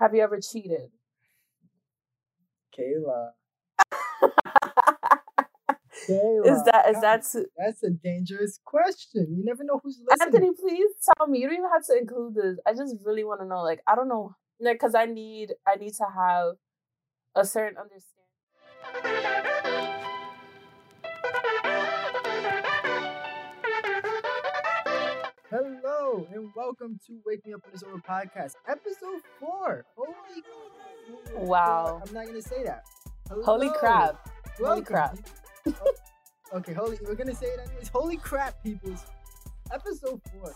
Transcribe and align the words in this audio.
Have 0.00 0.14
you 0.14 0.22
ever 0.22 0.40
cheated? 0.40 0.90
Kayla. 2.76 3.32
Kayla. 6.08 6.46
Is 6.46 6.62
that 6.64 6.88
is 6.88 6.94
God, 6.94 7.02
that 7.02 7.26
That's 7.58 7.82
a 7.82 7.90
dangerous 7.90 8.58
question. 8.64 9.26
You 9.36 9.44
never 9.44 9.62
know 9.62 9.78
who's 9.82 10.00
listening. 10.08 10.34
Anthony? 10.34 10.52
Please 10.58 10.90
tell 11.18 11.26
me. 11.26 11.40
You 11.40 11.48
don't 11.48 11.58
even 11.58 11.70
have 11.70 11.84
to 11.86 11.98
include 11.98 12.34
this. 12.34 12.58
I 12.66 12.72
just 12.72 12.96
really 13.04 13.24
want 13.24 13.42
to 13.42 13.46
know. 13.46 13.62
Like, 13.62 13.82
I 13.86 13.94
don't 13.94 14.08
know, 14.08 14.34
like, 14.58 14.76
because 14.76 14.94
I 14.94 15.04
need 15.04 15.52
I 15.68 15.76
need 15.76 15.92
to 15.94 16.06
have 16.16 16.54
a 17.34 17.44
certain 17.44 17.76
understanding. 17.76 19.99
Hello 26.10 26.26
and 26.32 26.50
welcome 26.56 26.98
to 27.06 27.20
Wake 27.24 27.46
Me 27.46 27.52
Up 27.52 27.60
When 27.64 27.72
It's 27.72 27.84
Over 27.84 27.98
podcast, 27.98 28.54
episode 28.66 29.20
four. 29.38 29.84
Holy 29.96 30.42
Wow. 31.46 32.02
I'm 32.04 32.12
not 32.12 32.26
gonna 32.26 32.42
say 32.42 32.64
that. 32.64 32.82
Holy 33.44 33.68
Hello. 33.68 33.78
crap! 33.78 34.28
Holy 34.58 34.68
Welcome. 34.68 34.84
crap! 34.84 35.18
Oh, 35.68 35.92
okay, 36.54 36.72
holy. 36.72 36.98
We're 37.04 37.14
gonna 37.14 37.32
say 37.32 37.46
it 37.46 37.60
anyways. 37.64 37.88
Holy 37.90 38.16
crap, 38.16 38.60
peoples! 38.64 39.04
Episode 39.72 40.20
four. 40.32 40.52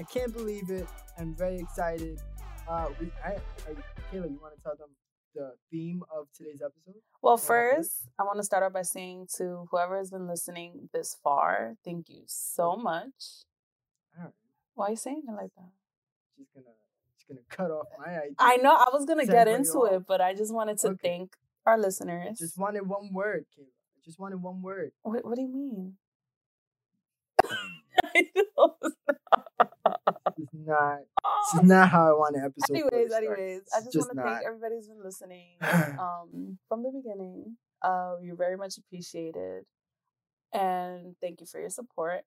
I 0.00 0.02
can't 0.02 0.32
believe 0.32 0.68
it. 0.68 0.88
I'm 1.16 1.32
very 1.36 1.60
excited. 1.60 2.20
Uh, 2.68 2.88
we, 2.98 3.12
I, 3.24 3.34
I, 3.34 3.74
Kayla, 4.12 4.30
you 4.32 4.40
want 4.42 4.56
to 4.56 4.62
tell 4.64 4.74
them 4.76 4.88
the 5.36 5.52
theme 5.70 6.02
of 6.12 6.26
today's 6.34 6.60
episode? 6.60 7.00
Well, 7.22 7.36
first, 7.36 8.08
I 8.18 8.24
want 8.24 8.38
to 8.38 8.44
start 8.44 8.64
off 8.64 8.72
by 8.72 8.82
saying 8.82 9.28
to 9.36 9.68
whoever 9.70 9.96
has 9.96 10.10
been 10.10 10.26
listening 10.26 10.88
this 10.92 11.16
far, 11.22 11.74
thank 11.84 12.08
you 12.08 12.24
so 12.26 12.74
much. 12.74 13.44
Why 14.74 14.86
are 14.86 14.90
you 14.90 14.96
saying 14.96 15.22
it 15.28 15.30
like 15.32 15.50
that? 15.56 15.70
just 16.38 16.52
gonna, 16.54 16.66
just 17.16 17.28
gonna 17.28 17.40
cut 17.50 17.70
off 17.70 17.86
my 17.98 18.12
idea. 18.12 18.34
I 18.38 18.56
know 18.56 18.74
I 18.74 18.88
was 18.92 19.04
gonna 19.06 19.26
get 19.26 19.48
into 19.48 19.70
off. 19.78 19.92
it, 19.92 20.06
but 20.06 20.20
I 20.20 20.34
just 20.34 20.52
wanted 20.52 20.78
to 20.78 20.88
Okay. 20.88 20.98
thank 21.08 21.36
our 21.66 21.78
listeners. 21.78 22.38
Just 22.38 22.58
wanted 22.58 22.86
one 22.88 23.12
word, 23.12 23.46
Kayla. 23.56 23.66
I 23.66 24.00
just 24.04 24.18
wanted 24.18 24.42
one 24.42 24.62
word. 24.62 24.92
what, 25.02 25.24
what 25.24 25.36
do 25.36 25.42
you 25.42 25.48
mean? 25.48 25.94
It's 30.38 30.48
not. 30.66 30.98
This 31.54 31.62
is 31.62 31.68
not 31.68 31.88
how 31.90 32.08
I 32.08 32.12
want 32.12 32.36
an 32.36 32.44
episode. 32.44 32.74
anyways, 32.74 33.12
anyways, 33.12 33.62
I 33.74 33.80
just, 33.80 33.92
just 33.92 34.08
want 34.08 34.18
to 34.18 34.22
thank 34.24 34.46
everybody 34.46 34.76
who's 34.76 34.88
been 34.88 35.02
listening 35.02 35.56
um, 35.98 36.58
from 36.68 36.82
the 36.82 36.90
beginning. 36.90 37.56
Uh, 37.82 38.14
you're 38.22 38.36
very 38.36 38.56
much 38.56 38.78
appreciated, 38.78 39.64
and 40.52 41.14
thank 41.20 41.40
you 41.40 41.46
for 41.46 41.60
your 41.60 41.70
support. 41.70 42.22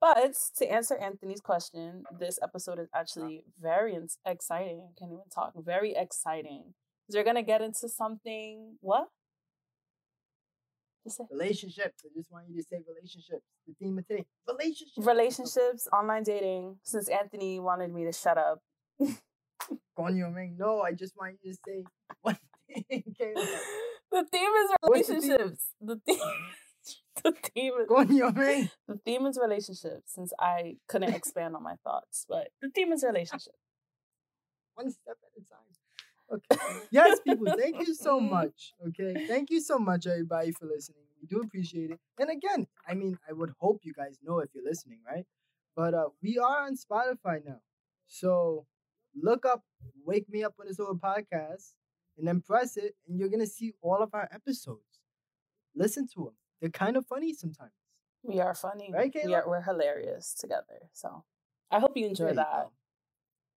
But 0.00 0.34
to 0.56 0.66
answer 0.66 0.96
Anthony's 0.96 1.40
question, 1.40 2.04
this 2.18 2.38
episode 2.42 2.78
is 2.78 2.88
uh-huh. 2.92 3.00
actually 3.00 3.44
very 3.60 3.98
exciting. 4.26 4.88
I 4.88 4.98
can't 4.98 5.12
even 5.12 5.28
talk. 5.32 5.52
Very 5.56 5.94
exciting. 5.94 6.74
You're 7.08 7.24
gonna 7.24 7.42
get 7.42 7.60
into 7.60 7.88
something. 7.88 8.76
What? 8.80 9.08
Say 11.08 11.24
relationships. 11.30 12.02
I 12.04 12.08
just 12.14 12.30
want 12.30 12.44
you 12.48 12.56
to 12.56 12.62
say 12.62 12.78
relationships. 12.86 13.42
The 13.66 13.74
theme 13.80 13.98
of 13.98 14.06
today, 14.06 14.24
relationships. 14.46 15.06
relationships, 15.06 15.88
online 15.92 16.22
dating. 16.22 16.76
Since 16.84 17.08
Anthony 17.08 17.58
wanted 17.58 17.92
me 17.92 18.04
to 18.04 18.12
shut 18.12 18.38
up, 18.38 18.60
Coño, 19.98 20.32
man. 20.32 20.56
No, 20.58 20.82
I 20.82 20.92
just 20.92 21.14
want 21.16 21.36
you 21.42 21.52
to 21.52 21.58
say 21.66 21.84
one 22.22 22.38
thing. 22.68 23.04
The 24.12 24.24
theme 24.30 24.50
is 24.50 24.70
What's 24.80 25.08
the 25.08 25.20
theme? 25.20 25.30
relationships. 25.30 25.64
The 25.80 26.00
theme, 26.06 26.20
uh-huh. 26.20 26.46
the 27.24 27.32
theme, 27.32 27.72
is, 27.80 27.88
Coño, 27.88 28.34
man. 28.34 28.70
the 28.88 28.96
theme 29.04 29.26
is 29.26 29.38
relationships. 29.40 30.14
Since 30.14 30.32
I 30.38 30.76
couldn't 30.88 31.14
expand 31.20 31.56
on 31.56 31.62
my 31.62 31.76
thoughts, 31.84 32.26
but 32.28 32.48
the 32.62 32.70
theme 32.70 32.92
is 32.92 33.04
relationships. 33.04 33.58
One 34.74 34.90
step 34.90 35.16
at 35.24 35.42
a 35.42 35.44
time. 35.48 35.70
Okay. 36.32 36.86
Yes, 36.92 37.18
people, 37.26 37.52
thank 37.58 37.86
you 37.86 37.94
so 37.94 38.20
much. 38.36 38.72
Okay. 38.88 39.26
Thank 39.26 39.50
you 39.50 39.60
so 39.60 39.78
much, 39.78 40.06
everybody, 40.06 40.52
for 40.52 40.66
listening. 40.66 41.02
We 41.20 41.26
do 41.26 41.40
appreciate 41.42 41.90
it. 41.90 41.98
And 42.18 42.30
again, 42.30 42.66
I 42.86 42.94
mean, 42.94 43.18
I 43.28 43.32
would 43.32 43.52
hope 43.58 43.80
you 43.82 43.92
guys 43.92 44.18
know 44.22 44.38
if 44.38 44.50
you're 44.54 44.64
listening, 44.64 45.00
right? 45.06 45.26
But 45.76 45.94
uh 45.94 46.08
we 46.22 46.38
are 46.38 46.66
on 46.66 46.76
Spotify 46.76 47.44
now. 47.44 47.60
So 48.06 48.66
look 49.14 49.44
up 49.44 49.64
Wake 50.04 50.28
Me 50.28 50.44
Up 50.44 50.54
When 50.56 50.68
It's 50.68 50.80
Over 50.80 50.94
podcast 50.94 51.72
and 52.16 52.26
then 52.26 52.40
press 52.40 52.76
it, 52.76 52.94
and 53.08 53.18
you're 53.18 53.28
gonna 53.28 53.46
see 53.46 53.72
all 53.82 54.02
of 54.02 54.10
our 54.14 54.28
episodes. 54.32 55.00
Listen 55.74 56.06
to 56.14 56.24
them. 56.24 56.34
They're 56.60 56.70
kind 56.70 56.96
of 56.96 57.06
funny 57.06 57.32
sometimes. 57.34 57.72
We 58.22 58.40
are 58.40 58.54
funny. 58.54 58.90
Right, 58.92 59.12
we 59.24 59.34
are, 59.34 59.44
we're 59.46 59.62
hilarious 59.62 60.34
together. 60.38 60.88
So 60.92 61.24
I 61.70 61.78
hope 61.78 61.92
you 61.96 62.06
enjoy 62.06 62.28
you 62.28 62.34
that. 62.34 62.46
go. 62.52 62.72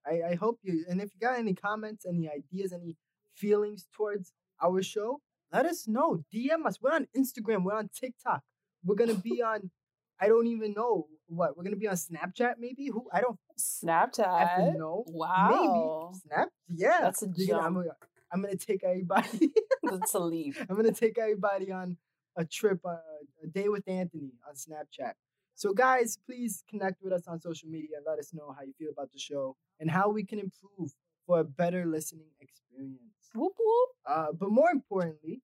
I, 0.05 0.31
I 0.31 0.35
hope 0.35 0.59
you 0.63 0.85
and 0.89 1.01
if 1.01 1.11
you 1.13 1.19
got 1.19 1.37
any 1.37 1.53
comments, 1.53 2.05
any 2.05 2.29
ideas, 2.29 2.71
any 2.73 2.95
feelings 3.35 3.87
towards 3.95 4.31
our 4.61 4.81
show, 4.81 5.19
let 5.51 5.65
us 5.65 5.87
know. 5.87 6.23
DM 6.33 6.65
us. 6.65 6.77
We're 6.81 6.93
on 6.93 7.07
Instagram. 7.17 7.63
We're 7.63 7.75
on 7.75 7.89
TikTok. 7.93 8.41
We're 8.85 8.95
gonna 8.95 9.15
be 9.15 9.41
on. 9.45 9.71
I 10.19 10.27
don't 10.27 10.47
even 10.47 10.73
know 10.73 11.07
what. 11.27 11.57
We're 11.57 11.63
gonna 11.63 11.75
be 11.75 11.87
on 11.87 11.95
Snapchat. 11.95 12.53
Maybe 12.57 12.87
who? 12.87 13.07
I 13.11 13.19
don't 13.21 13.37
Snapchat. 13.59 14.77
know. 14.77 15.03
Wow. 15.07 16.11
Maybe 16.11 16.19
Snap. 16.27 16.49
Yeah. 16.69 16.99
That's 17.01 17.23
a 17.23 17.27
You're 17.35 17.57
I'm, 17.57 17.73
jump. 17.73 17.75
gonna, 17.75 17.95
I'm 18.31 18.41
gonna 18.41 18.55
take 18.55 18.83
everybody. 18.83 19.51
That's 19.83 20.13
a 20.13 20.19
leap. 20.19 20.55
I'm 20.69 20.75
gonna 20.75 20.91
take 20.93 21.17
everybody 21.17 21.71
on 21.71 21.97
a 22.35 22.45
trip, 22.45 22.79
uh, 22.85 22.97
a 23.43 23.47
day 23.47 23.69
with 23.69 23.87
Anthony 23.87 24.31
on 24.47 24.55
Snapchat. 24.55 25.13
So, 25.55 25.73
guys, 25.73 26.17
please 26.25 26.63
connect 26.69 27.01
with 27.03 27.13
us 27.13 27.27
on 27.27 27.39
social 27.39 27.69
media 27.69 27.97
and 27.97 28.05
let 28.07 28.19
us 28.19 28.33
know 28.33 28.53
how 28.57 28.63
you 28.63 28.73
feel 28.77 28.89
about 28.91 29.11
the 29.11 29.19
show 29.19 29.55
and 29.79 29.89
how 29.91 30.09
we 30.09 30.25
can 30.25 30.39
improve 30.39 30.91
for 31.27 31.39
a 31.39 31.43
better 31.43 31.85
listening 31.85 32.31
experience. 32.41 33.29
Whoop 33.35 33.53
whoop. 33.59 33.89
Uh, 34.05 34.31
but 34.37 34.49
more 34.49 34.69
importantly, 34.71 35.41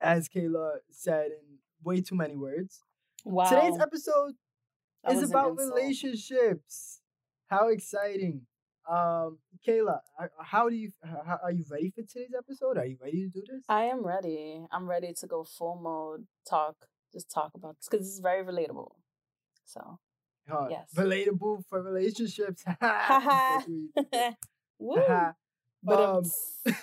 as 0.00 0.28
Kayla 0.28 0.78
said 0.90 1.26
in 1.26 1.58
way 1.82 2.00
too 2.00 2.14
many 2.16 2.36
words, 2.36 2.80
Wow. 3.24 3.48
today's 3.48 3.80
episode 3.80 4.34
That 5.04 5.16
is 5.16 5.22
about 5.30 5.56
relationships. 5.56 7.00
How 7.46 7.68
exciting! 7.68 8.46
Um, 8.90 9.38
Kayla, 9.66 10.00
how 10.42 10.68
do 10.68 10.74
you? 10.76 10.90
How, 11.02 11.38
are 11.42 11.50
you 11.52 11.64
ready 11.70 11.90
for 11.90 12.02
today's 12.02 12.34
episode? 12.36 12.76
Are 12.76 12.84
you 12.84 12.98
ready 13.00 13.24
to 13.24 13.28
do 13.28 13.42
this? 13.48 13.62
I 13.68 13.84
am 13.84 14.04
ready. 14.06 14.66
I'm 14.70 14.88
ready 14.88 15.14
to 15.20 15.26
go 15.26 15.44
full 15.44 15.76
mode 15.82 16.26
talk. 16.48 16.76
Just 17.12 17.30
talk 17.32 17.52
about 17.54 17.76
this 17.76 17.88
because 17.90 18.06
it's 18.06 18.18
very 18.20 18.44
relatable. 18.44 18.92
So 19.64 19.98
Uh, 20.50 20.66
Yes. 20.70 20.90
Relatable 20.96 21.62
for 21.70 21.82
relationships. 21.82 22.62
Haha. 22.66 22.78
That's 23.08 23.66
what 23.66 23.68
you 23.68 23.88
did. 24.12 24.34
Woo. 24.78 25.02
But 25.82 26.00
Um, 26.00 26.24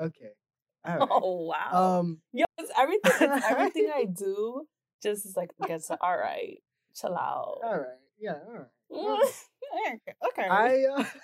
okay. 0.00 0.32
Right. 0.86 1.08
oh 1.10 1.46
wow. 1.46 2.00
Um. 2.00 2.20
Yo, 2.34 2.44
everything. 2.76 3.30
Everything 3.48 3.90
I 3.94 4.04
do. 4.04 4.66
Just 5.02 5.24
is 5.24 5.34
like 5.34 5.48
gets 5.66 5.90
all 5.90 6.18
right. 6.18 6.58
Chill 6.94 7.14
out. 7.16 7.60
All 7.64 7.78
right. 7.78 7.98
Yeah. 8.20 8.34
All 8.46 8.52
right. 8.52 8.66
Okay. 8.92 9.98
okay. 10.28 10.48
I. 10.48 10.84
Uh, 10.96 11.04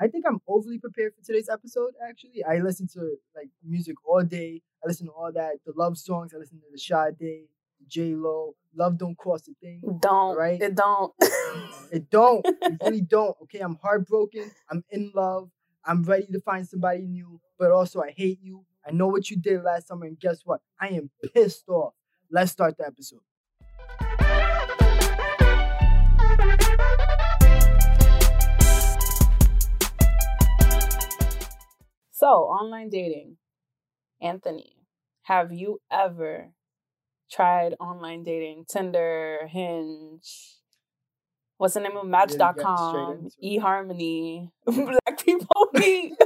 I 0.00 0.06
think 0.06 0.24
I'm 0.28 0.38
overly 0.46 0.78
prepared 0.78 1.12
for 1.14 1.24
today's 1.24 1.48
episode. 1.48 1.90
Actually, 2.08 2.44
I 2.44 2.58
listen 2.58 2.86
to 2.94 3.16
like 3.34 3.48
music 3.64 3.96
all 4.04 4.22
day. 4.22 4.62
I 4.82 4.86
listen 4.86 5.06
to 5.06 5.12
all 5.12 5.32
that, 5.34 5.54
the 5.66 5.72
love 5.76 5.98
songs. 5.98 6.32
I 6.32 6.38
listen 6.38 6.60
to 6.60 6.66
the 6.70 6.78
Sade, 6.78 7.46
J 7.88 8.14
Lo. 8.14 8.54
Love 8.76 8.96
don't 8.96 9.16
cost 9.16 9.48
a 9.48 9.54
thing. 9.60 9.80
don't. 10.00 10.36
right? 10.36 10.60
It 10.60 10.74
don't. 10.74 11.12
It 11.90 12.10
don't. 12.10 12.44
It 12.46 12.78
really 12.82 13.00
don't. 13.00 13.34
Okay, 13.44 13.60
I'm 13.60 13.76
heartbroken. 13.82 14.50
I'm 14.70 14.84
in 14.90 15.10
love. 15.14 15.50
I'm 15.84 16.02
ready 16.02 16.26
to 16.32 16.40
find 16.40 16.68
somebody 16.68 17.06
new, 17.06 17.40
but 17.58 17.70
also 17.70 18.02
I 18.02 18.10
hate 18.14 18.40
you. 18.42 18.64
I 18.86 18.92
know 18.92 19.08
what 19.08 19.30
you 19.30 19.36
did 19.38 19.62
last 19.62 19.88
summer, 19.88 20.04
and 20.06 20.20
guess 20.20 20.42
what? 20.44 20.60
I 20.78 20.88
am 20.88 21.10
pissed 21.34 21.68
off. 21.68 21.94
Let's 22.30 22.52
start 22.52 22.76
the 22.76 22.86
episode. 22.86 23.20
So, 32.28 32.42
online 32.42 32.90
dating. 32.90 33.38
Anthony, 34.20 34.76
have 35.22 35.50
you 35.50 35.80
ever 35.90 36.50
tried 37.30 37.74
online 37.80 38.22
dating? 38.22 38.66
Tinder, 38.68 39.46
Hinge, 39.48 40.56
what's 41.56 41.72
the 41.72 41.80
name 41.80 41.96
of 41.96 42.04
Really 42.04 42.10
get 42.28 42.30
straight 42.30 42.56
Match.com, 42.58 43.30
eHarmony, 43.42 44.50
Black 44.66 45.24
People 45.24 45.68
Meet. 45.72 46.12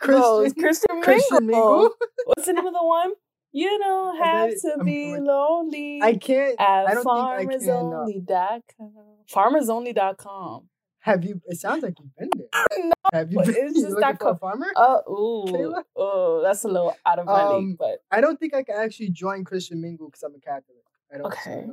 Christian- 0.00 0.54
Christian, 0.62 1.02
Christian 1.02 1.46
Mingle. 1.46 1.90
What's 2.26 2.46
the 2.46 2.52
name 2.52 2.66
of 2.66 2.72
the 2.72 2.84
one? 2.84 3.10
You 3.50 3.76
don't 3.76 4.18
have 4.18 4.50
to 4.50 4.76
I'm 4.78 4.84
be 4.86 5.16
lonely 5.18 6.00
I 6.00 6.14
can't. 6.14 6.54
at 6.60 6.86
I 6.86 6.94
don't 6.94 7.02
think 7.02 7.08
I 7.08 7.44
can. 7.46 7.58
Farmersonly.com. 7.58 8.92
Farmersonly.com. 9.34 10.68
have 11.00 11.24
you? 11.24 11.40
It 11.46 11.58
sounds 11.60 11.82
like 11.82 11.94
you've 12.00 12.14
been 12.16 12.30
there. 12.36 12.78
No, 12.84 12.92
Have 13.12 13.32
you 13.32 13.38
been? 13.40 13.54
it's 13.56 13.80
just 13.80 13.96
that 14.00 14.14
a 14.14 14.18
co- 14.18 14.34
farmer? 14.36 14.66
Oh, 14.76 15.02
ooh, 15.48 15.52
Kayla? 15.52 15.82
oh, 15.96 16.42
that's 16.42 16.64
a 16.64 16.68
little 16.68 16.94
out 17.06 17.18
of 17.18 17.26
my 17.26 17.42
Um, 17.44 17.48
league, 17.50 17.78
but 17.78 17.98
I 18.10 18.20
don't 18.20 18.38
think 18.38 18.54
I 18.54 18.62
can 18.62 18.76
actually 18.76 19.10
join 19.10 19.44
Christian 19.44 19.80
Mingle 19.80 20.06
because 20.08 20.22
I'm 20.22 20.34
a 20.34 20.40
Catholic. 20.40 20.84
I 21.12 21.16
don't. 21.18 21.26
Okay. 21.26 21.66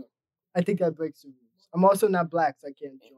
I 0.55 0.61
think 0.61 0.79
that 0.79 0.95
breaks 0.95 1.21
the 1.21 1.27
rules. 1.29 1.67
I'm 1.73 1.83
also 1.85 2.07
not 2.07 2.29
black, 2.29 2.55
so 2.59 2.67
I 2.67 2.71
can't 2.71 2.99
join. 3.01 3.11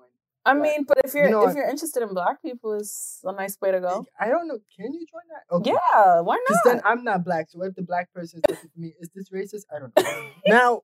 I 0.45 0.53
mean, 0.55 0.83
but 0.87 0.97
if 1.05 1.13
you're 1.13 1.25
you 1.25 1.31
know 1.31 1.45
if 1.47 1.55
you're 1.55 1.69
interested 1.69 2.01
in 2.01 2.13
black 2.13 2.41
people, 2.41 2.73
it's 2.73 3.19
a 3.23 3.31
nice 3.33 3.57
way 3.61 3.71
to 3.71 3.79
go. 3.79 4.05
I 4.19 4.29
don't 4.29 4.47
know. 4.47 4.57
Can 4.75 4.93
you 4.93 5.05
join 5.05 5.21
that? 5.29 5.55
Okay. 5.55 5.71
Yeah, 5.71 6.21
why 6.21 6.39
Because 6.47 6.61
not? 6.65 6.73
then 6.73 6.81
I'm 6.85 7.03
not 7.03 7.23
black. 7.23 7.49
So 7.49 7.59
what 7.59 7.67
if 7.69 7.75
the 7.75 7.83
black 7.83 8.11
person 8.13 8.39
is 8.39 8.43
looking 8.49 8.69
for 8.73 8.79
me, 8.79 8.93
is 8.99 9.09
this 9.13 9.29
racist? 9.29 9.65
I 9.73 9.79
don't 9.79 9.93
know. 9.97 10.29
now, 10.47 10.81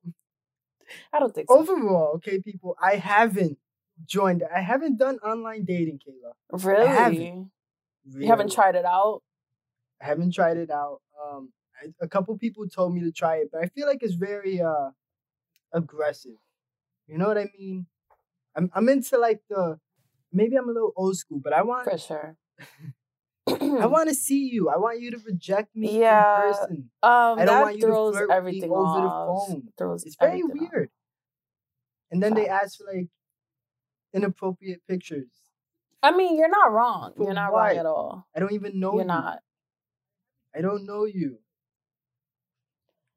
I 1.11 1.19
don't 1.19 1.33
think 1.33 1.47
so. 1.49 1.57
overall, 1.57 2.13
okay, 2.17 2.39
people, 2.39 2.75
I 2.81 2.95
haven't 2.97 3.57
joined. 4.05 4.43
I 4.53 4.61
haven't 4.61 4.97
done 4.97 5.17
online 5.19 5.65
dating, 5.65 5.99
Kayla. 5.99 6.63
really? 6.65 6.87
haven't. 6.87 7.51
You 8.17 8.27
haven't 8.27 8.51
tried 8.51 8.75
it 8.75 8.85
out? 8.85 9.21
I 10.01 10.05
haven't 10.05 10.33
tried 10.33 10.57
it 10.57 10.69
out. 10.69 11.01
Um, 11.23 11.51
I, 11.81 11.87
a 12.01 12.07
couple 12.07 12.37
people 12.37 12.67
told 12.67 12.93
me 12.93 13.01
to 13.01 13.11
try 13.11 13.37
it, 13.37 13.49
but 13.51 13.63
I 13.63 13.67
feel 13.67 13.87
like 13.87 13.99
it's 14.01 14.13
very 14.15 14.61
uh 14.61 14.91
aggressive. 15.73 16.37
You 17.07 17.17
know 17.17 17.27
what 17.27 17.37
I 17.37 17.47
mean? 17.57 17.87
I'm 18.55 18.69
I'm 18.73 18.89
into 18.89 19.17
like 19.17 19.41
the 19.49 19.79
maybe 20.31 20.55
I'm 20.55 20.69
a 20.69 20.71
little 20.71 20.93
old 20.95 21.17
school, 21.17 21.39
but 21.43 21.53
I 21.53 21.63
want 21.63 21.89
For 21.89 21.97
sure. 21.97 22.37
I 23.47 23.85
want 23.85 24.09
to 24.13 24.15
see 24.15 24.49
you. 24.51 24.69
I 24.69 24.77
want 24.77 24.99
you 25.01 25.11
to 25.11 25.17
reject 25.25 25.75
me 25.75 25.99
Yeah, 25.99 26.35
in 26.47 26.53
person. 26.53 26.89
Um, 27.03 27.39
I 27.39 27.45
don't 27.45 27.47
that 27.47 27.61
want 27.61 27.75
you 27.75 27.81
to 27.81 27.87
throws 27.87 28.13
flirt 28.15 28.27
with 28.29 28.29
me 28.31 28.35
everything 28.37 28.71
over 28.71 29.01
the 29.01 29.07
off. 29.07 29.47
phone. 29.49 29.63
Throws 29.77 30.03
It's 30.05 30.15
very 30.19 30.41
everything 30.41 30.63
off. 30.65 30.71
weird. 30.73 30.89
And 32.11 32.21
then 32.23 32.33
they 32.33 32.45
Facts. 32.45 32.63
ask 32.63 32.77
for 32.79 32.85
like 32.93 33.07
inappropriate 34.15 34.81
pictures. 34.87 35.27
I 36.01 36.11
mean, 36.15 36.37
you're 36.37 36.49
not 36.49 36.71
wrong. 36.71 37.13
For 37.17 37.23
You're 37.23 37.33
not 37.33 37.51
what? 37.51 37.69
wrong 37.69 37.77
at 37.77 37.85
all. 37.85 38.27
I 38.35 38.39
don't 38.39 38.53
even 38.53 38.79
know 38.79 38.93
You're 38.93 39.01
you. 39.01 39.07
not. 39.07 39.39
I 40.55 40.61
don't 40.61 40.85
know 40.85 41.05
you. 41.05 41.39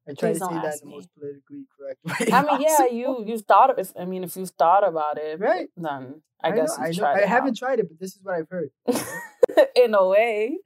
I 0.07 0.13
try 0.13 0.29
Please 0.31 0.39
to 0.39 0.45
say 0.45 0.53
that 0.55 0.73
in 0.73 0.79
the 0.81 0.85
me. 0.87 0.93
most 0.95 1.09
politically 1.17 1.65
correct 1.77 1.99
way. 2.03 2.31
I 2.33 2.41
mean, 2.43 2.61
yeah, 2.61 2.87
you 2.87 3.23
you've 3.27 3.43
thought 3.45 3.69
of 3.69 3.77
if 3.77 3.91
I 3.99 4.05
mean 4.05 4.23
if 4.23 4.35
you've 4.35 4.49
thought 4.49 4.87
about 4.87 5.17
it, 5.19 5.39
Right. 5.39 5.69
then 5.77 6.21
I, 6.41 6.51
guess 6.51 6.77
I 6.79 6.87
you've 6.87 6.97
know. 6.97 7.03
tried 7.03 7.19
I 7.19 7.21
it 7.23 7.27
haven't 7.27 7.57
tried 7.57 7.79
it, 7.79 7.87
but 7.89 7.99
this 7.99 8.15
is 8.15 8.19
what 8.23 8.33
I've 8.35 8.49
heard. 8.49 8.71
in 9.75 9.93
a 9.93 10.07
way. 10.07 10.57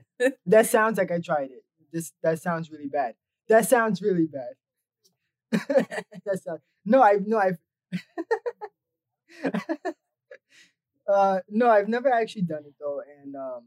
That 0.45 0.67
sounds 0.67 0.97
like 0.97 1.11
I 1.11 1.19
tried 1.19 1.51
it. 1.51 1.63
This 1.91 2.13
that 2.23 2.41
sounds 2.41 2.71
really 2.71 2.87
bad. 2.87 3.15
That 3.49 3.67
sounds 3.67 4.01
really 4.01 4.27
bad. 4.27 4.53
that 6.25 6.39
sounds 6.41 6.61
no, 6.85 7.01
I've 7.01 7.27
no, 7.27 7.37
I've 7.37 7.57
uh 11.07 11.39
no, 11.49 11.69
I've 11.69 11.87
never 11.89 12.11
actually 12.11 12.43
done 12.43 12.63
it 12.65 12.73
though, 12.79 13.01
and 13.21 13.35
um, 13.35 13.63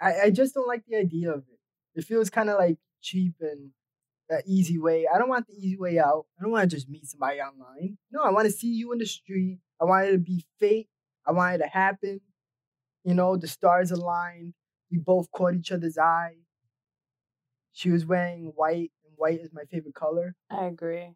I 0.00 0.22
I 0.24 0.30
just 0.30 0.54
don't 0.54 0.68
like 0.68 0.84
the 0.86 0.96
idea 0.96 1.30
of 1.32 1.44
it. 1.50 1.58
It 1.94 2.04
feels 2.04 2.30
kind 2.30 2.50
of 2.50 2.58
like 2.58 2.78
cheap 3.02 3.34
and 3.40 3.70
an 4.28 4.42
easy 4.46 4.78
way. 4.78 5.06
I 5.12 5.18
don't 5.18 5.28
want 5.28 5.46
the 5.46 5.54
easy 5.54 5.76
way 5.76 5.98
out. 5.98 6.26
I 6.38 6.42
don't 6.42 6.52
want 6.52 6.68
to 6.70 6.76
just 6.76 6.88
meet 6.88 7.06
somebody 7.06 7.38
online. 7.40 7.98
No, 8.10 8.22
I 8.22 8.30
want 8.30 8.46
to 8.46 8.52
see 8.52 8.68
you 8.68 8.92
in 8.92 8.98
the 8.98 9.06
street. 9.06 9.60
I 9.80 9.84
want 9.84 10.08
it 10.08 10.12
to 10.12 10.18
be 10.18 10.44
fate. 10.58 10.88
I 11.26 11.32
want 11.32 11.56
it 11.56 11.58
to 11.58 11.68
happen. 11.68 12.20
You 13.04 13.14
know, 13.14 13.36
the 13.36 13.46
stars 13.46 13.90
aligned. 13.90 14.54
We 14.90 14.98
both 14.98 15.30
caught 15.30 15.54
each 15.54 15.72
other's 15.72 15.98
eye. 15.98 16.36
She 17.72 17.90
was 17.90 18.06
wearing 18.06 18.52
white, 18.56 18.90
and 19.04 19.12
white 19.16 19.40
is 19.40 19.50
my 19.52 19.64
favorite 19.64 19.94
color. 19.94 20.34
I 20.50 20.64
agree. 20.66 21.14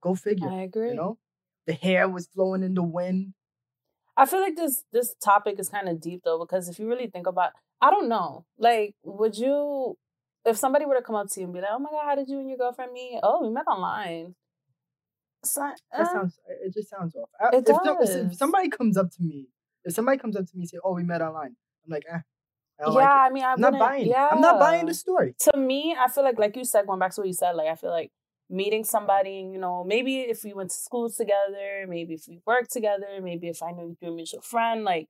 Go 0.00 0.14
figure. 0.14 0.48
I 0.48 0.62
agree. 0.62 0.90
You 0.90 0.94
know, 0.94 1.18
the 1.66 1.72
hair 1.72 2.08
was 2.08 2.28
flowing 2.28 2.62
in 2.62 2.74
the 2.74 2.82
wind. 2.82 3.34
I 4.16 4.26
feel 4.26 4.40
like 4.40 4.56
this 4.56 4.84
this 4.92 5.14
topic 5.22 5.58
is 5.58 5.68
kind 5.68 5.88
of 5.88 6.00
deep 6.00 6.22
though 6.24 6.38
because 6.38 6.68
if 6.68 6.78
you 6.78 6.88
really 6.88 7.08
think 7.08 7.26
about, 7.26 7.52
I 7.80 7.90
don't 7.90 8.08
know, 8.08 8.44
like, 8.58 8.94
would 9.02 9.36
you, 9.36 9.96
if 10.44 10.56
somebody 10.56 10.84
were 10.86 10.94
to 10.94 11.02
come 11.02 11.16
up 11.16 11.28
to 11.32 11.40
you 11.40 11.46
and 11.46 11.54
be 11.54 11.60
like, 11.60 11.70
"Oh 11.72 11.78
my 11.78 11.90
god, 11.90 12.04
how 12.04 12.14
did 12.14 12.28
you 12.28 12.38
and 12.38 12.48
your 12.48 12.58
girlfriend 12.58 12.92
meet? 12.92 13.20
Oh, 13.22 13.42
we 13.42 13.50
met 13.52 13.66
online." 13.66 14.34
So, 15.44 15.60
That 15.92 16.00
uh, 16.00 16.12
sounds. 16.12 16.38
It 16.64 16.72
just 16.72 16.88
sounds 16.90 17.14
off. 17.16 17.28
I- 17.40 17.56
It 17.56 17.68
if, 17.68 17.76
no- 17.84 17.98
if- 18.00 18.34
somebody 18.34 18.68
comes 18.70 18.96
up 18.96 19.10
to 19.10 19.22
me, 19.22 19.48
if 19.84 19.94
somebody 19.94 20.16
comes 20.18 20.36
up 20.36 20.46
to 20.46 20.56
me 20.56 20.62
and 20.62 20.68
say, 20.70 20.78
"Oh, 20.82 20.94
we 20.94 21.02
met 21.02 21.20
online," 21.20 21.56
I'm 21.84 21.90
like, 21.90 22.04
eh, 22.08 22.18
I 22.80 22.82
yeah, 22.84 22.88
like 22.88 23.04
it. 23.04 23.08
I 23.10 23.30
mean, 23.30 23.44
I 23.44 23.52
I'm 23.52 23.60
not 23.60 23.78
buying. 23.78 24.06
Yeah, 24.06 24.28
I'm 24.30 24.40
not 24.40 24.58
buying 24.58 24.86
the 24.86 24.94
story. 24.94 25.34
to 25.50 25.56
me, 25.58 25.94
I 25.98 26.08
feel 26.08 26.24
like, 26.24 26.38
like 26.38 26.56
you 26.56 26.64
said, 26.64 26.86
going 26.86 26.98
back 26.98 27.14
to 27.14 27.20
what 27.20 27.26
you 27.26 27.34
said, 27.34 27.52
like 27.52 27.68
I 27.68 27.74
feel 27.74 27.90
like 27.90 28.10
meeting 28.54 28.84
somebody, 28.84 29.48
you 29.52 29.58
know, 29.58 29.84
maybe 29.84 30.20
if 30.20 30.44
we 30.44 30.52
went 30.54 30.70
to 30.70 30.76
school 30.76 31.10
together, 31.10 31.86
maybe 31.88 32.14
if 32.14 32.24
we 32.28 32.40
worked 32.46 32.72
together, 32.72 33.08
maybe 33.22 33.48
if 33.48 33.62
I 33.62 33.72
know 33.72 33.86
you 33.88 33.96
through 34.00 34.12
a 34.12 34.16
mutual 34.16 34.42
friend, 34.42 34.84
like 34.84 35.08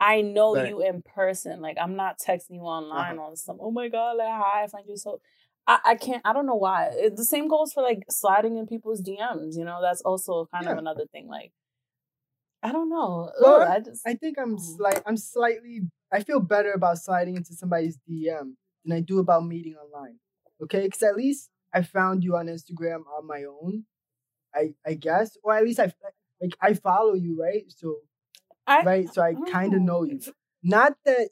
I 0.00 0.20
know 0.22 0.54
Right. 0.56 0.68
you 0.68 0.82
in 0.82 1.02
person. 1.02 1.60
Like 1.60 1.76
I'm 1.80 1.96
not 1.96 2.18
texting 2.18 2.56
you 2.56 2.62
online 2.62 3.18
Uh-huh. 3.18 3.30
this 3.30 3.44
time. 3.44 3.58
Oh 3.60 3.70
my 3.70 3.88
god, 3.88 4.16
like 4.18 4.28
hi, 4.28 4.64
I 4.64 4.66
find 4.68 4.86
you 4.88 4.96
so. 4.96 5.20
I, 5.66 5.78
I 5.84 5.94
can't. 5.94 6.22
I 6.24 6.32
don't 6.32 6.46
know 6.46 6.56
why. 6.56 6.88
It, 6.92 7.16
the 7.16 7.24
same 7.24 7.48
goes 7.48 7.72
for 7.72 7.82
like 7.82 8.04
sliding 8.10 8.56
in 8.58 8.66
people's 8.66 9.00
DMs. 9.00 9.56
You 9.56 9.64
know, 9.64 9.80
that's 9.80 10.02
also 10.02 10.48
kind 10.52 10.68
of 10.68 10.78
another 10.78 11.06
thing. 11.12 11.28
Like 11.28 11.52
I 12.62 12.72
don't 12.72 12.88
know. 12.88 13.30
Well, 13.40 13.62
Ugh, 13.62 13.68
I 13.68 13.80
just 13.80 14.02
I 14.06 14.14
think 14.14 14.38
I'm 14.38 14.56
Mm. 14.56 14.60
slight. 14.76 15.02
I'm 15.06 15.16
slightly. 15.16 15.82
I 16.12 16.22
feel 16.22 16.40
better 16.40 16.72
about 16.72 16.98
sliding 16.98 17.36
into 17.36 17.54
somebody's 17.54 17.98
DM 18.08 18.56
than 18.84 18.96
I 18.96 19.00
do 19.00 19.18
about 19.18 19.44
meeting 19.46 19.74
online. 19.76 20.18
Okay, 20.62 20.82
because 20.84 21.02
at 21.02 21.16
least 21.16 21.50
I 21.74 21.82
found 21.82 22.22
you 22.24 22.36
on 22.36 22.46
Instagram 22.46 23.02
on 23.16 23.26
my 23.26 23.44
own. 23.44 23.84
I 24.54 24.74
I 24.86 24.94
guess, 24.94 25.36
or 25.42 25.54
at 25.56 25.64
least 25.64 25.80
I 25.80 25.92
like 26.40 26.56
I 26.60 26.74
follow 26.74 27.14
you, 27.14 27.40
right? 27.40 27.64
So 27.68 27.96
I, 28.66 28.82
right, 28.82 29.08
so 29.12 29.22
I 29.22 29.34
kind 29.50 29.74
of 29.74 29.80
know 29.82 30.04
you. 30.04 30.16
Mm. 30.16 30.32
Not 30.62 30.96
that 31.04 31.30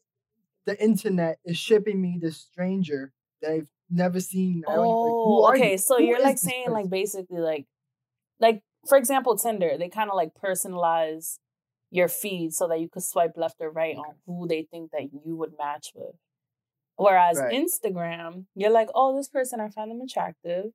the 0.66 0.82
internet 0.82 1.38
is 1.44 1.56
shipping 1.56 2.00
me 2.00 2.18
this 2.20 2.36
stranger 2.38 3.12
that 3.42 3.52
I've 3.52 3.68
never 3.90 4.20
seen. 4.20 4.62
Like, 4.66 4.76
Oh, 4.78 5.44
are 5.44 5.54
okay. 5.54 5.72
you? 5.72 5.78
So 5.78 5.98
Who 5.98 6.04
you're 6.04 6.22
like 6.22 6.38
saying 6.38 6.64
person? 6.66 6.72
like 6.74 6.90
basically 6.90 7.40
like 7.40 7.66
like 8.38 8.62
for 8.88 8.96
example 8.98 9.36
Tinder, 9.36 9.76
they 9.78 9.88
kind 9.88 10.10
of 10.10 10.16
like 10.16 10.32
personalize 10.42 11.38
your 11.90 12.08
feed 12.08 12.52
so 12.52 12.68
that 12.68 12.80
you 12.80 12.88
could 12.88 13.02
swipe 13.02 13.32
left 13.36 13.56
or 13.60 13.70
right 13.70 13.96
on 13.96 14.14
who 14.26 14.46
they 14.46 14.62
think 14.70 14.92
that 14.92 15.08
you 15.12 15.36
would 15.36 15.52
match 15.58 15.92
with. 15.94 16.14
Whereas 17.00 17.38
Right. 17.38 17.54
Instagram, 17.54 18.46
you're 18.54 18.70
like, 18.70 18.88
oh, 18.94 19.16
this 19.16 19.28
person 19.28 19.60
I 19.60 19.68
find 19.68 19.90
them 19.90 20.00
attractive. 20.00 20.66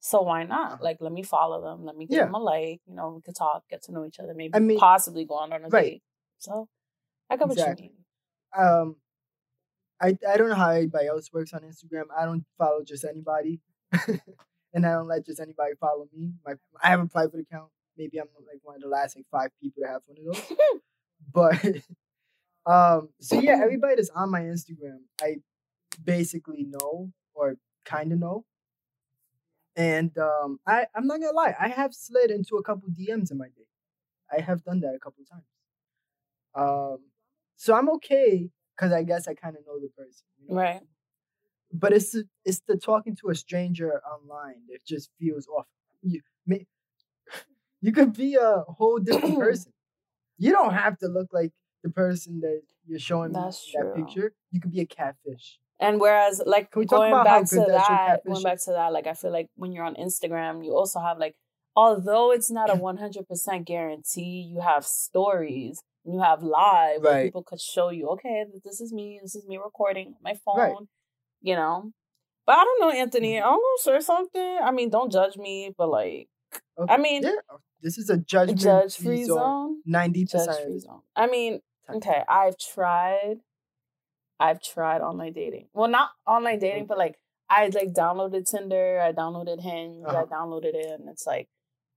So 0.00 0.20
why 0.22 0.44
not? 0.44 0.72
Uh-huh. 0.72 0.82
Like, 0.84 0.98
let 1.00 1.12
me 1.12 1.22
follow 1.22 1.62
them. 1.62 1.84
Let 1.84 1.96
me 1.96 2.06
give 2.06 2.18
Yeah. 2.18 2.24
them 2.26 2.34
a 2.34 2.38
like. 2.38 2.80
You 2.86 2.94
know, 2.94 3.10
we 3.16 3.22
could 3.22 3.34
talk, 3.36 3.64
get 3.70 3.82
to 3.84 3.92
know 3.92 4.04
each 4.04 4.20
other, 4.20 4.34
maybe 4.34 4.54
I 4.54 4.58
mean- 4.58 4.78
possibly 4.78 5.24
go 5.24 5.34
on 5.36 5.52
on 5.52 5.64
a 5.64 5.68
Right. 5.68 5.82
date. 5.92 6.02
So 6.38 6.68
I 7.30 7.36
what 7.36 7.52
Exactly. 7.52 7.86
you 7.86 7.90
mean. 7.90 8.04
um 8.66 8.96
I 10.00 10.08
I 10.28 10.36
don't 10.36 10.48
know 10.50 10.54
how 10.54 10.70
everybody 10.70 11.06
else 11.06 11.32
works 11.32 11.54
on 11.54 11.62
Instagram. 11.62 12.04
I 12.16 12.26
don't 12.26 12.44
follow 12.58 12.82
just 12.84 13.04
anybody. 13.04 13.60
and 14.72 14.84
I 14.86 14.92
don't 14.92 15.06
let 15.08 15.24
just 15.24 15.40
anybody 15.40 15.74
follow 15.80 16.06
me. 16.12 16.34
My 16.44 16.54
I 16.82 16.88
have 16.88 17.00
a 17.00 17.06
private 17.06 17.40
account. 17.40 17.70
Maybe 17.96 18.18
I'm 18.18 18.28
like 18.46 18.60
one 18.62 18.76
of 18.76 18.82
the 18.82 18.88
last 18.88 19.16
like 19.16 19.26
five 19.30 19.50
people 19.60 19.82
to 19.82 19.88
have 19.88 20.02
one 20.04 20.18
of 20.18 20.24
those. 20.34 20.58
but 21.32 21.64
um 22.70 23.08
so 23.20 23.40
yeah, 23.40 23.58
everybody 23.62 23.94
that's 23.96 24.10
on 24.10 24.30
my 24.30 24.42
Instagram, 24.42 24.98
I 25.22 25.36
basically 26.02 26.64
know 26.64 27.12
or 27.34 27.56
kind 27.84 28.12
of 28.12 28.18
know. 28.18 28.44
And 29.76 30.16
um 30.18 30.60
I 30.66 30.86
I'm 30.94 31.06
not 31.06 31.20
gonna 31.20 31.32
lie, 31.32 31.54
I 31.58 31.68
have 31.68 31.94
slid 31.94 32.30
into 32.30 32.56
a 32.56 32.62
couple 32.62 32.88
DMs 32.90 33.30
in 33.30 33.38
my 33.38 33.46
day. 33.48 33.66
I 34.36 34.40
have 34.40 34.62
done 34.64 34.80
that 34.80 34.94
a 34.94 34.98
couple 34.98 35.24
times. 35.24 35.44
Um 36.54 36.98
so 37.56 37.74
I'm 37.74 37.88
okay 37.90 38.50
because 38.76 38.92
I 38.92 39.02
guess 39.02 39.26
I 39.28 39.34
kind 39.34 39.56
of 39.56 39.66
know 39.66 39.78
the 39.80 39.88
person. 39.96 40.24
You 40.40 40.48
know? 40.48 40.60
Right. 40.60 40.82
But 41.72 41.92
it's 41.92 42.12
the- 42.12 42.28
it's 42.44 42.60
the 42.68 42.76
talking 42.76 43.16
to 43.16 43.30
a 43.30 43.34
stranger 43.34 44.00
online 44.04 44.62
that 44.70 44.84
just 44.84 45.10
feels 45.18 45.46
off. 45.48 45.66
You 46.02 46.20
may, 46.46 46.66
you 47.80 47.90
could 47.92 48.12
be 48.12 48.36
a 48.36 48.60
whole 48.68 48.98
different 48.98 49.38
person. 49.46 49.72
You 50.38 50.52
don't 50.52 50.74
have 50.74 50.98
to 50.98 51.08
look 51.08 51.32
like 51.32 51.52
the 51.82 51.90
person 51.90 52.40
that 52.40 52.62
you're 52.86 52.98
showing 52.98 53.32
That's 53.32 53.66
in 53.74 53.80
that 53.80 53.94
true. 53.94 54.04
picture. 54.04 54.32
You 54.52 54.60
could 54.60 54.70
be 54.72 54.80
a 54.80 54.86
catfish. 54.86 55.58
And 55.80 56.00
whereas, 56.00 56.40
like 56.46 56.70
Can 56.70 56.80
we 56.80 56.86
talk 56.86 56.98
going 57.00 57.24
back 57.24 57.48
to 57.50 57.56
that 57.56 58.20
going 58.26 58.42
back 58.42 58.60
to 58.64 58.72
that, 58.72 58.92
like 58.92 59.06
I 59.06 59.14
feel 59.14 59.32
like 59.32 59.48
when 59.56 59.72
you're 59.72 59.84
on 59.84 59.96
Instagram, 59.96 60.64
you 60.64 60.72
also 60.76 61.00
have 61.00 61.18
like, 61.18 61.34
although 61.74 62.30
it's 62.32 62.50
not 62.50 62.70
a 62.70 62.74
100% 62.76 63.64
guarantee, 63.64 64.48
you 64.52 64.60
have 64.60 64.86
stories, 64.86 65.82
you 66.04 66.20
have 66.20 66.42
live 66.42 67.02
where 67.02 67.24
people 67.24 67.42
could 67.42 67.60
show 67.60 67.90
you, 67.90 68.08
okay, 68.10 68.44
this 68.64 68.80
is 68.80 68.92
me, 68.92 69.18
this 69.20 69.34
is 69.34 69.46
me 69.46 69.56
recording 69.56 70.14
my 70.22 70.34
phone, 70.44 70.58
Right. 70.58 70.74
you 71.42 71.54
know. 71.56 71.92
But 72.46 72.58
I 72.58 72.64
don't 72.64 72.80
know, 72.80 72.90
Anthony. 72.90 73.38
I'm 73.38 73.52
gonna 73.54 73.60
say 73.78 74.00
something. 74.00 74.58
I 74.62 74.70
mean, 74.70 74.90
don't 74.90 75.10
judge 75.10 75.36
me, 75.36 75.74
but 75.76 75.88
like, 75.88 76.28
Okay. 76.78 76.92
I 76.92 76.98
mean, 76.98 77.22
Yeah, 77.22 77.30
oh, 77.50 77.58
this 77.82 77.98
is 77.98 78.10
a 78.10 78.16
judgment 78.16 78.60
judge 78.60 78.96
free 78.96 79.24
zone. 79.24 79.80
Ninety 79.84 80.24
percent. 80.26 80.64
free 80.64 80.78
zone. 80.78 81.00
I 81.16 81.26
mean, 81.26 81.60
okay, 81.88 82.22
I've 82.28 82.56
tried. 82.58 83.36
I've 84.40 84.60
tried 84.62 85.00
online 85.00 85.32
dating. 85.32 85.68
Well, 85.72 85.88
not 85.88 86.10
online 86.26 86.58
dating, 86.58 86.86
but 86.86 86.98
like 86.98 87.16
I 87.48 87.66
like 87.68 87.92
downloaded 87.92 88.48
Tinder, 88.50 89.00
I 89.00 89.12
downloaded 89.12 89.60
Hinge, 89.60 90.04
I 90.06 90.10
Uh-huh. 90.10 90.26
downloaded 90.26 90.74
it, 90.74 91.00
and 91.00 91.08
it's 91.08 91.26
like 91.26 91.48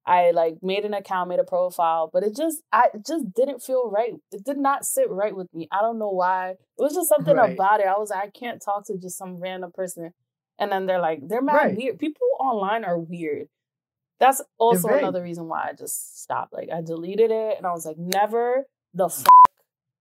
I 0.06 0.32
like 0.32 0.58
made 0.62 0.86
an 0.86 0.94
account, 0.94 1.30
made 1.30 1.40
a 1.40 1.44
profile, 1.44 2.10
but 2.12 2.24
it 2.24 2.36
just 2.36 2.62
I 2.72 2.90
it 2.94 3.06
just 3.06 3.34
didn't 3.34 3.62
feel 3.62 3.90
right. 3.90 4.14
It 4.32 4.44
did 4.46 4.58
not 4.58 4.86
sit 4.86 5.10
right 5.10 5.36
with 5.36 5.54
me. 5.54 5.68
I 5.72 5.82
don't 5.82 6.00
know 6.00 6.10
why. 6.12 6.52
It 6.52 6.58
was 6.78 6.94
just 6.96 7.10
something 7.10 7.36
Right. 7.36 7.54
about 7.54 7.82
it. 7.82 7.88
I 7.88 7.98
was 7.98 8.10
like, 8.12 8.24
I 8.24 8.30
can't 8.30 8.62
talk 8.62 8.86
to 8.88 8.98
just 8.98 9.18
some 9.18 9.38
random 9.38 9.72
person. 9.72 10.14
And 10.60 10.72
then 10.72 10.86
they're 10.86 11.00
like, 11.02 11.28
they're 11.28 11.42
mad 11.42 11.56
Right. 11.56 11.78
weird. 11.78 12.00
People 12.00 12.28
online 12.40 12.86
are 12.86 12.98
weird. 12.98 13.50
That's 14.20 14.42
also 14.58 14.90
another 14.90 15.22
reason 15.22 15.48
why 15.48 15.68
I 15.70 15.74
just 15.74 16.22
stopped. 16.24 16.54
Like 16.54 16.70
I 16.72 16.82
deleted 16.82 17.30
it 17.32 17.58
and 17.58 17.68
I 17.68 17.72
was 17.72 17.86
like, 17.86 17.98
never 17.98 18.66
the 18.94 19.06
f- 19.06 19.26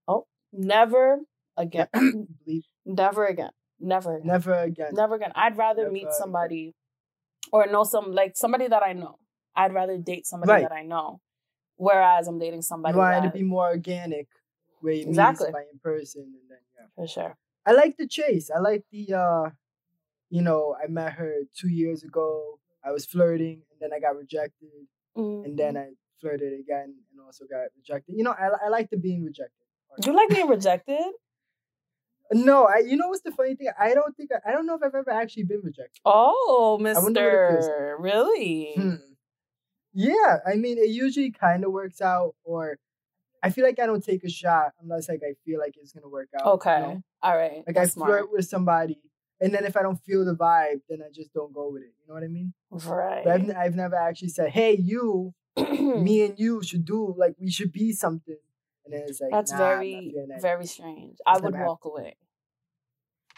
oh, 0.09 0.27
never 0.53 1.21
again, 1.57 1.89
never 2.85 3.27
again, 3.27 3.51
never, 3.81 4.17
again. 4.17 4.27
Never 4.27 4.55
again. 4.63 4.91
never 4.95 5.15
again. 5.17 5.33
I'd 5.35 5.57
rather 5.57 5.83
Never 5.83 5.93
meet 5.93 6.03
again. 6.03 6.13
somebody 6.19 6.75
or 7.53 7.67
know 7.67 7.85
some 7.85 8.13
like 8.13 8.37
somebody 8.37 8.69
that 8.69 8.83
I 8.83 8.93
know. 8.93 9.19
I'd 9.55 9.73
rather 9.75 9.97
date 9.99 10.27
somebody 10.27 10.53
Right. 10.53 10.63
that 10.69 10.73
I 10.73 10.83
know, 10.83 11.21
whereas 11.77 12.29
I'm 12.29 12.39
dating 12.39 12.63
somebody 12.63 12.95
you 12.95 12.99
want 12.99 13.17
it 13.17 13.21
that 13.23 13.33
to 13.33 13.39
be 13.39 13.45
more 13.45 13.69
organic, 13.69 14.29
where 14.81 14.93
you 14.95 15.07
Exactly. 15.09 15.47
meet 15.47 15.53
somebody 15.53 15.67
in 15.73 15.79
person, 15.79 16.23
and 16.23 16.51
then 16.51 16.59
yeah. 16.79 16.87
for 16.95 17.07
sure. 17.07 17.37
I 17.65 17.73
like 17.73 17.97
the 17.97 18.07
chase. 18.07 18.51
I 18.55 18.59
like 18.61 18.85
the 18.93 19.15
uh 19.15 19.51
you 20.29 20.43
know, 20.43 20.77
I 20.83 20.89
met 20.89 21.13
her 21.15 21.35
two 21.55 21.69
years 21.69 22.03
ago. 22.03 22.59
I 22.85 22.91
was 22.91 23.07
flirting 23.07 23.63
and 23.71 23.81
then 23.81 23.91
I 23.93 24.01
got 24.01 24.17
rejected. 24.17 24.71
And 25.15 25.57
then 25.57 25.75
Mhm. 25.75 25.83
I 25.83 25.87
flirted 26.21 26.53
again 26.61 26.95
and 27.11 27.21
also 27.25 27.45
got 27.47 27.67
rejected. 27.77 28.17
You 28.17 28.25
know, 28.25 28.33
I 28.33 28.49
I 28.67 28.69
like 28.69 28.91
the 28.91 28.97
being 28.97 29.25
rejected. 29.25 29.63
part. 29.89 30.05
you 30.05 30.13
like 30.13 30.29
being 30.29 30.49
rejected? 30.49 31.01
No, 32.33 32.67
I 32.67 32.79
you 32.79 32.97
know 32.97 33.09
what's 33.09 33.23
the 33.23 33.33
funny 33.33 33.55
thing? 33.55 33.69
I 33.79 33.95
don't 33.95 34.17
think 34.17 34.31
I, 34.33 34.51
I 34.51 34.53
don't 34.53 34.67
know 34.67 34.75
if 34.75 34.83
I've 34.83 34.95
ever 34.95 35.11
actually 35.11 35.45
been 35.45 35.61
rejected. 35.63 36.01
Oh, 36.05 36.79
wonder 36.81 36.95
what 36.97 37.35
it 37.35 37.49
feels 37.49 37.67
Mister, 37.67 37.97
really? 37.99 38.73
Hmm. 38.77 38.95
Yeah, 39.93 40.39
I 40.47 40.55
mean 40.55 40.79
it 40.79 40.91
usually 40.91 41.31
kind 41.31 41.65
of 41.65 41.73
works 41.73 42.01
out 42.01 42.35
or 42.45 42.79
I 43.43 43.51
feel 43.51 43.65
like 43.65 43.79
I 43.79 43.87
don't 43.87 44.05
take 44.05 44.25
a 44.25 44.31
shot 44.31 44.73
unless 44.83 45.09
like 45.09 45.23
I 45.25 45.35
feel 45.45 45.59
like 45.61 45.75
it's 45.81 45.93
gonna 45.93 46.09
work 46.09 46.29
out. 46.39 46.47
you 46.47 46.53
Okay, 46.53 46.81
know? 46.81 47.03
all 47.23 47.37
right. 47.37 47.63
Like 47.67 47.77
That's 47.77 47.91
I 47.91 48.01
flirt 48.05 48.19
smart. 48.21 48.33
with 48.33 48.47
somebody 48.47 48.99
and 49.41 49.55
then 49.55 49.65
if 49.65 49.77
I 49.77 49.83
don't 49.83 50.03
feel 50.03 50.25
the 50.25 50.35
vibe, 50.35 50.81
then 50.89 51.01
I 51.03 51.11
just 51.13 51.33
don't 51.33 51.53
go 51.53 51.71
with 51.71 51.83
it. 51.83 51.93
You 52.01 52.09
know 52.09 52.15
what 52.15 52.23
I 52.25 52.29
mean? 52.29 52.55
Right. 52.71 53.23
But 53.25 53.33
I've, 53.41 53.57
I've 53.57 53.75
never 53.75 53.95
actually 53.97 54.29
said, 54.29 54.51
"Hey, 54.51 54.77
you, 54.77 55.35
me 55.57 56.25
and 56.25 56.39
you 56.39 56.63
should 56.63 56.85
do 56.85 57.15
like 57.17 57.35
we 57.39 57.51
should 57.51 57.73
be 57.73 57.93
something," 57.93 58.39
and 58.87 58.95
then 58.95 59.03
it's 59.09 59.21
like 59.21 59.31
That's 59.33 59.53
nah, 59.53 59.59
very, 59.59 60.15
that. 60.29 60.41
very 60.41 60.65
strange. 60.67 61.19
I 61.27 61.33
It's 61.35 61.43
would 61.43 61.55
walk 61.59 61.85
away. 61.85 62.17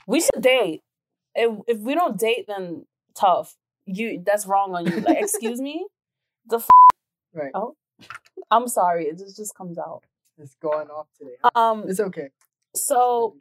We 0.07 0.21
should 0.21 0.41
date. 0.43 0.83
If 1.35 1.59
if 1.67 1.79
we 1.81 1.95
don't 1.95 2.19
date, 2.19 2.45
then 2.47 2.87
tough. 3.15 3.57
You 3.87 4.23
that's 4.25 4.47
wrong 4.47 4.75
on 4.75 4.87
you. 4.87 5.01
Like, 5.01 5.19
excuse 5.21 5.61
me. 5.61 5.87
The 6.47 6.57
f- 6.59 6.69
right. 7.35 7.51
oh, 7.55 7.75
I'm 8.51 8.69
sorry. 8.69 9.07
It 9.07 9.19
just 9.19 9.37
just 9.37 9.55
comes 9.55 9.79
out. 9.79 10.03
It's 10.39 10.55
going 10.63 10.89
off 10.89 11.09
today. 11.19 11.37
huh? 11.43 11.51
Um. 11.55 11.85
It's 11.89 12.01
okay. 12.01 12.29
So 12.75 13.37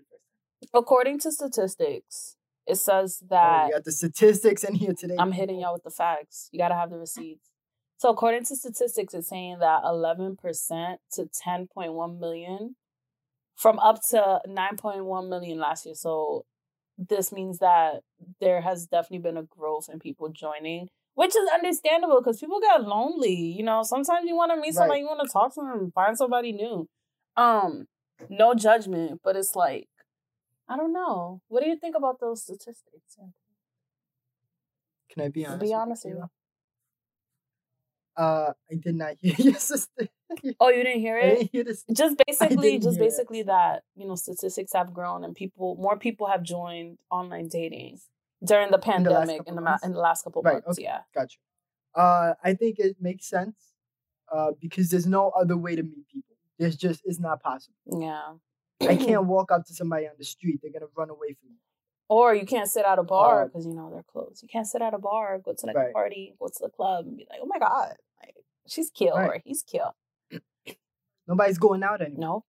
according 0.74 1.20
to 1.20 1.32
statistics, 1.32 2.36
it 2.66 2.76
says 2.76 3.20
Oh, 3.24 3.28
that 3.30 3.66
we 3.68 3.72
got 3.74 3.84
the 3.84 3.92
statistics 3.92 4.64
in 4.64 4.76
here 4.76 4.94
today. 4.94 5.16
I'm 5.20 5.32
hitting 5.34 5.60
y'all 5.60 5.74
with 5.74 5.84
the 5.84 5.92
facts. 5.92 6.50
You 6.52 6.60
gotta 6.60 6.76
have 6.76 6.90
the 6.90 6.98
receipts. 6.98 7.50
So 7.98 8.10
according 8.10 8.46
to 8.46 8.56
statistics, 8.56 9.14
it's 9.14 9.28
saying 9.28 9.58
that 9.60 9.84
11% 9.84 10.38
to 11.14 11.24
10.1 11.24 12.20
million 12.20 12.76
from 13.56 13.80
up 13.80 14.02
to 14.12 14.40
9.1 14.48 15.30
million 15.30 15.58
last 15.58 15.86
year. 15.86 15.96
So 15.96 16.46
this 16.98 17.32
means 17.32 17.60
that 17.60 18.02
there 18.40 18.62
has 18.62 18.86
definitely 18.86 19.20
been 19.20 19.38
a 19.38 19.44
growth 19.44 19.90
in 19.92 20.00
people 20.00 20.30
joining, 20.30 20.90
which 21.16 21.36
is 21.36 21.50
understandable 21.52 22.22
because 22.22 22.40
people 22.40 22.60
get 22.60 22.84
lonely. 22.84 23.34
You 23.34 23.64
know, 23.64 23.82
sometimes 23.84 24.28
you 24.28 24.36
want 24.36 24.52
to 24.52 24.62
meet 24.62 24.76
somebody, 24.76 25.02
Right. 25.02 25.02
you 25.02 25.08
want 25.08 25.28
to 25.28 25.34
talk 25.34 25.56
to 25.56 25.62
them, 25.62 25.92
find 25.94 26.16
somebody 26.16 26.52
new. 26.52 26.88
Um, 27.36 27.88
no 28.30 28.54
judgment, 28.54 29.22
but 29.24 29.36
it's 29.36 29.56
like, 29.56 29.88
I 30.70 30.78
don't 30.78 30.94
know. 30.94 31.42
What 31.48 31.64
do 31.64 31.70
you 31.70 31.78
think 31.78 31.96
about 31.96 32.20
those 32.20 32.44
statistics? 32.44 33.18
Can 35.10 35.24
I 35.24 35.30
be 35.30 35.46
honest? 35.46 35.62
Be 35.62 35.70
you, 35.70 35.76
honest 35.76 36.06
with 36.06 36.16
Kayla? 36.16 36.30
Uh, 38.18 38.52
I 38.72 38.76
did 38.76 38.96
not 38.96 39.14
hear 39.20 39.36
your 39.38 39.54
sister. 39.56 40.08
Oh, 40.60 40.70
you 40.70 40.84
didn't 40.84 41.02
hear 41.02 41.18
it? 41.20 41.30
didn't 41.38 41.52
hear 41.52 41.64
this. 41.64 41.86
just 41.94 42.18
basically 42.26 42.80
just 42.80 42.98
basically 43.00 43.44
that 43.44 43.84
you 43.96 44.08
know 44.08 44.16
statistics 44.16 44.74
have 44.74 44.94
grown 44.94 45.24
and 45.24 45.36
people 45.36 45.76
more 45.80 45.98
people 45.98 46.28
have 46.28 46.42
joined 46.44 46.98
online 47.12 47.48
dating 47.48 48.00
during 48.44 48.72
the 48.72 48.80
pandemic 48.80 49.42
in 49.48 49.56
the 49.56 49.62
ma- 49.62 49.78
in 49.84 49.94
the 49.94 50.00
last 50.00 50.24
couple 50.24 50.42
Right, 50.42 50.54
months 50.66 50.80
okay. 50.80 50.84
yeah 50.84 51.02
Gotcha. 51.14 51.38
Uh, 51.96 52.34
I 52.44 52.54
think 52.56 52.78
it 52.80 52.98
makes 53.00 53.28
sense. 53.30 53.56
Uh, 54.32 54.52
because 54.60 54.90
there's 54.90 55.08
no 55.08 55.30
other 55.30 55.56
way 55.56 55.76
to 55.76 55.84
meet 55.84 56.06
people. 56.14 56.36
There's 56.60 56.76
just 56.76 57.02
it's 57.06 57.20
not 57.20 57.42
possible. 57.42 57.76
yeah 57.86 58.34
I 58.82 58.96
can't 58.98 59.26
walk 59.36 59.52
up 59.52 59.66
to 59.68 59.74
somebody 59.74 60.06
on 60.08 60.14
the 60.18 60.26
street. 60.26 60.60
They're 60.62 60.72
gonna 60.72 60.92
run 60.98 61.10
away 61.10 61.34
from 61.40 61.50
me. 61.52 61.60
or 62.10 62.36
you 62.36 62.46
can't 62.46 62.70
sit 62.70 62.86
at 62.86 63.00
a 63.00 63.04
bar 63.04 63.44
Uh, 63.44 63.46
because 63.46 63.66
you 63.66 63.74
know 63.74 63.90
they're 63.92 64.04
closed 64.12 64.42
you 64.44 64.50
can't 64.50 64.68
sit 64.68 64.82
at 64.82 64.94
a 64.94 64.98
bar 64.98 65.40
go 65.40 65.54
to 65.58 65.66
like 65.66 65.76
a 65.78 65.94
party 65.94 66.34
go 66.40 66.48
to 66.48 66.60
the 66.66 66.70
club 66.70 67.06
and 67.08 67.16
be 67.18 67.26
like 67.30 67.40
oh 67.44 67.50
my 67.54 67.60
god 67.60 67.96
she's 68.68 68.90
cute 68.90 69.14
Right. 69.14 69.30
or 69.30 69.42
he's 69.46 69.64
cute 69.64 69.84
Nobody's 71.28 71.58
going 71.58 71.84
out 71.84 72.02
anymore. 72.02 72.20
no 72.20 72.44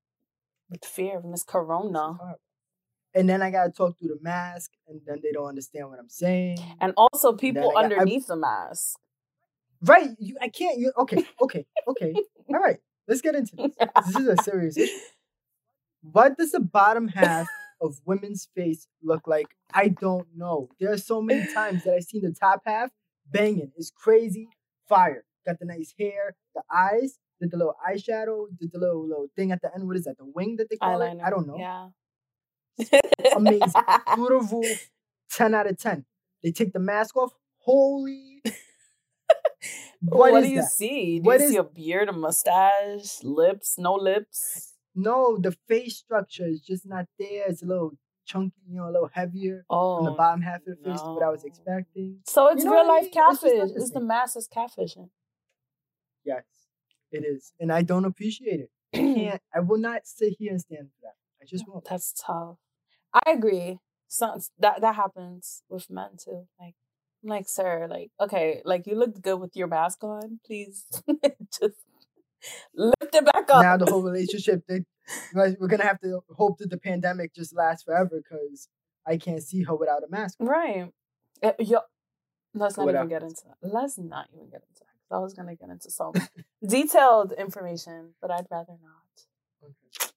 with 0.70 0.84
fear 0.84 1.18
of 1.18 1.24
miss 1.24 1.40
This 1.40 1.44
corona. 1.44 2.18
And 3.14 3.28
then 3.28 3.40
I 3.42 3.50
gotta 3.50 3.72
talk 3.72 3.98
through 3.98 4.08
the 4.08 4.18
mask, 4.20 4.70
and 4.86 5.00
then 5.06 5.20
they 5.22 5.32
don't 5.32 5.46
understand 5.48 5.88
what 5.88 5.98
I'm 5.98 6.10
saying. 6.10 6.58
and 6.80 6.92
also 6.96 7.32
people 7.32 7.70
I 7.70 7.72
got- 7.72 7.76
I- 7.76 7.84
underneath 7.84 8.26
the 8.26 8.36
mask 8.36 8.98
Right? 9.80 10.10
You, 10.18 10.36
I 10.40 10.48
can't. 10.48 10.76
You 10.78 10.92
okay? 10.98 11.24
Okay? 11.40 11.64
Okay? 11.86 12.12
All 12.48 12.60
right. 12.60 12.78
Let's 13.06 13.20
get 13.20 13.36
into 13.36 13.54
this. 13.56 13.74
This 14.06 14.16
is 14.16 14.26
a 14.28 14.36
serious 14.42 14.76
issue. 14.76 14.92
What 16.02 16.36
does 16.36 16.50
the 16.52 16.58
bottom 16.60 17.06
half 17.08 17.46
of 17.80 18.00
women's 18.04 18.48
face 18.56 18.88
look 19.04 19.26
like? 19.28 19.46
I 19.72 19.88
don't 19.88 20.26
know. 20.36 20.68
There 20.80 20.92
are 20.92 20.98
so 20.98 21.22
many 21.22 21.46
times 21.52 21.84
that 21.84 21.94
I've 21.94 22.02
seen 22.04 22.22
the 22.22 22.32
top 22.32 22.62
half 22.66 22.90
banging. 23.30 23.70
It's 23.76 23.90
crazy. 23.90 24.48
Fire. 24.88 25.24
Got 25.46 25.58
the 25.60 25.66
nice 25.66 25.94
hair, 25.98 26.36
the 26.54 26.62
eyes, 26.72 27.18
did 27.40 27.50
the 27.50 27.56
little 27.56 27.74
eyeshadow, 27.88 28.46
did 28.60 28.70
the 28.72 28.78
little 28.78 29.06
little 29.08 29.28
thing 29.36 29.50
at 29.52 29.62
the 29.62 29.70
end. 29.74 29.86
What 29.86 29.96
is 29.96 30.04
that? 30.04 30.18
The 30.18 30.26
wing 30.26 30.56
that 30.58 30.68
they 30.70 30.76
call 30.76 30.98
eyeliner 30.98 31.16
it? 31.20 31.22
I 31.24 31.30
don't 31.30 31.46
know. 31.46 31.56
yeah 31.58 31.88
Amazing. 33.36 33.82
Beautiful. 34.14 34.64
10 35.32 35.54
out 35.54 35.66
of 35.70 35.78
10. 35.78 36.04
They 36.42 36.50
take 36.52 36.72
the 36.72 36.78
mask 36.78 37.16
off. 37.16 37.32
Holy. 37.58 38.40
what, 40.00 40.32
what 40.32 40.42
do 40.42 40.48
you 40.48 40.62
that? 40.62 40.70
see? 40.70 41.18
Do 41.18 41.24
What 41.26 41.40
you 41.40 41.46
is- 41.46 41.50
see 41.52 41.56
a 41.56 41.64
beard, 41.64 42.08
a 42.08 42.12
mustache, 42.12 43.22
lips, 43.22 43.76
no 43.78 43.94
lips? 43.94 44.74
No, 44.94 45.38
the 45.38 45.52
face 45.68 45.96
structure 45.96 46.46
is 46.46 46.60
just 46.60 46.86
not 46.86 47.06
there. 47.18 47.44
It's 47.48 47.62
a 47.62 47.66
little 47.66 47.92
chunky, 48.26 48.54
you 48.68 48.76
know, 48.78 48.88
a 48.88 48.92
little 48.92 49.10
heavier 49.12 49.64
on 49.70 50.04
the 50.04 50.10
Oh, 50.12 50.16
bottom 50.16 50.42
half 50.42 50.60
of 50.60 50.64
the 50.66 50.76
face. 50.90 51.00
What 51.02 51.22
I 51.22 51.28
was 51.30 51.44
expecting. 51.44 52.18
so 52.26 52.48
it's 52.48 52.64
know 52.64 52.72
real 52.72 52.84
what 52.86 52.90
I 52.90 52.94
life 52.94 53.02
mean? 53.02 53.08
It's 53.08 53.40
catfish. 53.40 53.50
the 53.50 53.74
It's 53.76 53.90
the 53.90 53.98
same. 54.00 54.06
mass 54.08 54.36
is 54.36 54.48
catfishing. 54.48 55.08
Yes, 56.28 56.44
it 57.10 57.24
is, 57.24 57.52
and 57.58 57.72
I 57.72 57.82
don't 57.82 58.04
appreciate 58.04 58.60
it. 58.60 58.70
I 58.94 58.98
can't. 59.14 59.42
I 59.54 59.60
will 59.60 59.78
not 59.78 60.02
sit 60.04 60.34
here 60.38 60.52
and 60.52 60.60
stand 60.60 60.88
for 60.88 61.06
that. 61.06 61.14
I 61.42 61.46
just 61.46 61.64
won't. 61.66 61.86
That's 61.88 62.12
tough. 62.12 62.56
I 63.14 63.32
agree. 63.32 63.78
Some 64.08 64.40
that 64.58 64.80
that 64.82 64.94
happens 64.94 65.62
with 65.68 65.88
men 65.90 66.10
too. 66.22 66.46
Like, 66.60 66.74
I'm 67.22 67.30
like, 67.30 67.48
sir, 67.48 67.86
like, 67.90 68.10
okay, 68.20 68.60
like 68.64 68.86
you 68.86 68.94
looked 68.94 69.22
good 69.22 69.40
with 69.40 69.56
your 69.56 69.68
mask 69.68 70.04
on. 70.04 70.40
Please, 70.46 70.84
just 71.60 71.76
lift 72.74 73.14
it 73.14 73.24
back 73.24 73.50
up. 73.50 73.62
Now 73.62 73.76
the 73.76 73.90
whole 73.90 74.02
relationship, 74.02 74.62
they, 74.68 74.84
we're 75.34 75.68
gonna 75.68 75.84
have 75.84 76.00
to 76.00 76.20
hope 76.30 76.58
that 76.58 76.70
the 76.70 76.78
pandemic 76.78 77.34
just 77.34 77.54
lasts 77.54 77.84
forever 77.84 78.22
because 78.22 78.68
I 79.06 79.16
can't 79.16 79.42
see 79.42 79.62
her 79.62 79.74
without 79.74 80.02
a 80.04 80.10
mask. 80.10 80.36
right. 80.40 80.90
Uh, 81.42 81.52
yo, 81.58 81.78
let's 82.54 82.76
not 82.76 82.86
what 82.86 82.94
even 82.94 83.08
get 83.08 83.22
into 83.22 83.42
that. 83.46 83.56
Let's 83.62 83.96
not 83.96 84.26
even 84.34 84.50
get 84.50 84.62
into 84.68 84.82
I 85.10 85.18
was 85.18 85.34
gonna 85.34 85.54
get 85.56 85.70
into 85.70 85.90
some 85.90 86.12
detailed 86.66 87.32
information, 87.32 88.14
but 88.20 88.30
I'd 88.30 88.46
rather 88.50 88.74
not. 88.82 89.24
Okay. 89.64 90.10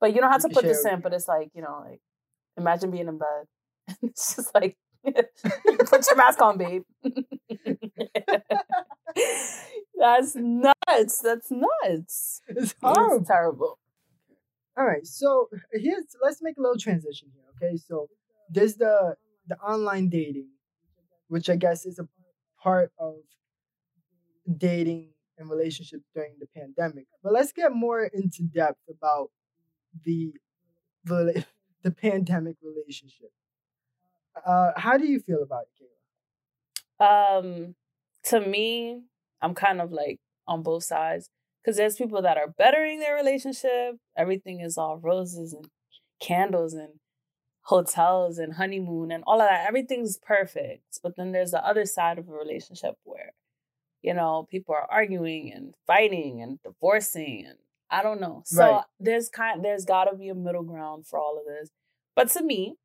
But 0.00 0.14
you 0.14 0.20
don't 0.20 0.30
have 0.32 0.42
You 0.42 0.48
to 0.50 0.54
put 0.54 0.64
this 0.64 0.84
in. 0.84 1.00
But 1.00 1.12
it's 1.12 1.28
like 1.28 1.50
you 1.54 1.62
know, 1.62 1.82
like 1.88 2.00
imagine 2.56 2.90
being 2.90 3.08
in 3.08 3.18
bed. 3.18 3.46
it's 4.02 4.36
just 4.36 4.54
like 4.54 4.76
put 5.04 6.06
your 6.06 6.16
mask 6.16 6.40
on, 6.42 6.58
babe. 6.58 6.82
That's 9.98 10.34
nuts. 10.34 11.20
That's 11.20 11.50
nuts. 11.50 12.40
It's 12.48 12.72
It's 12.72 12.74
horrible. 12.82 13.24
terrible. 13.24 13.78
All 14.76 14.86
right, 14.86 15.06
so 15.06 15.48
here's 15.72 16.04
let's 16.22 16.40
make 16.40 16.56
a 16.56 16.60
little 16.62 16.78
transition 16.78 17.28
here. 17.34 17.44
Okay, 17.56 17.76
so 17.76 18.08
there's 18.48 18.76
the 18.76 19.16
the 19.46 19.56
online 19.58 20.08
dating, 20.08 20.48
which 21.28 21.50
I 21.50 21.56
guess 21.56 21.84
is 21.84 21.98
a 21.98 22.08
part 22.62 22.92
of 22.98 23.16
dating 24.56 25.10
and 25.38 25.48
relationships 25.50 26.04
during 26.14 26.34
the 26.38 26.46
pandemic. 26.54 27.06
But 27.22 27.32
let's 27.32 27.52
get 27.52 27.72
more 27.72 28.04
into 28.04 28.42
depth 28.42 28.80
about 28.88 29.30
the 30.04 30.32
the, 31.04 31.44
the 31.82 31.90
pandemic 31.90 32.56
relationship. 32.62 33.32
Uh, 34.46 34.72
how 34.76 34.96
do 34.96 35.06
you 35.06 35.20
feel 35.20 35.42
about 35.42 35.64
it, 35.64 35.84
Kayla? 37.00 37.38
Um, 37.38 37.74
to 38.24 38.40
me, 38.40 39.02
I'm 39.40 39.54
kind 39.54 39.80
of 39.80 39.92
like 39.92 40.18
on 40.46 40.62
both 40.62 40.84
sides 40.84 41.28
because 41.62 41.76
there's 41.76 41.96
people 41.96 42.22
that 42.22 42.36
are 42.36 42.48
bettering 42.48 43.00
their 43.00 43.14
relationship. 43.14 43.96
Everything 44.16 44.60
is 44.60 44.76
all 44.76 44.98
roses 44.98 45.52
and 45.52 45.66
candles 46.20 46.74
and 46.74 47.00
hotels 47.62 48.38
and 48.38 48.54
honeymoon 48.54 49.10
and 49.10 49.24
all 49.26 49.40
of 49.40 49.48
that. 49.48 49.66
Everything's 49.66 50.18
perfect. 50.18 51.00
But 51.02 51.16
then 51.16 51.32
there's 51.32 51.52
the 51.52 51.64
other 51.64 51.86
side 51.86 52.18
of 52.18 52.28
a 52.28 52.32
relationship 52.32 52.94
where 53.04 53.32
you 54.02 54.14
know, 54.14 54.46
people 54.50 54.74
are 54.74 54.86
arguing 54.90 55.52
and 55.52 55.74
fighting 55.86 56.42
and 56.42 56.58
divorcing 56.62 57.44
and 57.46 57.58
I 57.90 58.02
don't 58.02 58.20
know. 58.20 58.42
So 58.46 58.62
Right. 58.72 58.84
there's 59.00 59.28
kind 59.28 59.64
there's 59.64 59.84
got 59.84 60.04
to 60.04 60.16
be 60.16 60.28
a 60.28 60.34
middle 60.34 60.62
ground 60.62 61.06
for 61.06 61.18
all 61.18 61.38
of 61.38 61.44
this. 61.44 61.70
But 62.14 62.28
to 62.30 62.42
me, 62.42 62.76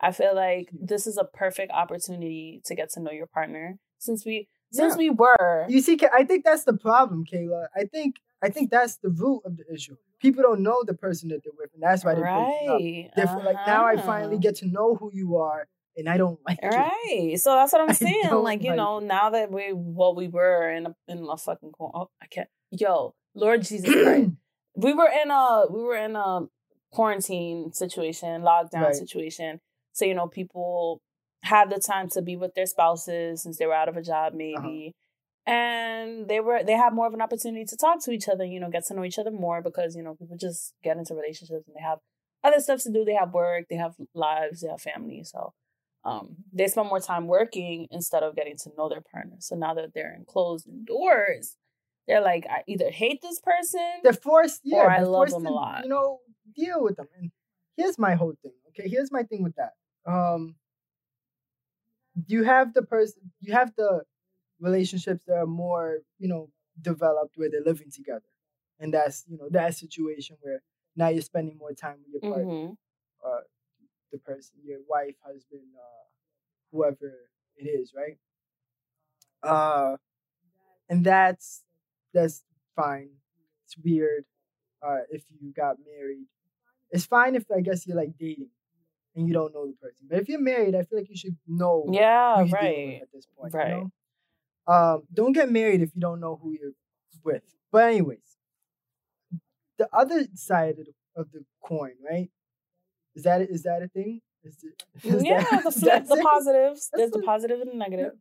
I 0.00 0.12
feel 0.12 0.34
like 0.34 0.68
this 0.72 1.06
is 1.06 1.16
a 1.18 1.24
perfect 1.24 1.72
opportunity 1.72 2.60
to 2.66 2.74
get 2.74 2.90
to 2.92 3.00
know 3.00 3.10
your 3.10 3.26
partner 3.26 3.78
since 3.98 4.24
we 4.24 4.48
since 4.70 4.92
Yeah. 4.94 4.98
we 4.98 5.10
were 5.10 5.66
You 5.68 5.80
see, 5.80 5.98
I 6.12 6.24
think 6.24 6.44
that's 6.44 6.64
the 6.64 6.76
problem, 6.76 7.24
Kayla. 7.24 7.68
I 7.74 7.84
think 7.84 8.16
I 8.42 8.50
think 8.50 8.70
that's 8.70 8.98
the 8.98 9.08
root 9.08 9.42
of 9.44 9.56
the 9.56 9.64
issue. 9.72 9.96
People 10.20 10.42
don't 10.42 10.62
know 10.62 10.82
the 10.84 10.94
person 10.94 11.28
that 11.30 11.42
they're 11.42 11.52
with, 11.56 11.70
and 11.74 11.82
that's 11.82 12.04
why 12.04 12.14
they're 12.14 12.22
breaking 12.22 12.68
up. 12.68 12.74
right. 12.80 13.10
They're 13.16 13.44
like 13.44 13.66
now 13.66 13.86
I 13.86 13.96
finally 13.96 14.34
uh-huh. 14.34 14.42
get 14.42 14.56
to 14.56 14.66
know 14.66 14.94
who 14.94 15.10
you 15.12 15.36
are, 15.36 15.66
and 15.98 16.08
I 16.08 16.16
don't 16.16 16.38
like 16.46 16.58
it. 16.62 16.68
Right. 16.68 17.34
So 17.38 17.54
that's 17.54 17.72
what 17.72 17.82
I'm 17.82 17.94
saying. 18.06 18.30
Like, 18.30 18.62
you 18.62 18.70
like 18.70 18.76
know, 18.76 18.98
it. 18.98 19.04
now 19.04 19.30
that 19.30 19.50
we 19.50 19.72
what 19.72 20.16
we 20.16 20.28
were 20.28 20.70
in 20.70 20.86
a 20.86 20.94
in 21.06 21.26
a 21.30 21.36
fucking 21.36 21.72
oh, 21.80 22.08
I 22.22 22.26
can't 22.26 22.48
yo, 22.70 23.14
Lord 23.34 23.62
Jesus 23.62 23.92
Christ. 23.92 24.30
we 24.76 24.92
were 24.92 25.10
in 25.22 25.30
a 25.30 25.66
we 25.70 25.82
were 25.82 25.96
in 25.96 26.16
a 26.16 26.40
quarantine 26.92 27.72
situation, 27.72 28.42
lockdown 28.42 28.82
Right. 28.82 28.94
situation. 28.94 29.60
So, 29.92 30.04
you 30.04 30.14
know, 30.14 30.28
people 30.28 31.00
had 31.42 31.70
the 31.70 31.80
time 31.80 32.08
to 32.10 32.22
be 32.22 32.36
with 32.36 32.54
their 32.54 32.66
spouses 32.66 33.42
since 33.42 33.58
they 33.58 33.66
were 33.66 33.74
out 33.74 33.88
of 33.88 33.96
a 33.96 34.02
job 34.02 34.32
uh-huh. 34.34 34.62
maybe. 34.62 34.94
And 35.46 36.28
they 36.28 36.40
were 36.40 36.62
they 36.62 36.74
had 36.74 36.92
more 36.92 37.06
of 37.06 37.14
an 37.14 37.22
opportunity 37.22 37.64
to 37.64 37.76
talk 37.76 38.04
to 38.04 38.10
each 38.10 38.28
other, 38.28 38.44
you 38.44 38.60
know, 38.60 38.70
get 38.70 38.84
to 38.86 38.94
know 38.94 39.04
each 39.04 39.18
other 39.18 39.30
more 39.30 39.62
because, 39.62 39.96
you 39.96 40.02
know, 40.02 40.14
people 40.14 40.36
just 40.36 40.74
get 40.84 40.98
into 40.98 41.14
relationships 41.14 41.66
and 41.66 41.74
they 41.74 41.80
have 41.82 41.98
other 42.44 42.60
stuff 42.60 42.82
to 42.82 42.92
do. 42.92 43.04
They 43.04 43.14
have 43.14 43.32
work, 43.32 43.64
they 43.70 43.76
have 43.76 43.94
lives, 44.14 44.60
they 44.60 44.68
have 44.68 44.82
families. 44.82 45.30
So 45.32 45.54
um, 46.04 46.36
they 46.52 46.66
spend 46.68 46.88
more 46.88 47.00
time 47.00 47.26
working 47.26 47.88
instead 47.90 48.22
of 48.22 48.36
getting 48.36 48.56
to 48.58 48.70
know 48.76 48.88
their 48.88 49.00
partner. 49.00 49.36
So 49.40 49.56
now 49.56 49.74
that 49.74 49.92
they're 49.94 50.14
in 50.14 50.24
closed 50.24 50.66
doors, 50.86 51.56
they're 52.06 52.20
like, 52.22 52.46
I 52.48 52.62
either 52.66 52.90
hate 52.90 53.20
this 53.20 53.40
person. 53.40 53.80
They're 54.02 54.12
forced, 54.12 54.60
yeah. 54.64 54.78
Or 54.78 54.90
I 54.90 55.02
love 55.02 55.30
them 55.30 55.46
a 55.46 55.50
lot. 55.50 55.82
You 55.82 55.90
know, 55.90 56.20
deal 56.56 56.82
with 56.82 56.96
them. 56.96 57.08
And 57.18 57.30
here's 57.76 57.98
my 57.98 58.14
whole 58.14 58.34
thing. 58.42 58.52
Okay, 58.68 58.88
here's 58.88 59.12
my 59.12 59.22
thing 59.24 59.42
with 59.42 59.56
that. 59.56 59.72
Um, 60.06 60.56
you 62.26 62.44
have 62.44 62.74
the 62.74 62.82
person, 62.82 63.30
you 63.40 63.52
have 63.52 63.72
the 63.76 64.02
relationships 64.60 65.24
that 65.26 65.34
are 65.36 65.46
more, 65.46 65.98
you 66.18 66.28
know, 66.28 66.50
developed 66.80 67.34
where 67.36 67.50
they're 67.50 67.62
living 67.64 67.90
together, 67.90 68.24
and 68.78 68.92
that's 68.94 69.24
you 69.28 69.36
know 69.36 69.48
that 69.50 69.74
situation 69.74 70.36
where 70.40 70.62
now 70.96 71.08
you're 71.08 71.22
spending 71.22 71.56
more 71.58 71.72
time 71.72 71.96
with 72.04 72.22
your 72.22 72.32
partner, 72.32 72.52
Mhm. 72.52 72.76
uh, 73.24 73.40
the 74.12 74.18
person, 74.18 74.56
your 74.64 74.80
wife, 74.88 75.14
husband, 75.24 75.62
uh, 75.76 76.04
whoever 76.72 77.12
it 77.56 77.66
is, 77.66 77.92
right? 77.96 78.18
Uh, 79.42 79.96
and 80.88 81.04
that's 81.04 81.62
that's 82.14 82.42
fine. 82.74 83.10
It's 83.64 83.76
weird 83.84 84.24
uh, 84.86 85.00
if 85.10 85.24
you 85.40 85.52
got 85.52 85.76
married. 85.84 86.26
It's 86.90 87.04
fine 87.04 87.34
if 87.34 87.44
I 87.54 87.60
guess 87.60 87.86
you're 87.86 87.96
like 87.96 88.16
dating 88.18 88.48
and 89.14 89.26
you 89.28 89.34
don't 89.34 89.52
know 89.52 89.66
the 89.66 89.74
person. 89.74 90.06
But 90.08 90.20
if 90.20 90.28
you're 90.28 90.40
married, 90.40 90.74
I 90.74 90.82
feel 90.84 90.98
like 90.98 91.10
you 91.10 91.16
should 91.16 91.36
know 91.46 91.86
Yeah, 91.92 92.36
who 92.36 92.48
you're 92.48 92.60
dealing 92.60 92.86
with 92.86 92.92
right. 92.94 93.02
at 93.02 93.12
this 93.12 93.26
point. 93.36 93.54
Right. 93.54 93.68
You 93.68 93.74
know? 94.68 94.74
Um, 94.74 95.02
don't 95.12 95.32
get 95.32 95.50
married 95.50 95.82
if 95.82 95.94
you 95.94 96.00
don't 96.00 96.20
know 96.20 96.38
who 96.42 96.52
you're 96.52 96.72
with. 97.24 97.42
But 97.70 97.84
anyways, 97.90 98.36
the 99.78 99.88
other 99.92 100.26
side 100.34 100.78
of 100.78 100.86
the, 100.86 100.92
of 101.20 101.30
the 101.32 101.44
coin, 101.62 101.92
right? 102.08 102.30
Is 103.18 103.24
that 103.24 103.42
is 103.42 103.62
that 103.64 103.82
a 103.82 103.88
thing? 103.88 104.20
Is 104.44 104.56
it, 104.68 104.82
is 105.14 105.24
yeah, 105.24 105.42
that- 105.50 105.64
the 105.64 106.14
the 106.14 106.22
positives. 106.22 106.88
There's 106.94 107.10
the 107.10 107.22
positive 107.32 107.60
and 107.60 107.70
the 107.72 107.74
negative. 107.84 108.12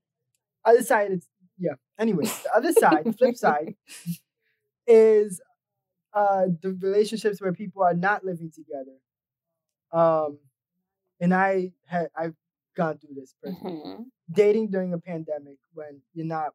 other 0.65 0.81
side 0.91 1.11
it's 1.11 1.27
yeah 1.59 1.75
Anyway, 1.99 2.25
the 2.25 2.51
other 2.59 2.71
side 2.83 3.03
the 3.05 3.13
flip 3.13 3.35
side 3.45 3.75
is 4.87 5.39
uh 6.13 6.45
the 6.61 6.77
relationships 6.81 7.41
where 7.41 7.53
people 7.53 7.83
are 7.83 7.93
not 7.93 8.23
living 8.23 8.51
together 8.59 8.97
um 9.91 10.39
and 11.19 11.33
i 11.33 11.71
had 11.85 12.07
i've 12.15 12.35
gone 12.75 12.97
through 12.99 13.15
this 13.15 13.33
personally. 13.43 13.81
Mhm. 13.85 14.05
dating 14.31 14.69
during 14.69 14.93
a 14.93 14.99
pandemic 14.99 15.57
when 15.73 16.01
you're 16.13 16.25
not 16.25 16.51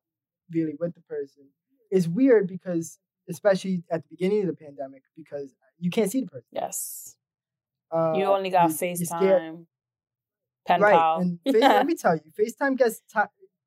really 0.50 0.74
with 0.80 0.94
the 0.94 1.00
person 1.02 1.44
is 1.90 2.08
weird 2.08 2.46
because 2.48 2.98
especially 3.28 3.82
at 3.90 4.02
the 4.02 4.08
beginning 4.14 4.40
of 4.42 4.46
the 4.46 4.54
pandemic 4.66 5.02
because 5.16 5.54
you 5.78 5.90
can't 5.90 6.10
see 6.10 6.20
the 6.20 6.26
person 6.28 6.48
Yes. 6.52 7.16
Uh, 7.92 8.12
You 8.16 8.24
only 8.26 8.50
got 8.50 8.70
you- 8.70 8.76
FaceTime, 8.76 9.66
pen 10.66 10.80
right 10.80 10.94
pal. 10.94 11.20
and 11.20 11.38
Face- 11.46 11.60
let 11.60 11.86
me 11.86 11.94
tell 11.94 12.14
you 12.16 12.30
facetime 12.38 12.76
gets 12.76 13.00
ti 13.12 13.20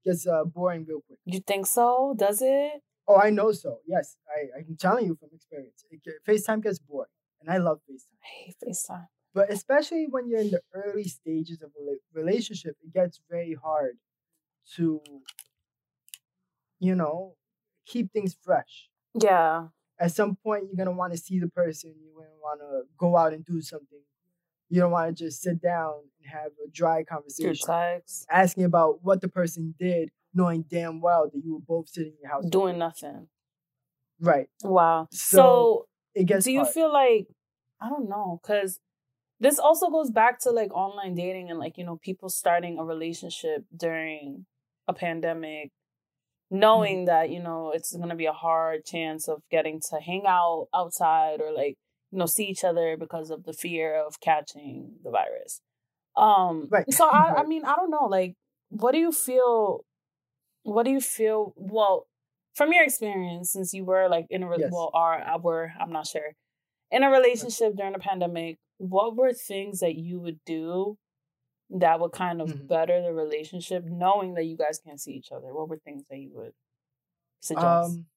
gets 0.06 0.26
uh, 0.28 0.44
boring 0.46 0.86
real 0.88 1.02
quick 1.08 1.20
you 1.26 1.40
think 1.40 1.66
so? 1.68 2.14
Does 2.18 2.42
it? 2.42 2.72
Oh, 3.08 3.18
I 3.18 3.30
know 3.30 3.52
so. 3.52 3.78
Yes, 3.86 4.18
I, 4.36 4.58
I'm 4.58 4.76
telling 4.80 5.06
you 5.06 5.16
from 5.20 5.30
experience. 5.34 5.84
It 5.92 6.02
get, 6.04 6.16
FaceTime 6.28 6.64
gets 6.64 6.80
boring, 6.80 7.10
and 7.40 7.52
I 7.52 7.58
love 7.58 7.78
FaceTime. 7.88 8.18
I 8.24 8.30
hate 8.46 8.56
FaceTime. 8.68 9.08
But 9.34 9.52
especially 9.52 10.08
when 10.10 10.28
you're 10.28 10.40
in 10.40 10.50
the 10.50 10.62
early 10.74 11.04
stages 11.04 11.62
of 11.62 11.70
a 11.80 11.84
relationship, 12.20 12.78
it 12.82 12.92
gets 12.94 13.20
very 13.30 13.54
hard 13.54 13.98
to, 14.78 15.02
you 16.80 16.96
know, 16.96 17.36
keep 17.86 18.12
things 18.12 18.36
fresh. 18.42 18.90
Yeah. 19.14 19.68
At 20.00 20.12
some 20.12 20.36
point, 20.36 20.64
you're 20.68 20.78
gonna 20.84 20.96
want 20.98 21.14
to 21.14 21.20
see 21.20 21.40
the 21.40 21.48
person. 21.48 21.94
You're 22.02 22.14
gonna 22.24 22.40
want 22.42 22.60
to 22.62 22.84
go 22.98 23.16
out 23.18 23.34
and 23.34 23.46
do 23.46 23.62
something. 23.62 24.02
You 24.70 24.82
don't 24.82 24.92
want 24.92 25.16
to 25.16 25.24
just 25.26 25.42
sit 25.42 25.62
down 25.62 25.94
and 26.20 26.32
have 26.32 26.52
a 26.66 26.70
dry 26.72 27.04
conversation, 27.04 28.02
asking 28.30 28.64
about 28.64 29.04
what 29.04 29.22
the 29.22 29.28
person 29.28 29.76
did, 29.80 30.10
knowing 30.34 30.64
damn 30.70 31.02
well 31.02 31.30
that 31.32 31.42
you 31.44 31.54
were 31.54 31.60
both 31.68 31.90
sitting 31.90 32.14
in 32.14 32.18
your 32.24 32.32
house 32.32 32.46
Doing 32.50 32.78
nothing. 32.80 33.28
Right. 34.20 34.48
Wow. 34.64 35.08
So, 35.12 35.38
So, 35.38 35.86
It 36.16 36.26
gets 36.26 36.46
do 36.46 36.52
you 36.52 36.62
hard. 36.64 36.74
feel 36.74 36.92
like 36.92 37.28
I 37.82 37.90
don't 37.90 38.10
know, 38.10 38.40
because 38.42 38.80
this 39.40 39.60
also 39.60 39.90
goes 39.90 40.10
back 40.10 40.40
to 40.42 40.52
like 40.52 40.74
online 40.74 41.14
dating 41.14 41.50
and 41.52 41.60
like, 41.60 41.78
you 41.78 41.84
know, 41.86 41.98
people 42.02 42.30
starting 42.30 42.80
a 42.80 42.84
relationship 42.86 43.66
during 43.76 44.46
a 44.88 44.94
pandemic, 44.94 45.72
knowing 46.50 47.00
Mm-hmm. 47.00 47.06
that, 47.06 47.30
you 47.30 47.42
know, 47.44 47.72
it's 47.72 47.96
gonna 47.96 48.16
be 48.16 48.26
a 48.28 48.32
hard 48.34 48.86
chance 48.86 49.28
of 49.28 49.42
getting 49.52 49.82
to 49.92 50.00
hang 50.00 50.24
out 50.28 50.68
outside 50.74 51.42
or 51.42 51.52
like, 51.52 51.76
you 52.12 52.20
know, 52.20 52.26
see 52.26 52.46
each 52.46 52.64
other 52.64 52.98
because 52.98 53.30
of 53.32 53.44
the 53.44 53.54
fear 53.54 53.96
of 53.96 54.20
catching 54.22 54.94
the 55.04 55.12
virus. 55.12 55.62
Um 56.18 56.72
Right. 56.72 56.88
so 56.92 57.06
I, 57.10 57.42
I 57.42 57.44
mean, 57.46 57.66
I 57.66 57.76
don't 57.76 57.92
know, 57.92 58.06
like 58.06 58.36
what 58.70 58.92
do 58.94 59.00
you 59.00 59.12
feel 59.12 59.86
what 60.64 60.84
do 60.84 60.92
you 60.92 61.02
feel 61.02 61.54
well 61.56 62.08
from 62.54 62.72
your 62.74 62.84
experience 62.84 63.52
since 63.52 63.74
you 63.74 63.86
were 63.86 64.08
like 64.10 64.28
in 64.30 64.44
a 64.44 64.50
re- 64.50 64.60
Yes. 64.60 64.72
well 64.72 64.92
are 64.94 65.20
I 65.22 65.38
were 65.38 65.72
I'm 65.80 65.92
not 65.92 66.08
sure 66.08 66.34
in 66.92 67.04
a 67.04 67.12
relationship 67.12 67.76
during 67.76 67.94
the 67.94 68.00
pandemic 68.00 68.58
what 68.78 69.16
were 69.18 69.34
things 69.34 69.82
that 69.82 69.96
you 69.96 70.20
would 70.22 70.40
do 70.46 70.98
that 71.70 72.00
would 72.00 72.12
kind 72.14 72.42
of 72.42 72.54
Mhm. 72.54 72.68
better 72.68 73.02
the 73.02 73.14
relationship 73.14 73.84
knowing 73.86 74.36
that 74.36 74.46
you 74.46 74.58
guys 74.58 74.80
can't 74.80 75.02
see 75.02 75.14
each 75.14 75.32
other 75.32 75.54
what 75.54 75.70
were 75.70 75.80
things 75.80 76.04
that 76.10 76.18
you 76.20 76.32
would 76.34 76.54
suggest 77.42 78.00
Um, 78.00 78.08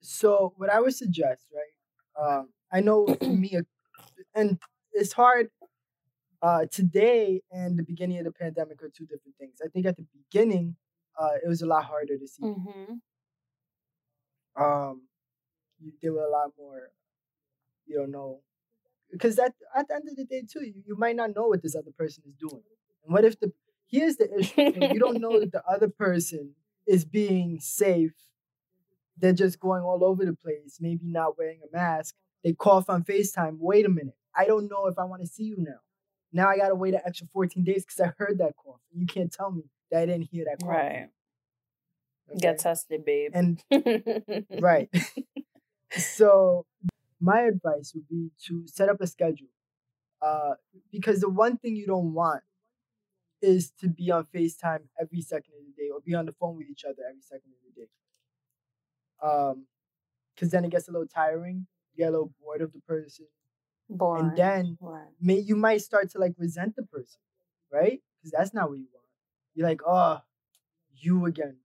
so 0.00 0.52
what 0.56 0.70
I 0.70 0.80
would 0.80 0.94
suggest, 0.94 1.46
right? 1.54 1.73
Um, 2.20 2.48
I 2.72 2.80
know 2.80 3.06
for 3.06 3.24
me, 3.24 3.58
and 4.34 4.58
it's 4.92 5.12
hard. 5.12 5.48
Uh, 6.42 6.66
today 6.70 7.40
and 7.50 7.78
the 7.78 7.82
beginning 7.82 8.18
of 8.18 8.24
the 8.26 8.30
pandemic 8.30 8.82
are 8.82 8.90
two 8.94 9.06
different 9.06 9.34
things. 9.40 9.60
I 9.64 9.68
think 9.68 9.86
at 9.86 9.96
the 9.96 10.04
beginning, 10.12 10.76
uh, 11.18 11.30
it 11.42 11.48
was 11.48 11.62
a 11.62 11.66
lot 11.66 11.84
harder 11.84 12.18
to 12.18 12.28
see. 12.28 12.42
mm-hmm. 12.42 12.92
Um, 14.62 15.02
you, 15.78 15.92
there 16.02 16.12
were 16.12 16.24
a 16.24 16.30
lot 16.30 16.50
more. 16.58 16.90
You 17.86 17.96
don't 17.98 18.10
know, 18.10 18.40
because 19.10 19.36
that 19.36 19.54
at 19.74 19.88
the 19.88 19.94
end 19.94 20.08
of 20.08 20.16
the 20.16 20.24
day 20.24 20.42
too, 20.42 20.64
you, 20.64 20.82
you 20.86 20.96
might 20.96 21.16
not 21.16 21.34
know 21.34 21.46
what 21.46 21.62
this 21.62 21.74
other 21.74 21.92
person 21.96 22.24
is 22.26 22.34
doing. 22.34 22.62
And 23.04 23.12
what 23.12 23.24
if 23.24 23.38
the 23.40 23.52
here's 23.86 24.16
the 24.16 24.28
issue: 24.38 24.72
you 24.92 24.98
don't 24.98 25.20
know 25.20 25.38
that 25.40 25.52
the 25.52 25.62
other 25.64 25.88
person 25.88 26.54
is 26.86 27.04
being 27.04 27.58
safe. 27.60 28.14
They're 29.16 29.32
just 29.32 29.60
going 29.60 29.82
all 29.82 30.04
over 30.04 30.24
the 30.24 30.34
place, 30.34 30.78
maybe 30.80 31.06
not 31.06 31.38
wearing 31.38 31.60
a 31.62 31.76
mask. 31.76 32.14
They 32.42 32.52
cough 32.52 32.90
on 32.90 33.04
FaceTime. 33.04 33.56
Wait 33.58 33.86
a 33.86 33.88
minute. 33.88 34.16
I 34.36 34.44
don't 34.44 34.68
know 34.68 34.86
if 34.86 34.98
I 34.98 35.04
want 35.04 35.22
to 35.22 35.28
see 35.28 35.44
you 35.44 35.56
now. 35.58 35.78
Now 36.32 36.48
I 36.48 36.56
gotta 36.56 36.74
wait 36.74 36.94
an 36.94 37.00
extra 37.06 37.28
14 37.32 37.62
days 37.62 37.84
because 37.84 38.00
I 38.00 38.12
heard 38.18 38.38
that 38.38 38.54
cough. 38.56 38.80
You 38.92 39.06
can't 39.06 39.32
tell 39.32 39.52
me 39.52 39.62
that 39.90 40.02
I 40.02 40.06
didn't 40.06 40.28
hear 40.30 40.44
that 40.46 40.58
cough. 40.60 40.68
right 40.68 41.08
okay? 42.30 42.38
get 42.40 42.58
tested 42.58 43.04
babe 43.04 43.30
And 43.34 43.62
right. 44.60 44.88
so 45.96 46.66
my 47.20 47.42
advice 47.42 47.92
would 47.94 48.08
be 48.08 48.30
to 48.46 48.66
set 48.66 48.88
up 48.88 49.00
a 49.00 49.06
schedule. 49.06 49.48
Uh, 50.20 50.54
because 50.90 51.20
the 51.20 51.28
one 51.28 51.58
thing 51.58 51.76
you 51.76 51.86
don't 51.86 52.14
want 52.14 52.42
is 53.42 53.70
to 53.80 53.88
be 53.88 54.10
on 54.10 54.26
FaceTime 54.34 54.80
every 54.98 55.20
second 55.20 55.52
of 55.58 55.66
the 55.66 55.82
day 55.82 55.90
or 55.92 56.00
be 56.00 56.14
on 56.14 56.24
the 56.24 56.32
phone 56.32 56.56
with 56.56 56.66
each 56.70 56.84
other 56.84 57.02
every 57.08 57.20
second 57.20 57.50
of 57.52 57.74
the 57.74 57.82
day. 57.82 57.88
Um, 59.24 59.66
because 60.34 60.50
then 60.50 60.64
it 60.64 60.70
gets 60.70 60.88
a 60.88 60.92
little 60.92 61.06
tiring. 61.08 61.66
You 61.94 62.04
get 62.04 62.08
a 62.08 62.12
little 62.12 62.32
bored 62.42 62.60
of 62.62 62.72
the 62.72 62.80
person, 62.80 63.26
and 64.20 64.36
then 64.36 64.78
may 65.20 65.38
you 65.38 65.56
might 65.56 65.82
start 65.82 66.10
to 66.12 66.18
like 66.18 66.34
resent 66.38 66.76
the 66.76 66.82
person, 66.84 67.20
right? 67.72 68.00
Because 68.20 68.32
that's 68.32 68.54
not 68.54 68.68
what 68.70 68.78
you 68.78 68.86
want. 68.92 69.06
You're 69.54 69.68
like, 69.68 69.80
oh, 69.86 70.18
you 70.96 71.26
again. 71.26 71.56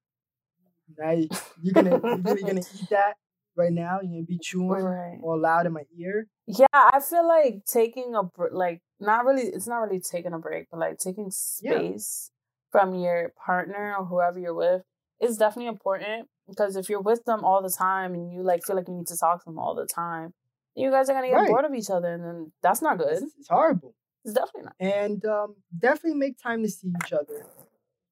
Now 0.98 1.12
you- 1.12 1.30
you're 1.62 1.74
gonna 1.74 2.00
you're 2.04 2.18
really 2.24 2.44
gonna 2.44 2.62
eat 2.76 2.90
that 2.90 3.16
right 3.56 3.72
now. 3.74 4.00
You're 4.02 4.12
gonna 4.12 4.24
be 4.24 4.40
chewing 4.40 4.84
Right. 4.84 5.20
all 5.24 5.40
loud 5.40 5.66
in 5.66 5.74
my 5.74 5.86
ear. 5.98 6.28
Yeah, 6.48 6.66
I 6.74 7.00
feel 7.00 7.28
like 7.28 7.66
taking 7.66 8.16
a 8.16 8.24
br- 8.24 8.52
like 8.52 8.82
not 9.00 9.26
really. 9.26 9.44
It's 9.44 9.68
not 9.68 9.80
really 9.80 10.00
taking 10.02 10.34
a 10.34 10.40
break, 10.40 10.68
but 10.72 10.80
like 10.80 10.98
taking 10.98 11.32
Yeah. 11.62 11.72
space 11.80 12.32
from 12.72 12.94
your 12.96 13.34
partner 13.46 13.96
or 13.98 14.06
whoever 14.06 14.40
you're 14.40 14.54
with 14.54 14.84
is 15.20 15.38
definitely 15.38 15.68
important 15.68 16.28
because 16.50 16.76
if 16.76 16.90
you're 16.90 17.02
with 17.02 17.24
them 17.26 17.44
all 17.44 17.62
the 17.62 17.70
time 17.70 18.14
and 18.14 18.32
you 18.32 18.42
like 18.44 18.64
feel 18.66 18.76
like 18.76 18.88
you 18.88 18.94
need 18.96 19.08
to 19.08 19.18
talk 19.18 19.40
to 19.44 19.46
them 19.46 19.60
all 19.60 19.76
the 19.76 19.86
time, 19.86 20.34
you 20.76 20.90
guys 20.92 21.10
are 21.10 21.14
gonna 21.14 21.28
get 21.28 21.36
Right. 21.36 21.48
bored 21.50 21.66
of 21.66 21.74
each 21.74 21.90
other, 21.90 22.08
and 22.14 22.24
then 22.24 22.52
that's 22.62 22.82
not 22.82 22.98
good. 22.98 23.24
It's, 23.24 23.36
it's 23.38 23.48
horrible. 23.50 23.96
It's 24.26 24.34
definitely 24.34 24.64
not. 24.64 24.76
and 24.80 25.24
um, 25.26 25.56
definitely 25.78 26.18
make 26.20 26.38
time 26.42 26.62
to 26.64 26.70
see 26.70 26.92
each 27.04 27.14
other. 27.14 27.46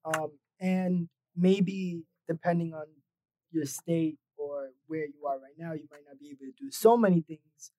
Um, 0.04 0.30
and 0.60 1.08
maybe 1.36 2.02
depending 2.26 2.72
on 2.74 2.86
your 3.52 3.64
state 3.66 4.16
or 4.36 4.70
where 4.86 5.04
you 5.06 5.26
are 5.26 5.38
right 5.38 5.54
now, 5.58 5.72
you 5.72 5.86
might 5.90 6.02
not 6.08 6.18
be 6.18 6.28
able 6.30 6.46
to 6.46 6.52
do 6.64 6.70
so 6.70 6.96
many 6.96 7.20
things, 7.20 7.72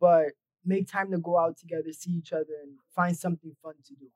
but 0.00 0.32
make 0.64 0.88
time 0.88 1.10
to 1.12 1.18
go 1.18 1.38
out 1.38 1.56
together, 1.56 1.92
see 1.92 2.10
each 2.12 2.32
other, 2.32 2.54
and 2.62 2.72
find 2.94 3.16
something 3.16 3.54
fun 3.62 3.74
to 3.86 3.94
do. 3.94 4.06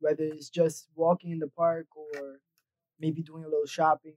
Whether 0.00 0.24
it's 0.24 0.48
just 0.50 0.88
walking 0.96 1.30
in 1.30 1.38
the 1.38 1.48
park 1.48 1.86
or 1.94 2.40
maybe 2.98 3.22
doing 3.22 3.44
a 3.44 3.48
little 3.48 3.66
shopping, 3.66 4.14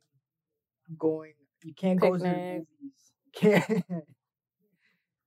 going. 0.98 1.34
You 1.64 1.74
can't 1.74 2.00
go 2.00 2.14
to 2.14 2.24
the 2.24 2.30
movies. 2.30 2.66
Can't. 3.36 3.84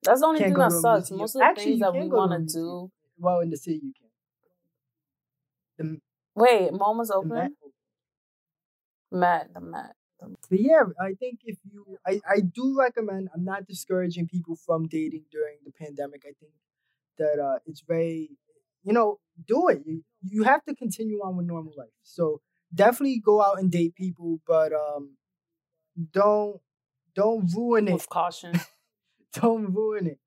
That's 0.03 0.21
the 0.21 0.27
only 0.27 0.41
thing 0.41 0.55
that 0.55 0.73
sucks. 0.73 1.11
Most 1.11 1.35
of 1.35 1.41
the 1.41 1.45
Actually, 1.45 1.65
things 1.65 1.81
that 1.81 1.93
we 1.93 2.09
go 2.09 2.09
to 2.09 2.15
a 2.15 2.29
want 2.29 2.49
to 2.49 2.55
do. 2.55 2.91
well, 3.19 3.41
in 3.41 3.51
the 3.51 3.57
city 3.57 3.81
you 3.83 3.93
can. 3.93 4.09
The, 5.77 6.01
Wait, 6.35 6.71
MoMA 6.71 6.97
was 6.99 7.11
open. 7.11 7.29
Met- 7.31 7.53
Met 9.11 9.53
the 9.53 9.61
Met. 9.61 9.95
But 10.21 10.61
yeah, 10.61 10.83
I 11.01 11.15
think 11.15 11.41
if 11.45 11.59
you, 11.71 11.99
I, 12.07 12.21
I 12.29 12.41
do 12.41 12.77
recommend. 12.79 13.29
I'm 13.35 13.45
not 13.45 13.67
discouraging 13.67 14.27
people 14.27 14.57
from 14.57 14.87
dating 14.89 15.25
during 15.31 15.57
the 15.65 15.71
pandemic. 15.73 16.23
I 16.25 16.33
think 16.41 16.53
that 17.19 17.39
uh, 17.43 17.59
it's 17.67 17.83
very, 17.87 18.31
you 18.83 18.93
know, 18.93 19.19
do 19.47 19.69
it. 19.69 19.83
You 19.85 20.03
you 20.23 20.43
have 20.45 20.65
to 20.65 20.75
continue 20.75 21.19
on 21.19 21.37
with 21.37 21.47
normal 21.47 21.73
life. 21.77 21.89
So 22.03 22.41
definitely 22.75 23.21
go 23.25 23.43
out 23.43 23.59
and 23.59 23.71
date 23.71 23.95
people, 23.95 24.41
but 24.47 24.73
um, 24.73 25.17
don't 26.13 26.61
don't 27.15 27.53
ruin 27.55 27.89
it. 27.89 27.95
With 27.95 28.09
caution. 28.09 28.55
Don't 29.35 29.75
ruin 29.75 30.07
it. 30.07 30.19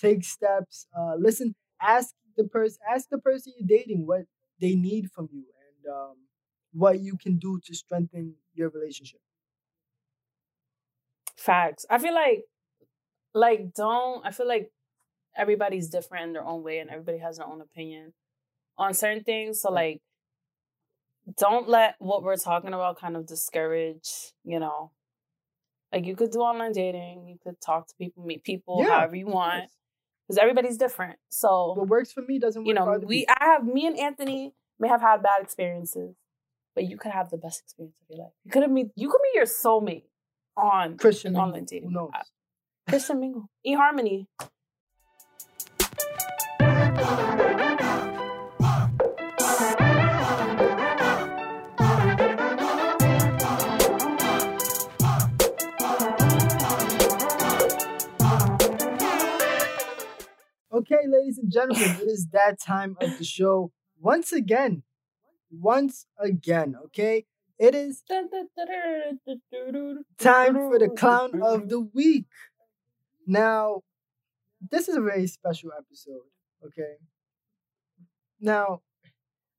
Take 0.00 0.24
steps. 0.24 0.86
Uh, 0.96 1.14
listen. 1.18 1.54
Ask 1.82 2.14
the 2.36 2.44
person. 2.44 2.78
Ask 2.88 3.08
the 3.10 3.18
person 3.18 3.52
you're 3.56 3.78
dating 3.78 4.06
what 4.06 4.22
they 4.60 4.74
need 4.74 5.10
from 5.10 5.28
you 5.32 5.44
and 5.66 5.92
um, 5.92 6.16
what 6.72 7.00
you 7.00 7.16
can 7.16 7.38
do 7.38 7.60
to 7.64 7.74
strengthen 7.74 8.34
your 8.54 8.68
relationship. 8.70 9.20
Facts. 11.36 11.84
I 11.90 11.98
feel 11.98 12.14
like, 12.14 12.44
like, 13.34 13.74
don't. 13.74 14.24
I 14.24 14.30
feel 14.30 14.46
like 14.46 14.70
everybody's 15.36 15.88
different 15.88 16.26
in 16.26 16.32
their 16.34 16.44
own 16.44 16.62
way, 16.62 16.78
and 16.78 16.90
everybody 16.90 17.18
has 17.18 17.38
their 17.38 17.46
own 17.46 17.60
opinion 17.60 18.12
on 18.78 18.94
certain 18.94 19.24
things. 19.24 19.60
So, 19.60 19.72
like, 19.72 20.00
don't 21.38 21.68
let 21.68 21.96
what 21.98 22.22
we're 22.22 22.36
talking 22.36 22.74
about 22.74 23.00
kind 23.00 23.16
of 23.16 23.26
discourage. 23.26 24.32
You 24.44 24.60
know, 24.60 24.92
like 25.94 26.06
you 26.06 26.16
could 26.16 26.32
do 26.32 26.40
online 26.40 26.72
dating, 26.72 27.28
you 27.28 27.38
could 27.42 27.60
talk 27.60 27.86
to 27.86 27.94
people, 27.96 28.24
meet 28.24 28.42
people, 28.42 28.80
Yeah, 28.80 28.96
however 28.96 29.14
you 29.16 29.26
want, 29.26 29.70
because 30.26 30.38
everybody's 30.38 30.76
different. 30.76 31.18
So, 31.28 31.74
what 31.76 31.88
works 31.88 32.12
for 32.12 32.22
me 32.22 32.38
doesn't 32.38 32.62
work 32.62 32.68
you 32.68 32.74
know, 32.74 32.98
we 33.06 33.20
people. 33.20 33.34
I 33.40 33.44
have 33.44 33.64
me 33.64 33.86
and 33.86 33.98
Anthony 33.98 34.52
may 34.80 34.88
have 34.88 35.00
had 35.00 35.22
bad 35.22 35.40
experiences, 35.40 36.16
but 36.74 36.84
you 36.84 36.96
could 36.96 37.12
have 37.12 37.30
the 37.30 37.36
best 37.36 37.60
experience 37.62 37.94
of 38.02 38.06
your 38.16 38.24
life. 38.24 38.32
You 38.44 38.50
could 38.50 38.62
have 38.62 38.72
meet 38.72 38.88
you 38.96 39.08
could 39.08 39.20
meet 39.22 39.36
your 39.36 39.46
soulmate 39.46 40.04
on 40.56 40.96
Christian 40.96 41.36
online 41.36 41.64
dating 41.64 41.90
Who 41.90 41.94
knows? 41.94 42.10
Christian 42.88 43.20
Mingle. 43.20 43.48
eHarmony. 43.66 44.26
Okay, 60.84 61.06
ladies 61.08 61.38
and 61.38 61.50
gentlemen, 61.50 61.96
it 62.02 62.08
is 62.08 62.26
that 62.32 62.60
time 62.60 62.94
of 63.00 63.16
the 63.16 63.24
show 63.24 63.72
once 63.98 64.32
again. 64.32 64.82
Once 65.50 66.04
again, 66.18 66.74
okay? 66.84 67.24
It 67.58 67.74
is 67.74 68.02
time 70.18 70.54
for 70.54 70.78
the 70.78 70.90
clown 70.94 71.40
of 71.42 71.70
the 71.70 71.80
week. 71.80 72.26
Now, 73.26 73.80
this 74.70 74.88
is 74.88 74.96
a 74.96 75.00
very 75.00 75.26
special 75.26 75.70
episode, 75.72 76.28
okay? 76.66 76.96
Now, 78.38 78.82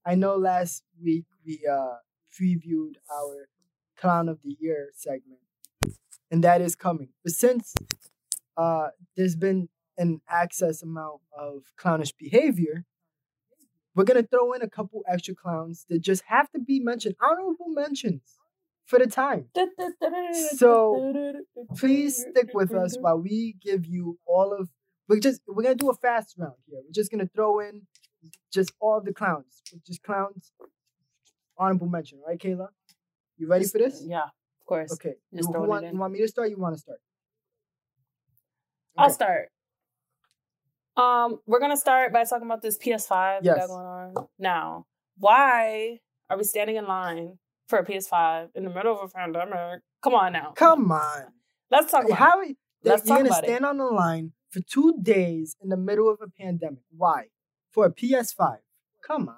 I 0.05 0.13
know 0.13 0.35
last 0.35 0.83
week 1.01 1.25
we 1.43 1.61
uh 1.65 1.95
previewed 2.39 2.97
our 3.11 3.47
clown 3.97 4.29
of 4.29 4.43
the 4.43 4.55
year 4.59 4.89
segment, 4.93 5.39
and 6.29 6.43
that 6.43 6.61
is 6.61 6.75
coming. 6.75 7.09
But 7.23 7.33
since 7.33 7.73
uh 8.57 8.89
there's 9.17 9.35
been 9.35 9.69
an 9.97 10.21
excess 10.29 10.81
amount 10.83 11.21
of 11.37 11.63
clownish 11.77 12.13
behavior, 12.17 12.85
we're 13.95 14.03
gonna 14.03 14.23
throw 14.23 14.53
in 14.53 14.61
a 14.61 14.69
couple 14.69 15.03
extra 15.07 15.33
clowns 15.35 15.85
that 15.89 15.99
just 16.01 16.23
have 16.27 16.51
to 16.51 16.59
be 16.59 16.79
mentioned, 16.79 17.15
honorable 17.21 17.69
mentions 17.69 18.37
for 18.85 18.99
the 18.99 19.07
time. 19.07 19.47
So, 20.57 21.33
Please 21.77 22.17
stick 22.29 22.49
with 22.53 22.73
us 22.73 22.97
while 22.99 23.17
we 23.17 23.55
give 23.61 23.85
you 23.85 24.19
all 24.25 24.53
of. 24.53 24.69
We're 25.07 25.19
just 25.19 25.41
we're 25.47 25.63
gonna 25.63 25.75
do 25.75 25.89
a 25.89 25.93
fast 25.95 26.35
round 26.37 26.55
here. 26.67 26.79
We're 26.83 26.91
just 26.91 27.11
gonna 27.11 27.27
throw 27.33 27.59
in 27.59 27.83
just 28.51 28.73
all 28.79 28.97
of 28.97 29.05
the 29.05 29.13
clowns, 29.13 29.61
just 29.85 30.03
clowns. 30.03 30.51
Honorable 31.57 31.87
mention, 31.87 32.19
right, 32.27 32.37
Kayla? 32.39 32.67
You 33.37 33.47
ready 33.47 33.65
for 33.65 33.77
this? 33.77 34.03
Yeah, 34.05 34.23
of 34.23 34.65
course. 34.65 34.91
Okay. 34.93 35.15
Just 35.33 35.47
You, 35.47 35.53
throwing 35.53 35.69
who 35.69 35.75
it 35.77 35.81
want, 35.81 35.93
you 35.93 35.99
want 35.99 36.13
me 36.13 36.19
to 36.19 36.27
start? 36.27 36.49
You 36.49 36.57
want 36.57 36.75
to 36.75 36.79
start? 36.79 36.99
I'll 38.97 39.09
start. 39.09 39.49
Um, 40.97 41.39
we're 41.45 41.59
gonna 41.59 41.77
start 41.77 42.13
by 42.13 42.23
talking 42.23 42.45
about 42.45 42.61
this 42.61 42.77
PS5 42.77 43.41
we 43.41 43.47
Yes. 43.47 43.57
got 43.57 43.67
going 43.67 43.85
on 43.85 44.27
now. 44.39 44.85
Why 45.17 45.99
are 46.29 46.37
we 46.37 46.43
standing 46.43 46.77
in 46.77 46.85
line 46.87 47.37
for 47.67 47.79
a 47.79 47.85
PS5 47.85 48.49
in 48.55 48.63
the 48.63 48.69
middle 48.69 48.97
of 48.99 49.09
a 49.09 49.13
pandemic? 49.13 49.81
Come 50.01 50.13
on 50.15 50.33
now. 50.33 50.53
Come 50.55 50.91
on. 50.91 51.33
Let's 51.69 51.91
talk 51.91 52.05
about 52.05 52.17
How 52.17 52.41
it. 52.41 52.57
Let's 52.83 53.05
you're 53.05 53.17
talk 53.17 53.17
gonna 53.25 53.29
about 53.29 53.43
it. 53.43 53.47
stand 53.47 53.65
on 53.65 53.77
the 53.77 53.85
line 53.85 54.33
for 54.51 54.61
two 54.61 54.93
days 55.01 55.55
in 55.61 55.69
the 55.69 55.77
middle 55.77 56.09
of 56.09 56.19
a 56.21 56.27
pandemic? 56.29 56.83
Why? 56.95 57.25
For 57.71 57.85
a 57.87 57.91
PS5? 57.91 58.59
Come 59.05 59.27
on. 59.29 59.35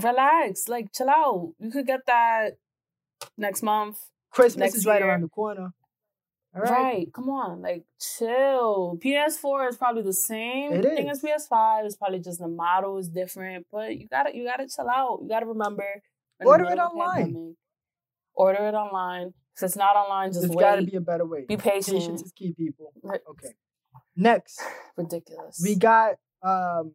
Relax, 0.00 0.68
like 0.68 0.92
chill 0.92 1.10
out. 1.10 1.54
You 1.58 1.70
could 1.70 1.86
get 1.86 2.06
that 2.06 2.54
next 3.36 3.62
month. 3.62 3.98
Christmas 4.30 4.58
Next 4.60 4.74
is 4.76 4.86
right 4.86 5.00
year. 5.00 5.08
around 5.10 5.22
the 5.22 5.28
corner. 5.28 5.72
All 6.54 6.60
Right. 6.60 6.70
right. 6.70 7.12
Come 7.14 7.30
on, 7.30 7.62
like 7.62 7.84
chill. 8.00 8.98
PS4 9.02 9.70
is 9.70 9.76
probably 9.78 10.02
the 10.02 10.12
same 10.12 10.72
It 10.74 10.82
thing 10.84 11.08
is. 11.08 11.22
as 11.24 11.30
PS5. 11.48 11.86
It's 11.86 11.96
probably 11.96 12.18
just 12.20 12.40
the 12.40 12.48
model 12.48 12.98
is 12.98 13.08
different, 13.08 13.66
but 13.72 13.96
you 13.96 14.06
gotta 14.08 14.36
you 14.36 14.44
gotta 14.44 14.68
chill 14.68 14.88
out. 14.88 15.20
You 15.22 15.28
gotta 15.28 15.46
remember. 15.46 15.84
we're 16.40 16.56
in 16.56 16.62
the 16.62 16.64
Order 16.64 16.64
it 16.64 16.68
middle 16.70 16.84
of 16.86 16.92
a 16.92 16.94
online. 16.96 17.24
pandemic. 17.24 17.56
Order 18.34 18.66
it 18.68 18.74
online. 18.74 19.34
If 19.56 19.62
it's 19.62 19.76
not 19.76 19.96
online, 19.96 20.30
just 20.30 20.42
There's 20.42 20.50
wait. 20.56 20.62
got 20.62 20.76
to 20.76 20.82
be 20.82 20.96
a 20.96 21.00
better 21.00 21.26
way. 21.26 21.44
Be 21.46 21.56
patient. 21.58 21.98
Patience 21.98 22.22
is 22.22 22.32
key, 22.32 22.54
people. 22.56 22.92
Okay. 23.04 23.52
Next, 24.16 24.60
Ridiculous. 24.96 25.60
we 25.62 25.74
got 25.74 26.14
um, 26.42 26.94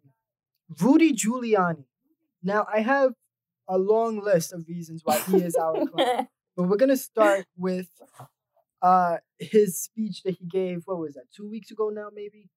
Rudy 0.82 1.14
Giuliani. 1.14 1.86
Now, 2.44 2.66
I 2.72 2.82
have 2.82 3.14
a 3.68 3.78
long 3.78 4.20
list 4.24 4.54
of 4.54 4.66
reasons 4.68 5.02
why 5.04 5.20
he 5.20 5.38
is 5.44 5.56
our 5.56 5.86
clown, 5.88 6.28
but 6.56 6.64
we're 6.64 6.78
gonna 6.78 6.98
start 6.98 7.46
with 7.56 7.88
uh, 8.82 9.18
his 9.40 9.82
speech 9.82 10.24
that 10.24 10.36
he 10.36 10.46
gave. 10.46 10.84
What 10.86 11.00
was 11.00 11.14
that? 11.16 11.26
Two 11.36 11.50
weeks 11.50 11.72
ago 11.72 11.90
now, 11.90 12.10
maybe. 12.14 12.50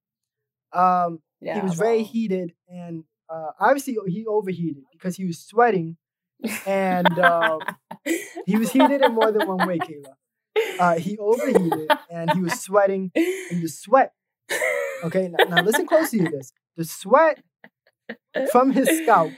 Um, 0.72 1.20
yeah, 1.40 1.54
he 1.54 1.60
was 1.60 1.74
very 1.74 2.02
heated, 2.02 2.52
and 2.68 3.04
uh, 3.28 3.50
obviously 3.58 3.96
he 4.06 4.26
overheated 4.26 4.84
because 4.92 5.16
he 5.16 5.24
was 5.24 5.38
sweating, 5.38 5.96
and 6.66 7.18
um, 7.18 7.60
he 8.46 8.56
was 8.56 8.70
heated 8.70 9.02
in 9.02 9.14
more 9.14 9.32
than 9.32 9.48
one 9.48 9.66
way, 9.66 9.78
Kayla. 9.78 10.14
Uh, 10.78 10.98
he 10.98 11.16
overheated 11.18 11.90
and 12.10 12.32
he 12.32 12.40
was 12.40 12.60
sweating, 12.60 13.10
and 13.14 13.62
the 13.62 13.68
sweat. 13.68 14.12
Okay, 15.04 15.28
now, 15.28 15.44
now 15.44 15.62
listen 15.62 15.86
closely 15.86 16.20
to 16.20 16.30
this. 16.30 16.52
The 16.76 16.84
sweat 16.84 17.42
from 18.50 18.72
his 18.72 18.88
scalp 19.02 19.32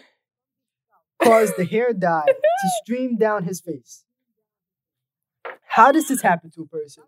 caused 1.22 1.56
the 1.56 1.64
hair 1.64 1.92
dye 1.92 2.26
to 2.26 2.68
stream 2.82 3.16
down 3.16 3.44
his 3.44 3.60
face. 3.60 4.04
How 5.72 5.90
does 5.90 6.06
this 6.08 6.20
happen 6.20 6.50
to 6.52 6.62
a 6.62 6.66
person? 6.66 7.04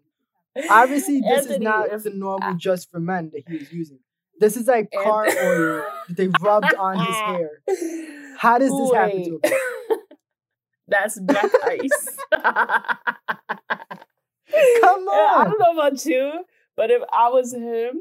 Obviously, 0.71 1.21
this 1.21 1.47
is 1.47 1.59
not 1.61 1.93
if- 1.93 2.05
the 2.05 2.11
normal 2.11 2.55
just 2.55 2.91
for 2.91 2.99
men 3.01 3.31
that 3.35 3.43
he 3.47 3.59
was 3.59 3.73
using. 3.73 3.99
This 4.41 4.57
is 4.57 4.67
like 4.67 4.91
car 4.91 5.27
Anthony- 5.27 5.47
oil 5.49 5.85
that 6.09 6.17
they 6.17 6.29
rubbed 6.41 6.75
on 6.79 6.99
his 6.99 7.17
hair. 7.17 7.51
How 8.39 8.59
does 8.59 8.71
this 8.71 8.93
happen 8.93 9.25
to 9.25 9.35
a 9.37 9.39
person? 9.41 9.59
That's 10.89 11.21
black 11.21 11.51
ice. 11.65 12.17
Come 14.81 15.09
on. 15.09 15.41
I 15.41 15.45
don't 15.45 15.59
know 15.61 15.73
about 15.81 16.05
you, 16.07 16.45
but 16.77 16.91
if 16.91 17.03
I 17.13 17.29
was 17.31 17.53
him, 17.55 18.01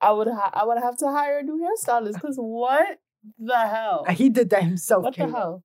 I 0.00 0.12
would 0.12 0.28
ha- 0.28 0.50
I 0.52 0.64
would 0.64 0.78
have 0.82 0.96
to 0.98 1.08
hire 1.10 1.38
a 1.38 1.42
new 1.42 1.58
hairstylist. 1.66 2.14
Because 2.14 2.36
what 2.36 2.98
the 3.38 3.56
hell? 3.58 4.04
Uh, 4.08 4.12
He 4.12 4.28
did 4.28 4.50
that 4.50 4.62
himself. 4.64 5.04
What 5.04 5.16
the 5.16 5.28
hell? 5.28 5.62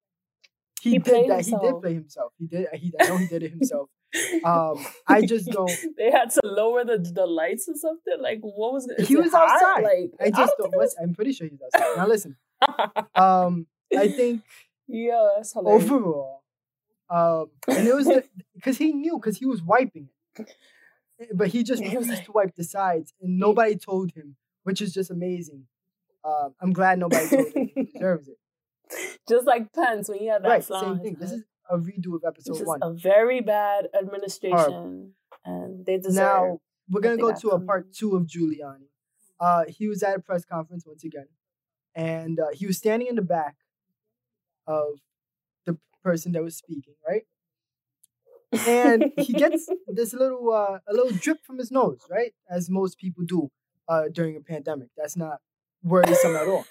He, 0.82 0.92
He 0.92 1.00
did 1.00 1.30
that. 1.30 1.46
He 1.46 1.52
did 1.52 1.60
himself. 1.62 1.82
play 1.82 1.94
himself. 1.94 2.34
He 2.40 2.48
did. 2.48 2.68
He. 2.74 2.94
I 3.00 3.08
know 3.08 3.18
he 3.18 3.28
did 3.28 3.44
it 3.44 3.52
himself. 3.52 3.90
Um, 4.44 4.84
I 5.08 5.22
just 5.22 5.46
don't. 5.52 5.72
they 5.98 6.10
had 6.12 6.32
to 6.32 6.40
lower 6.44 6.84
the, 6.84 6.98
the 6.98 7.26
lights 7.28 7.68
or 7.70 7.76
something. 7.76 8.16
Like 8.20 8.40
what 8.42 8.74
was? 8.74 8.90
He 9.08 9.16
was 9.16 9.32
hot? 9.32 9.50
outside. 9.50 9.84
Like 9.84 10.12
I 10.20 10.30
just 10.32 10.54
don't. 10.58 10.72
think 10.72 10.76
What's, 10.78 10.96
I'm 11.02 11.14
pretty 11.14 11.32
sure 11.34 11.48
he's 11.48 11.60
outside. 11.62 11.98
Now 11.98 12.08
listen. 12.08 12.36
Um, 13.16 13.68
I 13.96 14.08
think 14.10 14.42
yeah, 14.88 15.28
that's 15.36 15.54
hilarious. 15.54 15.84
overall, 15.86 16.44
um, 17.10 17.48
and 17.68 17.88
it 17.88 17.96
was 17.96 18.10
because 18.56 18.78
he 18.78 18.92
knew 18.94 19.18
because 19.18 19.38
he 19.38 19.46
was 19.46 19.62
wiping 19.62 20.10
it, 21.20 21.30
but 21.34 21.48
he 21.50 21.64
just 21.64 21.82
refused 21.84 22.10
like- 22.10 22.26
to 22.26 22.32
wipe 22.32 22.56
the 22.56 22.64
sides, 22.64 23.14
and 23.22 23.38
nobody 23.40 23.76
told 23.78 24.12
him, 24.12 24.36
which 24.64 24.82
is 24.82 24.94
just 24.94 25.10
amazing. 25.12 25.66
Um, 26.24 26.54
I'm 26.60 26.74
glad 26.74 27.00
nobody 27.00 27.28
told 27.30 27.48
him. 27.54 27.70
He 27.76 27.84
deserves 27.84 28.28
it. 28.28 28.38
Just 29.30 29.46
like 29.48 29.72
Pence 29.72 30.10
when 30.10 30.20
he 30.20 30.26
had 30.28 30.44
that 30.44 30.50
Right, 30.50 30.64
same 30.64 31.00
thing. 31.00 31.16
This 31.20 31.32
is 31.32 31.44
a 31.70 31.78
redo 31.78 32.16
of 32.16 32.24
episode 32.28 32.66
one. 32.66 32.80
a 32.82 32.92
very 32.94 33.42
bad 33.42 33.88
administration, 33.98 35.14
and 35.46 35.86
they 35.86 35.98
deserve. 35.98 36.16
Now 36.16 36.60
we're 36.90 37.02
gonna 37.02 37.18
go 37.18 37.34
to 37.34 37.50
a 37.50 37.60
part 37.60 37.94
two 37.94 38.16
of 38.16 38.24
Giuliani. 38.26 38.90
Uh, 39.40 39.66
he 39.68 39.88
was 39.88 40.04
at 40.04 40.16
a 40.16 40.20
press 40.20 40.44
conference 40.44 40.86
once 40.86 41.04
again, 41.04 41.28
and 41.96 42.40
uh, 42.40 42.48
he 42.54 42.66
was 42.66 42.78
standing 42.78 43.08
in 43.08 43.16
the 43.16 43.22
back 43.22 43.56
of 44.68 45.00
the 45.66 45.78
person 46.04 46.32
that 46.34 46.44
was 46.44 46.56
speaking, 46.58 46.96
right? 47.08 47.24
And 48.68 49.12
he 49.18 49.34
gets 49.34 49.70
this 49.88 50.14
little 50.14 50.52
uh, 50.52 50.80
a 50.88 50.94
little 50.94 51.12
drip 51.12 51.38
from 51.46 51.58
his 51.60 51.72
nose, 51.72 52.02
right? 52.10 52.34
As 52.50 52.70
most 52.70 52.98
people 52.98 53.24
do 53.26 53.50
uh, 53.88 54.04
during 54.12 54.36
a 54.36 54.42
pandemic. 54.42 54.90
That's 54.98 55.16
not 55.16 55.40
worrisome 55.84 56.36
at 56.36 56.48
all, 56.48 56.66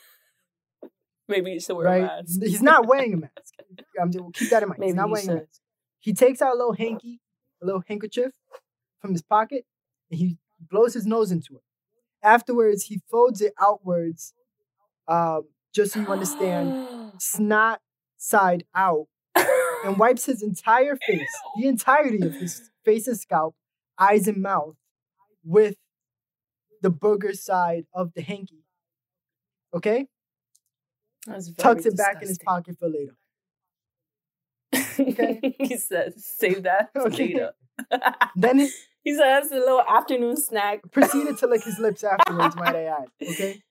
Maybe 1.29 1.53
you 1.53 1.61
should 1.61 1.77
wear 1.77 1.87
right? 1.87 2.03
a 2.03 2.07
mask. 2.07 2.43
He's 2.43 2.63
not 2.63 2.87
wearing 2.87 3.15
a 3.15 3.17
mask. 3.19 3.55
I'm 4.01 4.11
just, 4.11 4.25
keep 4.35 4.51
that 4.51 4.63
in 4.63 4.71
mind. 4.71 4.81
Maybe 4.81 4.89
He's 4.89 4.97
not 4.97 5.11
wearing 5.11 5.29
a 5.29 5.35
mask. 5.35 5.61
He 6.01 6.15
takes 6.15 6.41
out 6.41 6.55
a 6.55 6.57
little 6.57 6.73
hanky, 6.73 7.21
a 7.63 7.67
little 7.67 7.83
handkerchief 7.87 8.33
from 9.01 9.13
his 9.13 9.23
pocket, 9.23 9.65
and 10.11 10.19
he 10.19 10.39
blows 10.71 10.95
his 10.95 11.07
nose 11.07 11.31
into 11.31 11.57
it. 11.57 11.63
Afterwards, 12.23 12.85
he 12.85 13.01
folds 13.11 13.41
it 13.41 13.53
outwards, 13.61 14.33
um, 15.07 15.45
just 15.75 15.93
so 15.93 16.01
you 16.01 16.07
understand, 16.07 17.13
snot 17.19 17.81
side 18.17 18.65
out, 18.75 19.07
and 19.85 19.99
wipes 19.99 20.27
his 20.27 20.43
entire 20.43 20.97
face, 21.07 21.29
the 21.61 21.69
entirety 21.69 22.27
of 22.27 22.35
his 22.35 22.71
face 22.85 23.07
and 23.07 23.19
scalp, 23.19 23.55
eyes 23.99 24.27
and 24.27 24.43
mouth, 24.43 24.77
with 25.45 25.77
the 26.83 26.91
booger 26.91 27.37
side 27.37 27.85
of 27.95 28.15
the 28.15 28.23
hanky. 28.23 28.65
Okay? 29.75 30.07
Tucks 31.57 31.87
it 31.87 31.97
back 31.97 32.23
in 32.23 32.29
his 32.29 32.39
pocket 32.39 32.77
for 32.79 32.89
later. 32.89 33.17
Okay. 35.01 35.57
he 35.59 35.77
said, 35.77 36.15
"Save 36.21 36.65
that 36.65 36.91
for 36.93 37.03
Okay. 37.09 37.29
later." 37.35 37.53
Then 38.37 38.59
he 38.59 38.71
he 39.05 39.15
said, 39.15 39.25
"That's 39.27 39.51
a 39.53 39.57
little 39.57 39.83
afternoon 39.83 40.37
snack." 40.37 40.81
proceeded 40.93 41.39
to 41.39 41.47
lick 41.47 41.65
his 41.65 41.79
lips 41.79 42.05
afterwards, 42.13 42.57
might 42.57 42.77
I 42.77 42.85
add. 42.85 43.09
Okay? 43.23 43.63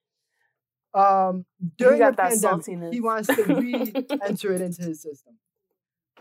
Um, 0.93 1.45
during 1.77 1.99
the 1.99 2.05
that 2.05 2.17
pandemic, 2.17 2.65
saltiness. 2.65 2.93
he 2.93 3.01
wants 3.01 3.27
to 3.27 3.43
re-enter 3.43 4.53
it 4.53 4.61
into 4.61 4.81
his 4.83 5.01
system. 5.01 5.35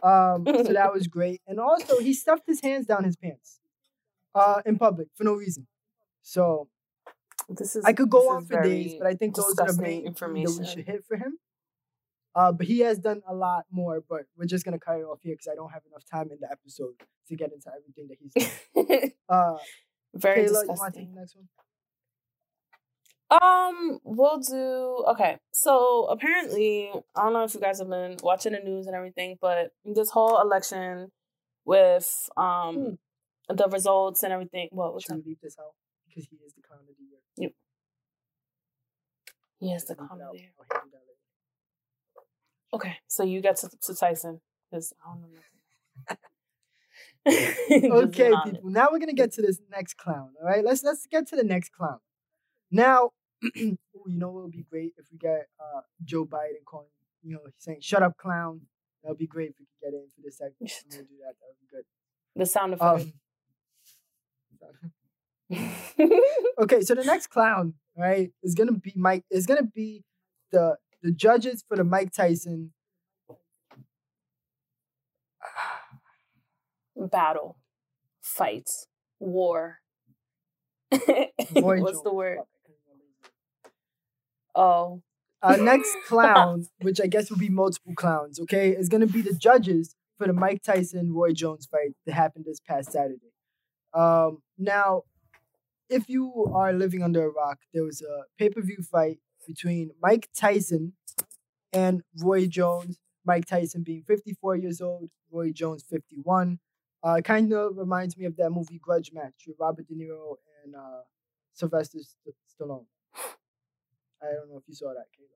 Um, 0.02 0.44
so 0.46 0.72
that 0.74 0.92
was 0.92 1.06
great. 1.06 1.40
And 1.46 1.58
also, 1.58 1.98
he 2.00 2.12
stuffed 2.12 2.42
his 2.46 2.60
hands 2.60 2.84
down 2.86 3.04
his 3.04 3.16
pants 3.16 3.60
uh, 4.34 4.60
in 4.66 4.76
public 4.76 5.08
for 5.14 5.24
no 5.24 5.32
reason. 5.34 5.66
So 6.20 6.68
This 7.48 7.76
is. 7.76 7.84
I 7.84 7.92
could 7.92 8.10
go 8.10 8.30
on 8.30 8.44
for 8.44 8.62
days, 8.62 8.94
but 8.98 9.06
I 9.06 9.14
think 9.14 9.36
those 9.36 9.58
are 9.58 9.72
the 9.72 9.80
main 9.80 10.14
three 10.14 10.28
that 10.28 10.32
we 10.32 10.40
information. 10.40 10.64
should 10.64 10.86
hit 10.86 11.04
for 11.06 11.16
him. 11.16 11.38
Uh, 12.34 12.52
but 12.52 12.66
he 12.66 12.80
has 12.80 12.98
done 12.98 13.22
a 13.26 13.34
lot 13.34 13.64
more, 13.70 14.02
but 14.06 14.22
we're 14.36 14.44
just 14.44 14.64
gonna 14.64 14.78
cut 14.78 14.98
it 14.98 15.04
off 15.04 15.20
here 15.22 15.34
because 15.34 15.48
I 15.50 15.54
don't 15.54 15.70
have 15.70 15.82
enough 15.90 16.04
time 16.10 16.30
in 16.30 16.38
the 16.40 16.50
episode 16.50 16.92
to 17.28 17.36
get 17.36 17.50
into 17.52 17.70
everything 17.74 18.08
that 18.08 18.18
he's 18.20 18.34
done. 18.34 19.10
Uh, 19.28 19.56
very 20.14 20.44
Kayla, 20.44 20.62
you 20.62 20.68
want 20.68 20.94
to 20.94 21.00
take 21.00 21.08
disgusting. 21.08 21.14
the 21.14 21.20
next 21.20 21.36
one? 21.36 21.48
Um, 23.28 23.98
we'll 24.04 24.38
do 24.38 25.04
okay. 25.12 25.38
So 25.52 26.04
apparently, 26.10 26.90
I 27.16 27.22
don't 27.24 27.32
know 27.32 27.44
if 27.44 27.54
you 27.54 27.60
guys 27.60 27.78
have 27.80 27.88
been 27.88 28.18
watching 28.22 28.52
the 28.52 28.60
news 28.60 28.86
and 28.86 28.94
everything, 28.94 29.36
but 29.40 29.72
this 29.84 30.10
whole 30.10 30.40
election 30.40 31.10
with 31.64 32.08
um 32.36 32.98
the 33.48 33.68
results 33.68 34.22
and 34.22 34.32
everything. 34.32 34.68
Was 34.72 35.02
Should 35.02 35.16
we 35.16 35.30
leave 35.30 35.40
this 35.42 35.56
out 35.58 35.74
because 36.06 36.28
he 36.30 36.36
is 36.36 36.52
the 36.54 36.62
clown 36.62 36.80
of? 36.80 37.05
Yes, 39.60 39.84
the 39.84 39.94
Leave 39.94 39.98
it 39.98 40.02
out. 40.02 40.08
comedy. 40.08 40.50
I'll 40.58 40.66
handle 40.72 40.90
that 40.92 41.02
later. 41.06 42.26
Okay, 42.74 42.96
so 43.08 43.22
you 43.24 43.40
get 43.40 43.56
to, 43.58 43.70
to 43.82 43.94
Tyson 43.94 44.40
because 44.70 44.92
I 45.04 45.12
don't 45.12 45.22
know. 45.22 45.28
nothing. 46.08 46.18
Okay, 47.92 48.32
people. 48.44 48.70
Now 48.70 48.88
we're 48.92 48.98
gonna 49.00 49.12
get 49.12 49.32
to 49.32 49.42
this 49.42 49.60
next 49.70 49.96
clown. 49.96 50.30
All 50.40 50.46
right, 50.46 50.64
let's 50.64 50.82
let's 50.84 51.06
get 51.06 51.26
to 51.28 51.36
the 51.36 51.44
next 51.44 51.70
clown. 51.72 51.98
Now, 52.70 53.10
you 53.54 53.76
know 54.06 54.30
what 54.30 54.44
would 54.44 54.52
be 54.52 54.64
great 54.70 54.92
if 54.96 55.06
we 55.10 55.18
get 55.18 55.48
uh, 55.58 55.80
Joe 56.04 56.24
Biden 56.24 56.64
calling, 56.64 56.86
you 57.22 57.32
know, 57.34 57.40
saying 57.58 57.78
"Shut 57.80 58.02
up, 58.02 58.16
clown." 58.16 58.60
That 59.02 59.10
would 59.10 59.18
be 59.18 59.26
great 59.26 59.50
if 59.50 59.56
we 59.58 59.66
could 59.66 59.80
get 59.92 59.94
it 59.94 60.02
in 60.02 60.08
for 60.14 60.20
this 60.22 60.38
segment. 60.38 60.72
I'm 60.84 60.90
gonna 60.90 61.02
do 61.04 61.16
that. 61.24 61.34
That 61.40 61.46
would 61.48 61.60
be 61.60 61.66
good. 61.70 61.84
The 62.36 62.46
sound 62.46 62.74
of 62.74 62.82
Um, 62.82 63.12
okay, 66.60 66.80
so 66.80 66.94
the 66.94 67.04
next 67.04 67.28
clown, 67.28 67.74
right, 67.96 68.30
is 68.42 68.54
gonna 68.54 68.72
be 68.72 68.92
Mike. 68.96 69.24
Is 69.30 69.46
gonna 69.46 69.62
be 69.62 70.04
the 70.52 70.76
the 71.02 71.12
judges 71.12 71.64
for 71.66 71.76
the 71.76 71.84
Mike 71.84 72.12
Tyson. 72.12 72.72
Battle, 76.96 77.56
fight, 78.22 78.70
war. 79.18 79.80
What's 80.90 82.02
the 82.02 82.12
word? 82.12 82.38
Fuck, 82.38 82.48
I 82.48 82.58
couldn't 82.64 82.80
remember 82.86 83.04
his 83.12 83.24
name. 83.64 83.72
Oh, 84.54 85.02
uh, 85.42 85.56
next 85.56 85.94
clown, 86.08 86.66
which 86.80 87.00
I 87.00 87.06
guess 87.06 87.30
will 87.30 87.38
be 87.38 87.48
multiple 87.48 87.94
clowns, 87.94 88.40
okay, 88.40 88.70
is 88.70 88.88
going 88.88 89.06
to 89.06 89.12
be 89.12 89.22
the 89.22 89.34
judges 89.34 89.94
for 90.18 90.26
the 90.26 90.32
Mike 90.32 90.62
Tyson 90.62 91.12
Roy 91.12 91.32
Jones 91.32 91.66
fight 91.70 91.92
that 92.06 92.14
happened 92.14 92.44
this 92.46 92.60
past 92.60 92.92
Saturday. 92.92 93.32
Um, 93.92 94.38
now, 94.58 95.02
if 95.88 96.08
you 96.08 96.52
are 96.54 96.72
living 96.72 97.02
under 97.02 97.24
a 97.24 97.30
rock, 97.30 97.58
there 97.72 97.84
was 97.84 98.02
a 98.02 98.24
pay 98.38 98.48
per 98.48 98.60
view 98.60 98.78
fight 98.82 99.18
between 99.46 99.90
Mike 100.02 100.28
Tyson 100.36 100.94
and 101.72 102.02
Roy 102.20 102.46
Jones. 102.46 102.98
Mike 103.24 103.46
Tyson 103.46 103.82
being 103.82 104.02
54 104.06 104.56
years 104.56 104.80
old, 104.80 105.10
Roy 105.30 105.52
Jones 105.52 105.84
51. 105.88 106.58
Uh, 107.02 107.20
kind 107.22 107.52
of 107.52 107.76
reminds 107.76 108.16
me 108.16 108.24
of 108.24 108.36
that 108.36 108.50
movie 108.50 108.80
Grudge 108.82 109.10
Match 109.12 109.34
with 109.46 109.56
Robert 109.60 109.86
De 109.86 109.94
Niro 109.94 110.36
and 110.64 110.74
uh, 110.74 111.02
Sylvester 111.52 111.98
St- 111.98 112.34
Stallone. 112.48 112.86
I 114.22 114.32
don't 114.32 114.50
know 114.50 114.56
if 114.56 114.64
you 114.66 114.74
saw 114.74 114.88
that, 114.88 115.06
Caleb. 115.16 115.30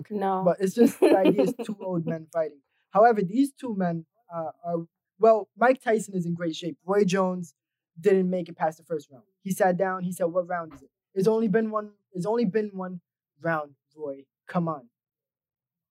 Okay. 0.00 0.14
no. 0.14 0.42
But 0.44 0.56
it's 0.60 0.74
just 0.74 1.00
the 1.00 1.16
idea 1.16 1.42
is 1.42 1.54
two 1.64 1.76
old 1.82 2.06
men 2.06 2.26
fighting. 2.32 2.60
However, 2.90 3.20
these 3.22 3.52
two 3.52 3.74
men 3.76 4.06
uh, 4.34 4.50
are 4.64 4.76
well. 5.18 5.48
Mike 5.56 5.82
Tyson 5.82 6.14
is 6.14 6.26
in 6.26 6.34
great 6.34 6.56
shape. 6.56 6.76
Roy 6.84 7.04
Jones 7.04 7.54
didn't 8.00 8.28
make 8.28 8.48
it 8.48 8.56
past 8.56 8.78
the 8.78 8.84
first 8.84 9.10
round. 9.10 9.24
He 9.42 9.52
sat 9.52 9.76
down. 9.76 10.02
He 10.02 10.12
said, 10.12 10.24
"What 10.26 10.48
round 10.48 10.74
is 10.74 10.82
it? 10.82 10.90
It's 11.14 11.28
only 11.28 11.48
been 11.48 11.70
one. 11.70 11.92
It's 12.12 12.26
only 12.26 12.44
been 12.44 12.70
one 12.72 13.00
round. 13.40 13.74
Roy, 13.96 14.24
come 14.46 14.68
on, 14.68 14.88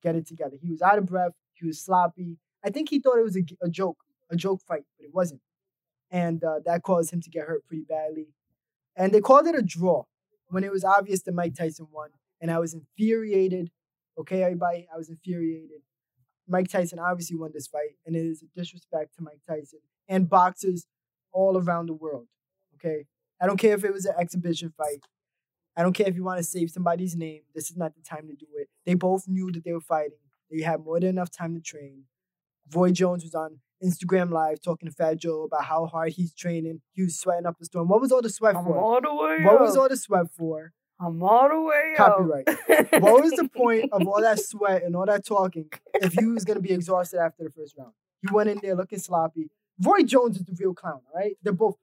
get 0.02 0.16
it 0.16 0.28
together." 0.28 0.58
He 0.62 0.70
was 0.70 0.82
out 0.82 0.98
of 0.98 1.06
breath. 1.06 1.34
He 1.54 1.66
was 1.66 1.82
sloppy. 1.82 2.38
I 2.64 2.70
think 2.70 2.90
he 2.90 3.00
thought 3.00 3.18
it 3.18 3.24
was 3.24 3.36
a 3.36 3.70
joke, 3.70 3.98
a 4.30 4.36
joke 4.36 4.62
fight, 4.68 4.84
but 4.98 5.06
it 5.06 5.14
wasn't, 5.14 5.42
and 6.12 6.44
uh, 6.44 6.60
that 6.66 6.84
caused 6.84 7.12
him 7.14 7.22
to 7.22 7.30
get 7.30 7.46
hurt 7.46 7.66
pretty 7.68 7.84
badly. 7.84 8.28
And 8.96 9.14
they 9.14 9.22
called 9.22 9.48
it 9.48 9.56
a 9.56 9.62
draw 9.62 10.04
when 10.48 10.64
it 10.64 10.72
was 10.72 10.84
obvious 10.84 11.22
that 11.24 11.34
Mike 11.34 11.56
Tyson 11.56 11.88
won, 11.92 12.10
and 12.42 12.52
I 12.52 12.60
was 12.60 12.74
infuriated. 12.74 13.72
Okay, 14.18 14.44
everybody, 14.44 14.88
I 14.94 14.98
was 14.98 15.10
infuriated. 15.10 15.82
Mike 16.48 16.70
Tyson 16.70 17.00
obviously 17.00 17.36
won 17.36 17.52
this 17.54 17.68
fight, 17.68 17.98
and 18.06 18.16
it 18.16 18.26
is 18.26 18.44
a 18.44 18.46
disrespect 18.58 19.16
to 19.16 19.24
Mike 19.24 19.42
Tyson 19.48 19.80
and 20.08 20.30
boxers 20.30 20.86
all 21.36 21.58
around 21.58 21.88
the 21.88 21.94
world. 21.94 22.28
Okay, 22.76 23.06
I 23.42 23.46
don't 23.46 23.58
care 23.58 23.76
if 23.76 23.84
it 23.84 23.94
was 23.94 24.06
an 24.06 24.16
exhibition 24.18 24.74
fight. 24.76 25.06
I 25.78 25.84
don't 25.84 25.94
care 25.94 26.08
if 26.08 26.16
you 26.16 26.24
want 26.24 26.38
to 26.38 26.44
save 26.44 26.72
somebody's 26.72 27.16
name. 27.16 27.42
This 27.54 27.70
is 27.70 27.76
not 27.76 27.94
the 27.96 28.02
time 28.02 28.28
to 28.28 28.34
do 28.34 28.48
it. 28.58 28.70
They 28.86 28.94
both 28.94 29.28
knew 29.28 29.52
that 29.52 29.64
they 29.66 29.74
were 29.74 29.82
fighting. 29.82 30.18
They 30.50 30.62
had 30.62 30.80
more 30.80 31.00
than 31.00 31.10
enough 31.10 31.32
time 31.32 31.54
to 31.56 31.62
train. 31.62 32.04
Roy 32.74 32.92
Jones 32.92 33.24
was 33.24 33.36
on 33.36 33.60
Instagram 33.84 34.32
Live 34.32 34.62
talking 34.62 34.88
to 34.88 34.96
Fat 34.96 35.18
Joe 35.18 35.44
about 35.44 35.66
how 35.66 35.86
hard 35.86 36.14
he's 36.14 36.34
training. 36.34 36.82
He 36.94 37.04
was 37.04 37.20
sweating 37.20 37.46
up 37.46 37.58
a 37.62 37.66
storm. 37.66 37.90
What 37.90 38.00
was 38.00 38.12
all 38.12 38.22
the 38.22 38.30
sweat 38.30 38.54
for? 38.54 38.60
I'm 38.60 38.66
for? 38.66 38.80
all 38.80 39.02
the 39.02 39.14
way 39.14 39.44
What 39.44 39.60
was 39.60 39.76
all 39.76 39.90
the 39.90 39.98
sweat 39.98 40.28
for? 40.32 40.72
I'm 41.00 41.22
all 41.22 41.50
the 41.50 41.60
way 41.60 41.94
up. 42.00 42.16
Copyright. 42.16 42.48
what 43.02 43.22
was 43.22 43.34
the 43.34 43.50
point 43.54 43.90
of 43.92 44.08
all 44.08 44.22
that 44.22 44.40
sweat 44.50 44.84
and 44.84 44.96
all 44.96 45.06
that 45.06 45.26
talking 45.26 45.70
if 45.96 46.16
you 46.16 46.34
was 46.34 46.46
gonna 46.46 46.62
be 46.62 46.72
exhausted 46.72 47.20
after 47.20 47.44
the 47.44 47.50
first 47.50 47.76
round? 47.78 47.92
You 48.22 48.34
went 48.34 48.50
in 48.50 48.60
there 48.64 48.76
looking 48.76 49.00
sloppy. 49.00 49.50
Roy 49.82 50.04
Jones 50.04 50.38
is 50.38 50.46
the 50.46 50.56
real 50.60 50.74
clown, 50.74 51.02
all 51.14 51.20
right? 51.20 51.38
They're 51.44 51.54
both. 51.54 51.76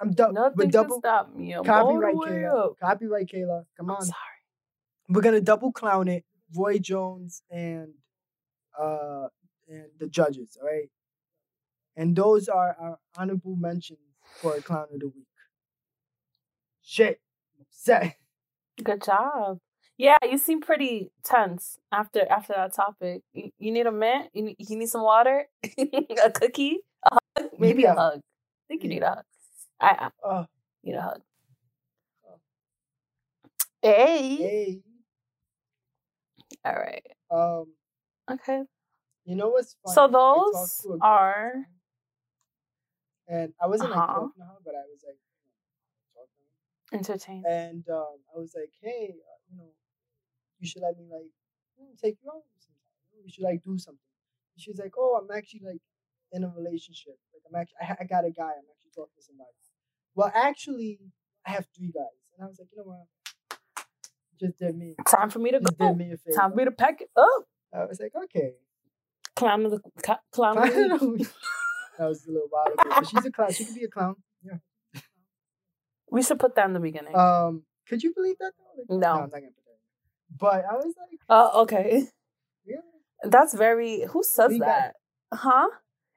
I'm 0.00 0.12
done. 0.12 0.34
Nothing 0.34 0.52
We're 0.56 0.62
can 0.64 0.70
double 0.70 0.98
stop 0.98 1.34
me. 1.34 1.52
I'm 1.52 1.64
copyright, 1.64 2.14
all 2.14 2.24
the 2.24 2.30
way 2.30 2.38
Kayla. 2.38 2.64
up. 2.64 2.78
Copyright, 2.80 3.26
Kayla. 3.28 3.64
Come 3.76 3.90
on. 3.90 3.96
I'm 3.98 4.02
sorry. 4.02 4.16
We're 5.08 5.20
gonna 5.22 5.40
double 5.40 5.72
clown 5.72 6.08
it. 6.08 6.24
Roy 6.54 6.78
Jones 6.78 7.42
and 7.50 7.92
uh 8.80 9.28
and 9.68 9.86
the 9.98 10.08
judges, 10.08 10.56
all 10.60 10.66
right? 10.68 10.88
And 11.96 12.14
those 12.16 12.48
are 12.48 12.76
our 12.78 12.98
honorable 13.16 13.56
mentions 13.56 13.98
for 14.40 14.58
clown 14.60 14.86
of 14.92 15.00
the 15.00 15.06
week. 15.08 15.26
Shit. 16.82 17.20
I'm 17.56 17.62
upset. 17.62 18.16
Good 18.82 19.02
job. 19.02 19.58
Yeah, 19.98 20.18
you 20.22 20.36
seem 20.36 20.60
pretty 20.60 21.10
tense 21.24 21.78
after 21.90 22.30
after 22.30 22.52
that 22.54 22.74
topic. 22.74 23.22
You, 23.32 23.50
you 23.58 23.72
need 23.72 23.86
a 23.86 23.92
mint? 23.92 24.28
You 24.34 24.42
need, 24.42 24.56
you 24.58 24.76
need 24.76 24.88
some 24.88 25.02
water? 25.02 25.46
a 25.78 26.30
cookie? 26.30 26.80
Maybe 27.58 27.84
a 27.84 27.94
hug. 27.94 28.18
I 28.18 28.64
think 28.68 28.82
you 28.82 28.88
need 28.88 29.02
a 29.02 29.08
hug. 29.08 29.24
I, 29.80 29.88
I 29.88 30.10
Oh, 30.24 30.46
need 30.82 30.94
a 30.94 31.02
hug. 31.02 31.20
Oh. 32.26 32.40
Hey. 33.82 34.36
hey. 34.36 34.82
All 36.64 36.74
right. 36.74 37.06
Um, 37.30 37.66
Okay. 38.30 38.62
you 39.24 39.36
know 39.36 39.48
what's 39.48 39.76
funny? 39.84 39.94
So 39.94 40.08
those 40.08 40.86
are 41.00 41.66
and 43.28 43.52
I 43.60 43.66
wasn't 43.66 43.90
like 43.90 43.98
Uh-huh. 43.98 44.14
talking 44.14 44.40
to 44.40 44.46
her, 44.46 44.58
but 44.64 44.74
I 44.74 44.84
was 44.86 45.02
like 45.06 45.18
you 45.18 46.14
know, 46.14 46.98
entertaining. 46.98 47.44
And 47.46 47.88
um, 47.88 48.18
I 48.34 48.38
was 48.38 48.54
like, 48.54 48.72
hey, 48.80 49.14
uh, 49.14 49.38
you 49.50 49.58
know, 49.58 49.70
you 50.60 50.68
should 50.68 50.82
let 50.82 50.96
me 50.96 51.06
like 51.10 51.30
take 52.00 52.16
you 52.22 52.30
out 52.30 52.42
sometime. 52.58 53.24
You, 53.24 53.30
should 53.30 53.44
like 53.44 53.62
do 53.64 53.78
something. 53.78 53.98
And 54.54 54.62
she's 54.62 54.78
like, 54.78 54.92
oh, 54.96 55.20
I'm 55.20 55.36
actually 55.36 55.62
like 55.64 55.80
in 56.32 56.44
a 56.44 56.48
relationship. 56.48 57.14
Like 57.32 57.42
I'm 57.48 57.60
actually, 57.60 57.76
I, 57.82 57.96
I 58.00 58.04
got 58.06 58.24
a 58.24 58.30
guy. 58.30 58.44
I'm 58.58 58.66
actually 58.70 58.92
talking 58.94 59.14
to 59.16 59.22
somebody. 59.22 59.50
Well, 60.14 60.30
actually, 60.34 61.00
I 61.46 61.50
have 61.50 61.66
three 61.76 61.92
guys, 61.92 62.16
and 62.36 62.44
I 62.44 62.48
was 62.48 62.58
like, 62.58 62.68
you 62.72 62.78
know 62.78 62.84
what? 62.90 63.58
Just 64.40 64.58
did 64.58 64.76
me. 64.76 64.94
Time 65.08 65.30
for 65.30 65.38
me 65.38 65.50
to 65.52 65.60
Just 65.60 65.78
go. 65.78 65.88
did 65.88 65.96
me 65.96 66.12
a 66.12 66.16
favor. 66.16 66.36
Time 66.36 66.50
for 66.50 66.56
me 66.56 66.64
to 66.64 66.70
pack 66.70 67.00
it 67.00 67.08
up. 67.16 67.44
I 67.72 67.84
was 67.84 68.00
like, 68.00 68.12
okay. 68.24 68.52
To 69.36 69.44
the 69.68 69.80
cl- 70.04 70.20
climb 70.32 70.56
to 70.56 70.62
the 70.62 71.28
that 71.98 72.08
was 72.08 72.26
a 72.26 72.30
little 72.30 72.48
while 72.50 72.66
ago, 72.66 72.82
but 72.88 73.06
she's 73.06 73.24
a 73.24 73.30
clown. 73.30 73.52
She 73.52 73.64
could 73.64 73.74
be 73.74 73.84
a 73.84 73.88
clown. 73.88 74.16
Yeah. 74.42 75.00
We 76.10 76.22
should 76.22 76.38
put 76.38 76.54
that 76.56 76.66
in 76.66 76.72
the 76.74 76.80
beginning. 76.80 77.16
Um, 77.16 77.62
could 77.88 78.02
you 78.02 78.12
believe 78.14 78.36
that? 78.40 78.52
Though? 78.56 78.94
Like, 78.94 79.00
No. 79.02 79.08
I'm 79.12 79.20
not 79.20 79.30
gonna 79.32 79.46
put 79.46 79.64
that. 79.64 79.72
In. 79.72 80.36
But 80.38 80.64
I 80.70 80.74
was 80.74 80.94
like, 80.98 81.20
Oh, 81.28 81.62
okay. 81.62 82.04
yeah. 82.66 82.76
That's 83.24 83.54
very. 83.54 84.02
Who 84.10 84.22
says 84.22 84.58
that? 84.58 84.94
Huh? 85.32 85.68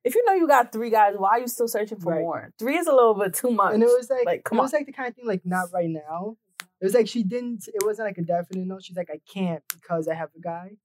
If 0.10 0.16
you 0.16 0.26
know 0.26 0.34
you 0.34 0.48
got 0.48 0.72
three 0.72 0.90
guys, 0.90 1.14
why 1.16 1.30
are 1.30 1.40
you 1.40 1.48
still 1.48 1.68
searching 1.68 2.00
for 2.00 2.14
Right. 2.14 2.22
more? 2.22 2.52
Three 2.58 2.78
is 2.78 2.88
a 2.88 2.92
little 2.92 3.14
bit 3.14 3.36
too 3.36 3.52
much. 3.52 3.76
And 3.76 3.84
it 3.84 3.86
was 3.86 4.10
like, 4.10 4.26
Like, 4.26 4.40
it 4.40 4.44
come 4.44 4.58
was 4.58 4.74
like 4.74 4.88
the 4.88 4.92
kind 4.92 5.08
of 5.08 5.16
thing 5.16 5.28
like 5.28 5.46
not 5.46 5.72
right 5.72 5.88
now. 5.90 6.36
It 6.82 6.86
was 6.86 6.96
like 6.96 7.08
she 7.08 7.22
didn't. 7.22 7.68
It 7.68 7.84
wasn't 7.86 8.08
like 8.08 8.18
a 8.18 8.24
definite 8.24 8.66
no. 8.66 8.80
She's 8.80 8.98
like, 8.98 9.12
I 9.12 9.20
can't 9.32 9.62
because 9.72 10.08
I 10.08 10.16
have 10.16 10.30
a 10.36 10.40
guy. 10.42 10.78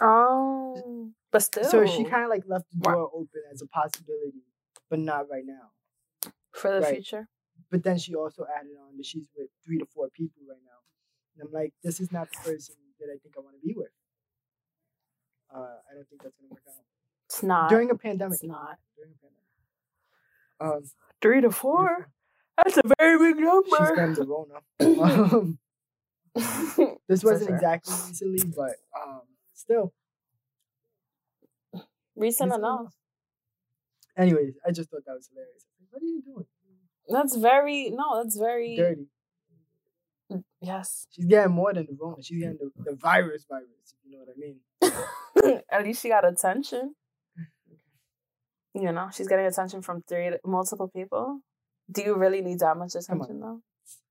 oh, 0.00 1.10
but 1.30 1.42
still. 1.42 1.64
So 1.70 1.86
she 1.86 2.02
kind 2.02 2.24
of 2.24 2.30
like 2.30 2.42
left 2.48 2.66
the 2.72 2.78
door 2.78 3.10
open 3.14 3.42
as 3.52 3.62
a 3.62 3.66
possibility, 3.68 4.42
but 4.90 4.98
not 4.98 5.30
right 5.30 5.44
now. 5.46 5.70
for 6.50 6.72
the 6.72 6.80
right. 6.80 6.94
future. 6.94 7.28
But 7.70 7.84
then 7.84 7.98
she 7.98 8.14
also 8.16 8.44
added 8.58 8.72
on 8.84 8.96
that 8.96 9.06
she's 9.06 9.28
with 9.36 9.50
three 9.64 9.78
to 9.78 9.86
four 9.94 10.08
people 10.10 10.42
right 10.48 10.62
now, 10.64 10.80
and 11.38 11.46
I'm 11.46 11.52
like, 11.52 11.72
this 11.84 12.00
is 12.00 12.10
not 12.10 12.28
the 12.32 12.38
person 12.50 12.74
that 12.98 13.06
I 13.06 13.18
think 13.22 13.34
I 13.36 13.40
want 13.40 13.54
to 13.60 13.66
be 13.66 13.74
with. 13.76 13.92
Uh, 15.54 15.78
I 15.90 15.94
don't 15.94 16.08
think 16.08 16.22
that's 16.22 16.34
gonna 16.40 16.50
work 16.50 16.62
out 16.68 16.82
It's 17.34 17.42
not. 17.42 17.68
during 17.68 17.90
a 17.90 17.96
pandemic. 17.96 18.34
it's 18.34 18.44
not. 18.44 18.78
During 18.96 19.12
a 19.12 20.60
pandemic. 20.62 20.84
Um, 20.84 20.90
Three 21.20 21.40
to 21.40 21.50
four. 21.50 22.08
That's 22.62 22.76
a 22.76 22.82
very 22.98 23.18
big 23.18 23.42
number. 23.42 23.76
She's 23.76 23.90
been 23.96 24.14
the 24.14 24.24
Rona. 24.80 25.32
um, 25.34 25.58
this 27.08 27.20
So 27.22 27.30
wasn't 27.30 27.48
sure. 27.48 27.56
exactly 27.56 27.94
recently, 28.08 28.44
but 28.56 28.76
um, 29.02 29.22
still. 29.52 29.92
Recent 32.14 32.52
enough. 32.52 32.94
Anyways, 34.16 34.54
I 34.64 34.70
just 34.70 34.90
thought 34.90 35.02
that 35.06 35.14
was 35.14 35.28
hilarious. 35.28 35.64
I 35.66 35.82
was 35.82 35.88
like, 35.92 35.92
What 35.92 36.02
are 36.02 36.06
you 36.06 36.22
doing? 36.22 36.46
That's 37.08 37.36
very 37.36 37.90
no. 37.90 38.22
That's 38.22 38.36
very 38.38 38.76
Dirty. 38.76 39.06
yes. 40.60 41.08
She's 41.10 41.24
getting 41.24 41.52
more 41.52 41.72
than 41.74 41.86
the 41.86 41.96
Rona. 42.00 42.22
She's 42.22 42.40
getting 42.40 42.58
the, 42.76 42.90
the 42.90 42.96
virus 42.96 43.44
virus, 43.48 43.66
if 43.86 43.98
you 44.04 44.12
know 44.12 44.24
what 44.24 44.34
I 44.36 44.38
mean. 44.38 45.62
At 45.68 45.82
least 45.82 46.02
she 46.02 46.08
got 46.10 46.24
attention. 46.24 46.94
You 48.74 48.90
know, 48.92 49.08
she's 49.12 49.28
getting 49.28 49.46
attention 49.46 49.82
from 49.82 50.02
three 50.08 50.32
multiple 50.44 50.88
people. 50.88 51.40
Do 51.90 52.02
you 52.02 52.16
really 52.16 52.40
need 52.42 52.58
that 52.60 52.76
much 52.76 52.94
attention 52.94 53.40
though? 53.40 53.60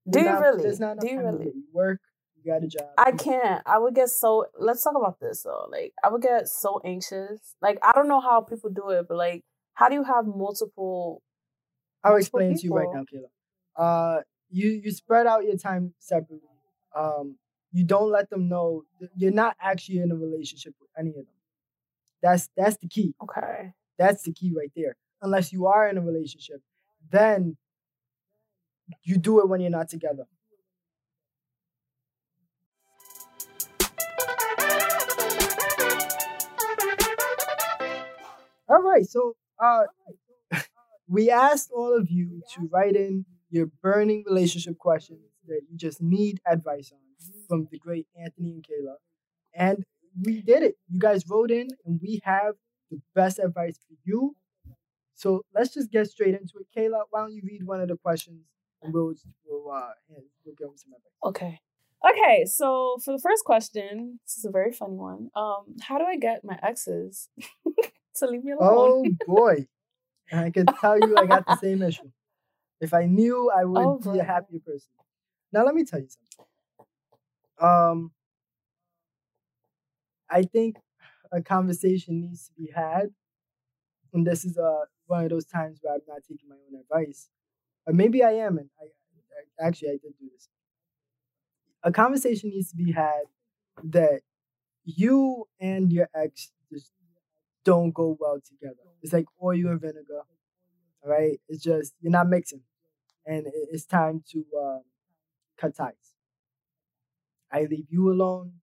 Do 0.10 0.20
you 0.20 0.26
not- 0.26 0.42
really? 0.42 0.78
Not 0.80 1.00
Do 1.00 1.08
you 1.10 1.20
really? 1.20 1.46
do. 1.46 1.52
You 1.56 1.64
work, 1.74 2.00
you 2.36 2.52
got 2.52 2.64
a 2.64 2.68
job. 2.68 2.90
I 2.98 3.12
can't. 3.12 3.62
I 3.66 3.78
would 3.80 3.96
get 3.96 4.10
so. 4.10 4.46
Let's 4.58 4.84
talk 4.84 4.96
about 4.96 5.20
this 5.20 5.44
though. 5.44 5.68
Like, 5.72 5.94
I 6.04 6.10
would 6.10 6.22
get 6.22 6.48
so 6.48 6.82
anxious. 6.86 7.56
Like, 7.62 7.78
I 7.84 7.92
don't 7.94 8.08
know 8.08 8.22
how 8.22 8.42
people 8.42 8.70
do 8.70 8.90
it, 8.90 9.06
but 9.08 9.18
like, 9.18 9.44
how 9.74 9.90
do 9.90 9.96
you 9.96 10.04
have 10.04 10.26
multiple? 10.26 11.22
I'll 12.04 12.12
multiple 12.14 12.40
explain 12.40 12.56
to 12.58 12.64
you 12.64 12.74
right 12.76 12.88
now. 12.94 13.04
Kayla. 13.12 13.28
Uh, 13.76 14.22
you 14.50 14.70
you 14.70 14.92
spread 14.92 15.26
out 15.26 15.44
your 15.46 15.58
time 15.58 15.94
separately. 16.00 16.48
Um, 16.96 17.38
you 17.72 17.84
don't 17.84 18.12
let 18.12 18.30
them 18.30 18.48
know 18.48 18.84
you're 19.16 19.32
not 19.32 19.56
actually 19.60 19.98
in 20.00 20.12
a 20.12 20.16
relationship 20.16 20.76
with 20.80 20.90
any 20.98 21.10
of 21.10 21.16
them. 21.16 21.26
That's 22.22 22.50
that's 22.56 22.78
the 22.78 22.88
key. 22.88 23.16
Okay. 23.22 23.74
That's 23.98 24.24
the 24.24 24.34
key 24.34 24.54
right 24.56 24.72
there. 24.76 24.96
Unless 25.22 25.54
you 25.54 25.68
are 25.68 25.88
in 25.88 25.98
a 25.98 26.02
relationship, 26.02 26.62
then 27.12 27.58
you 29.04 29.18
do 29.18 29.40
it 29.40 29.48
when 29.48 29.62
you're 29.62 29.70
not 29.70 29.90
together. 29.90 30.26
All 38.70 38.82
right, 38.82 39.06
so 39.06 39.36
uh, 39.64 39.84
we 41.08 41.30
asked 41.30 41.70
all 41.72 41.96
of 41.96 42.10
you 42.10 42.42
to 42.56 42.68
write 42.72 42.96
in 42.96 43.26
your 43.50 43.68
burning 43.82 44.24
relationship 44.26 44.78
questions 44.80 45.20
that 45.48 45.62
you 45.70 45.78
just 45.78 46.02
need 46.02 46.40
advice 46.50 46.92
on 46.92 47.00
from 47.48 47.68
the 47.72 47.78
great 47.78 48.08
Anthony 48.20 48.52
and 48.52 48.64
Kayla. 48.64 48.96
And 49.54 49.84
we 50.20 50.42
did 50.42 50.64
it. 50.64 50.76
You 50.90 51.00
guys 51.00 51.24
wrote 51.30 51.52
in, 51.52 51.68
and 51.86 52.00
we 52.02 52.20
have 52.24 52.56
the 52.96 53.02
best 53.16 53.40
advice 53.40 53.78
for 53.88 53.96
you. 54.04 54.36
So 55.16 55.44
let's 55.54 55.74
just 55.74 55.92
get 55.92 56.08
straight 56.08 56.34
into 56.36 56.54
it. 56.60 56.68
Kayla, 56.78 57.04
why 57.10 57.22
don't 57.22 57.34
you 57.34 57.42
read 57.46 57.66
one 57.66 57.82
of 57.82 57.88
the 57.88 57.98
questions 57.98 58.46
and 58.82 58.94
we'll, 58.94 59.14
we'll, 59.46 59.72
uh, 59.72 59.90
we'll 60.10 60.56
give 60.56 60.58
them 60.68 60.72
some 60.76 60.94
advice. 60.94 61.12
Okay. 61.26 61.60
Okay. 62.10 62.46
So 62.46 62.98
for 63.04 63.14
the 63.16 63.22
first 63.22 63.46
question, 63.46 64.20
this 64.26 64.38
is 64.38 64.46
a 64.46 64.52
very 64.52 64.72
funny 64.72 64.96
one. 64.98 65.30
Um, 65.36 65.76
how 65.82 65.98
do 65.98 66.06
I 66.06 66.18
get 66.18 66.44
my 66.44 66.58
exes 66.64 67.30
to 68.18 68.26
leave 68.28 68.44
me 68.44 68.52
alone? 68.54 68.68
Oh 68.70 69.06
boy. 69.28 69.68
I 70.32 70.50
can 70.50 70.66
tell 70.66 71.00
you 71.00 71.18
I 71.18 71.26
got 71.28 71.48
the 71.48 71.58
same 71.58 71.82
issue. 71.90 72.10
If 72.82 72.94
I 72.94 73.06
knew, 73.06 73.52
I 73.56 73.66
would 73.66 73.86
Oh, 73.86 74.14
be 74.14 74.20
a 74.20 74.24
happier 74.24 74.60
person. 74.60 74.90
Now 75.54 75.66
let 75.66 75.76
me 75.76 75.86
tell 75.86 76.00
you 76.00 76.10
something. 76.10 76.46
Um 77.62 78.12
I 80.30 80.44
think 80.44 80.78
a 81.34 81.42
conversation 81.42 82.22
needs 82.22 82.48
to 82.48 82.54
be 82.54 82.72
had. 82.74 83.08
And 84.14 84.26
this 84.26 84.46
is 84.46 84.58
uh 84.58 84.86
one 85.08 85.24
of 85.26 85.30
those 85.32 85.46
times 85.46 85.80
where 85.82 85.96
I'm 85.96 86.02
not 86.08 86.22
taking 86.28 86.50
my 86.50 86.56
own 86.56 86.80
advice. 86.80 87.30
Or 87.86 87.94
maybe 87.94 88.24
I 88.24 88.34
am 88.34 88.58
and 88.58 88.70
I, 88.80 88.86
I 89.64 89.68
actually 89.68 89.90
I 89.90 89.94
did 89.94 90.14
do 90.20 90.30
this. 90.32 90.50
A 91.84 91.92
conversation 91.92 92.52
needs 92.52 92.70
to 92.72 92.78
be 92.78 92.92
had 92.94 93.24
that 93.84 94.22
you 94.86 95.46
and 95.60 95.92
your 95.92 96.10
ex 96.16 96.52
just 96.72 96.92
don't 97.66 97.92
go 97.94 98.18
well 98.20 98.40
together. 98.48 98.78
It's 99.02 99.14
like 99.14 99.26
oil 99.42 99.68
and 99.68 99.82
vinegar. 99.82 100.22
All 101.04 101.12
right, 101.12 101.40
it's 101.50 101.64
just 101.64 101.94
you're 102.02 102.12
not 102.12 102.30
mixing, 102.30 102.62
and 103.26 103.46
it's 103.72 103.86
time 103.86 104.24
to 104.32 104.46
um, 104.62 104.82
cut 105.58 105.76
ties. 105.76 106.16
I 107.52 107.66
leave 107.66 107.88
you 107.90 108.12
alone. 108.12 108.54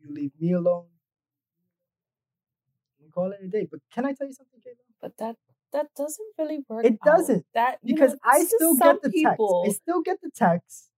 You 0.00 0.12
leave 0.14 0.32
me 0.40 0.52
alone. 0.52 0.86
Call 3.18 3.32
it 3.32 3.40
a 3.42 3.48
day. 3.48 3.66
But 3.68 3.80
can 3.92 4.04
I 4.06 4.12
tell 4.12 4.28
you 4.28 4.32
something, 4.32 4.60
Kayla? 4.60 4.84
But 5.02 5.16
that 5.18 5.34
that 5.72 5.86
doesn't 5.96 6.32
really 6.38 6.60
work. 6.68 6.84
It 6.84 6.98
doesn't, 7.04 7.44
That 7.54 7.78
Because 7.84 8.12
know, 8.12 8.18
I 8.24 8.44
still 8.44 8.76
get 8.76 9.02
the 9.02 9.10
people, 9.10 9.64
text. 9.64 9.80
I 9.80 9.82
still 9.82 10.02
get 10.02 10.18
the 10.22 10.30
text 10.34 10.90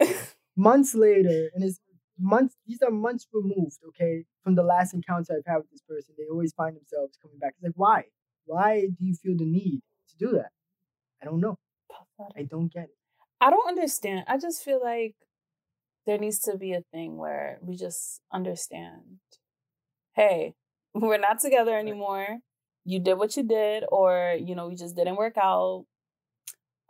months 0.56 0.94
later, 0.94 1.50
and 1.54 1.62
it's 1.62 1.78
months. 2.18 2.56
These 2.66 2.80
are 2.80 2.90
months 2.90 3.26
removed, 3.30 3.78
okay, 3.88 4.24
from 4.42 4.54
the 4.54 4.62
last 4.62 4.94
encounter 4.94 5.34
I've 5.36 5.46
had 5.52 5.58
with 5.58 5.70
this 5.70 5.82
person. 5.86 6.14
They 6.16 6.24
always 6.30 6.54
find 6.54 6.74
themselves 6.74 7.18
coming 7.20 7.38
back. 7.38 7.52
It's 7.56 7.62
like, 7.64 7.72
why? 7.76 8.04
Why 8.46 8.86
do 8.98 9.04
you 9.04 9.14
feel 9.14 9.36
the 9.36 9.44
need 9.44 9.82
to 10.08 10.16
do 10.18 10.32
that? 10.38 10.50
I 11.20 11.26
don't 11.26 11.40
know. 11.40 11.58
I 12.36 12.44
don't 12.44 12.72
get 12.72 12.84
it. 12.84 12.96
I 13.40 13.50
don't 13.50 13.68
understand. 13.68 14.24
I 14.28 14.38
just 14.38 14.64
feel 14.64 14.80
like 14.82 15.14
there 16.06 16.18
needs 16.18 16.38
to 16.40 16.56
be 16.56 16.72
a 16.72 16.82
thing 16.92 17.18
where 17.18 17.58
we 17.60 17.76
just 17.76 18.22
understand. 18.32 19.18
Hey, 20.14 20.54
we're 21.00 21.18
not 21.18 21.40
together 21.40 21.76
anymore. 21.76 22.38
You 22.84 23.00
did 23.00 23.14
what 23.14 23.36
you 23.36 23.42
did, 23.42 23.84
or 23.90 24.36
you 24.38 24.54
know, 24.54 24.68
we 24.68 24.76
just 24.76 24.96
didn't 24.96 25.16
work 25.16 25.36
out. 25.36 25.86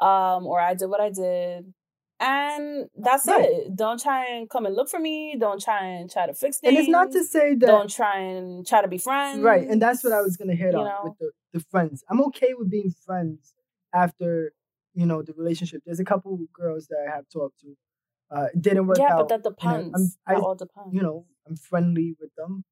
Um, 0.00 0.46
or 0.46 0.60
I 0.60 0.74
did 0.74 0.86
what 0.86 1.00
I 1.00 1.10
did. 1.10 1.72
And 2.20 2.88
that's 2.96 3.26
Right. 3.26 3.44
it. 3.44 3.76
Don't 3.76 4.00
try 4.00 4.24
and 4.26 4.48
come 4.48 4.64
and 4.66 4.74
look 4.74 4.88
for 4.88 4.98
me. 4.98 5.36
Don't 5.38 5.60
try 5.60 5.84
and 5.86 6.10
try 6.10 6.26
to 6.26 6.32
fix 6.34 6.58
things. 6.58 6.70
And 6.70 6.78
it's 6.78 6.88
not 6.88 7.12
to 7.12 7.22
say 7.24 7.54
that 7.54 7.66
don't 7.66 7.90
try 7.90 8.18
and 8.20 8.66
try 8.66 8.80
to 8.82 8.88
be 8.88 8.98
friends. 8.98 9.40
Right, 9.42 9.66
and 9.68 9.80
that's 9.80 10.02
what 10.04 10.12
I 10.14 10.20
was 10.22 10.36
gonna 10.36 10.54
hit 10.54 10.72
you 10.72 10.78
on 10.80 10.84
know? 10.86 11.00
with 11.04 11.18
the, 11.18 11.30
the 11.58 11.64
friends. 11.70 12.04
I'm 12.10 12.20
okay 12.28 12.52
with 12.58 12.70
being 12.70 12.90
friends 12.90 13.54
after 13.94 14.52
you 14.94 15.04
know 15.06 15.22
the 15.22 15.34
relationship. 15.34 15.82
There's 15.84 16.00
a 16.00 16.04
couple 16.04 16.38
girls 16.54 16.86
that 16.88 16.98
I 17.06 17.14
have 17.14 17.26
talked 17.30 17.60
to. 17.60 17.76
Uh, 18.30 18.46
it 18.54 18.60
didn't 18.62 18.86
work 18.86 18.96
Yeah, 18.98 19.04
out. 19.04 19.08
Yeah, 19.10 19.16
but 19.16 19.28
that 19.28 19.34
and 19.34 19.68
I'm- 19.68 19.82
depends. 19.92 20.18
I- 20.26 20.34
that 20.34 20.42
all 20.42 20.54
depends. 20.54 20.94
you 20.94 21.02
know, 21.02 21.26
I'm 21.46 21.56
friendly 21.56 22.16
with 22.18 22.34
them, 22.36 22.64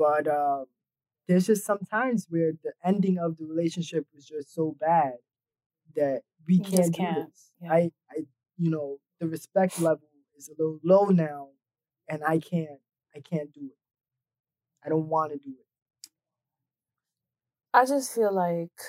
but 0.00 0.28
uh, 0.28 0.66
there's 1.28 1.46
just 1.46 1.66
sometimes 1.66 2.26
where 2.30 2.52
the 2.64 2.74
ending 2.84 3.18
of 3.18 3.38
the 3.38 3.46
relationship 3.46 4.06
was 4.14 4.26
just 4.26 4.54
so 4.54 4.76
bad 4.80 5.14
that 5.96 6.22
we 6.46 6.58
You 6.58 6.64
can't, 6.64 6.72
just 6.72 6.94
do 6.94 7.06
can't, 7.06 7.26
this. 7.26 7.52
yeah. 7.60 7.74
I, 7.74 7.92
I, 8.10 8.26
you 8.58 8.70
know, 8.70 8.98
the 9.20 9.28
respect 9.28 9.78
level 9.78 10.08
is 10.36 10.48
a 10.48 10.52
little 10.52 10.80
low 10.84 11.06
now, 11.06 11.50
and 12.08 12.24
I 12.24 12.40
can't, 12.40 12.80
I 13.16 13.20
can't 13.20 13.52
do 13.52 13.66
it. 13.66 13.78
I 14.84 14.88
don't 14.90 15.08
want 15.08 15.32
to 15.32 15.38
do 15.38 15.54
it. 15.58 15.66
I 17.74 17.84
just 17.84 18.14
feel 18.14 18.32
like 18.32 18.80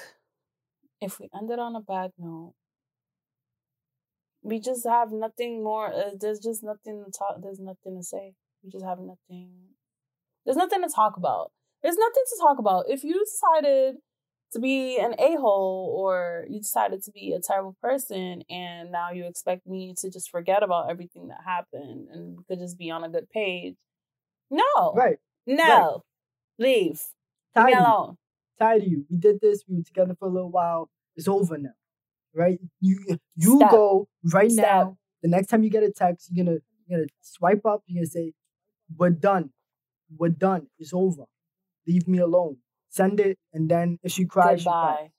if 1.01 1.19
we 1.19 1.29
ended 1.35 1.59
on 1.59 1.75
a 1.75 1.81
bad 1.81 2.13
note, 2.17 2.55
we 4.43 4.59
just 4.59 4.85
have 4.85 5.11
nothing 5.11 5.63
more. 5.63 5.93
Uh, 5.93 6.11
there's 6.19 6.39
just 6.39 6.63
nothing 6.63 7.03
to 7.05 7.11
talk. 7.11 7.41
There's 7.41 7.59
nothing 7.59 7.97
to 7.97 8.03
say. 8.03 8.35
We 8.63 8.69
just 8.69 8.85
have 8.85 8.99
nothing. 8.99 9.69
There's 10.45 10.57
nothing 10.57 10.81
to 10.81 10.89
talk 10.89 11.17
about. 11.17 11.51
There's 11.83 11.97
nothing 11.97 12.23
to 12.27 12.37
talk 12.41 12.59
about. 12.59 12.85
If 12.89 13.03
you 13.03 13.19
decided 13.23 13.95
to 14.53 14.59
be 14.59 14.97
an 14.99 15.15
a 15.17 15.37
hole 15.39 15.95
or 15.97 16.45
you 16.49 16.59
decided 16.59 17.01
to 17.03 17.11
be 17.11 17.33
a 17.33 17.39
terrible 17.39 17.75
person, 17.81 18.43
and 18.49 18.91
now 18.91 19.11
you 19.11 19.25
expect 19.25 19.65
me 19.65 19.93
to 19.99 20.09
just 20.11 20.29
forget 20.29 20.61
about 20.63 20.89
everything 20.89 21.27
that 21.29 21.39
happened 21.45 22.09
and 22.11 22.37
we 22.37 22.43
could 22.47 22.59
just 22.59 22.77
be 22.77 22.91
on 22.91 23.03
a 23.03 23.09
good 23.09 23.29
page, 23.29 23.75
no, 24.49 24.93
Right. 24.93 25.17
no, 25.47 26.03
leave, 26.59 27.01
leave 27.55 27.65
me 27.65 27.71
Tired 27.71 27.73
of 27.73 27.79
you. 27.79 27.79
alone. 27.85 28.17
Tired 28.59 28.81
of 28.83 28.87
you. 28.89 29.05
We 29.09 29.17
did 29.17 29.39
this. 29.41 29.63
We 29.67 29.77
were 29.77 29.83
together 29.83 30.15
for 30.19 30.27
a 30.27 30.31
little 30.31 30.51
while. 30.51 30.89
It's 31.15 31.27
over 31.27 31.57
now. 31.57 31.71
Right? 32.35 32.59
You 32.79 33.17
you 33.35 33.59
go 33.69 34.07
right 34.33 34.51
now. 34.51 34.97
The 35.21 35.29
next 35.29 35.47
time 35.47 35.63
you 35.63 35.69
get 35.69 35.83
a 35.83 35.91
text, 35.91 36.29
you're 36.31 36.45
gonna 36.45 36.57
you're 36.87 36.99
gonna 36.99 37.09
swipe 37.21 37.65
up. 37.65 37.83
You're 37.87 38.01
gonna 38.01 38.07
say, 38.09 38.33
"We're 38.97 39.09
done. 39.11 39.51
We're 40.17 40.29
done. 40.29 40.67
It's 40.79 40.93
over. 40.93 41.23
Leave 41.87 42.07
me 42.07 42.19
alone." 42.19 42.57
Send 42.89 43.19
it, 43.19 43.37
and 43.53 43.69
then 43.69 43.97
if 44.03 44.11
she 44.11 44.25
cries, 44.25 44.59
she 44.61 44.65
cries. 44.65 44.97
goodbye. 44.97 45.11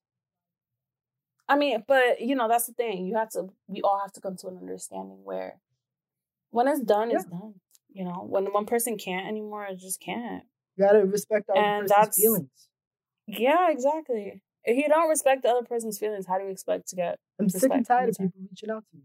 I 1.48 1.56
mean, 1.56 1.82
but 1.86 2.20
you 2.20 2.34
know, 2.34 2.48
that's 2.48 2.66
the 2.66 2.72
thing. 2.74 3.06
You 3.06 3.16
have 3.16 3.30
to 3.30 3.48
we 3.66 3.80
all 3.82 3.98
have 4.00 4.12
to 4.12 4.20
come 4.20 4.36
to 4.38 4.48
an 4.48 4.58
understanding 4.58 5.20
where 5.24 5.60
when 6.50 6.68
it's 6.68 6.80
done, 6.80 7.10
it's 7.10 7.24
done. 7.24 7.54
You 7.92 8.04
know, 8.04 8.24
when 8.28 8.44
one 8.46 8.64
person 8.66 8.96
can't 8.96 9.26
anymore, 9.26 9.66
it 9.66 9.78
just 9.78 10.00
can't. 10.00 10.44
You 10.76 10.84
gotta 10.86 11.04
respect 11.04 11.46
the 11.46 11.54
other 11.54 11.62
And 11.62 11.88
that's- 11.88 12.18
feelings. 12.20 12.48
Yeah, 13.26 13.70
exactly. 13.70 14.42
If 14.64 14.76
you 14.76 14.88
don't 14.88 15.08
respect 15.08 15.42
the 15.42 15.48
other 15.50 15.66
person's 15.66 15.98
feelings, 15.98 16.26
how 16.26 16.38
do 16.38 16.44
you 16.44 16.50
expect 16.50 16.88
to 16.88 16.96
get 16.96 17.18
I'm 17.38 17.48
sick 17.48 17.70
and 17.72 17.84
tired 17.86 18.10
of 18.10 18.16
people 18.16 18.40
reaching 18.50 18.70
out 18.70 18.84
to 18.90 18.96
me. 18.96 19.02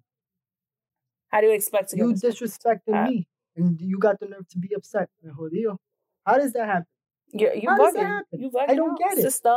how 1.30 1.42
do 1.42 1.48
you 1.48 1.54
expect 1.54 1.90
to 1.90 1.96
get 1.98 2.04
You 2.04 2.12
respect? 2.12 2.36
disrespecting 2.88 3.10
me, 3.10 3.28
and 3.58 3.80
you 3.82 3.98
got 4.00 4.20
the 4.20 4.28
nerve 4.28 4.48
to 4.50 4.58
be 4.60 4.74
upset. 4.76 5.10
Jodido. 5.26 5.72
Oh, 5.74 5.78
How 6.26 6.38
does 6.38 6.54
that 6.54 6.68
happen? 6.68 6.86
You're, 7.34 7.54
you 7.56 7.70
How 7.70 7.78
does 7.78 7.94
that 7.96 8.06
happen? 8.06 8.40
You 8.40 8.52
I 8.58 8.74
don't 8.76 8.92
out, 8.92 9.00
get 9.00 9.18
it. 9.18 9.22
Sister, 9.24 9.56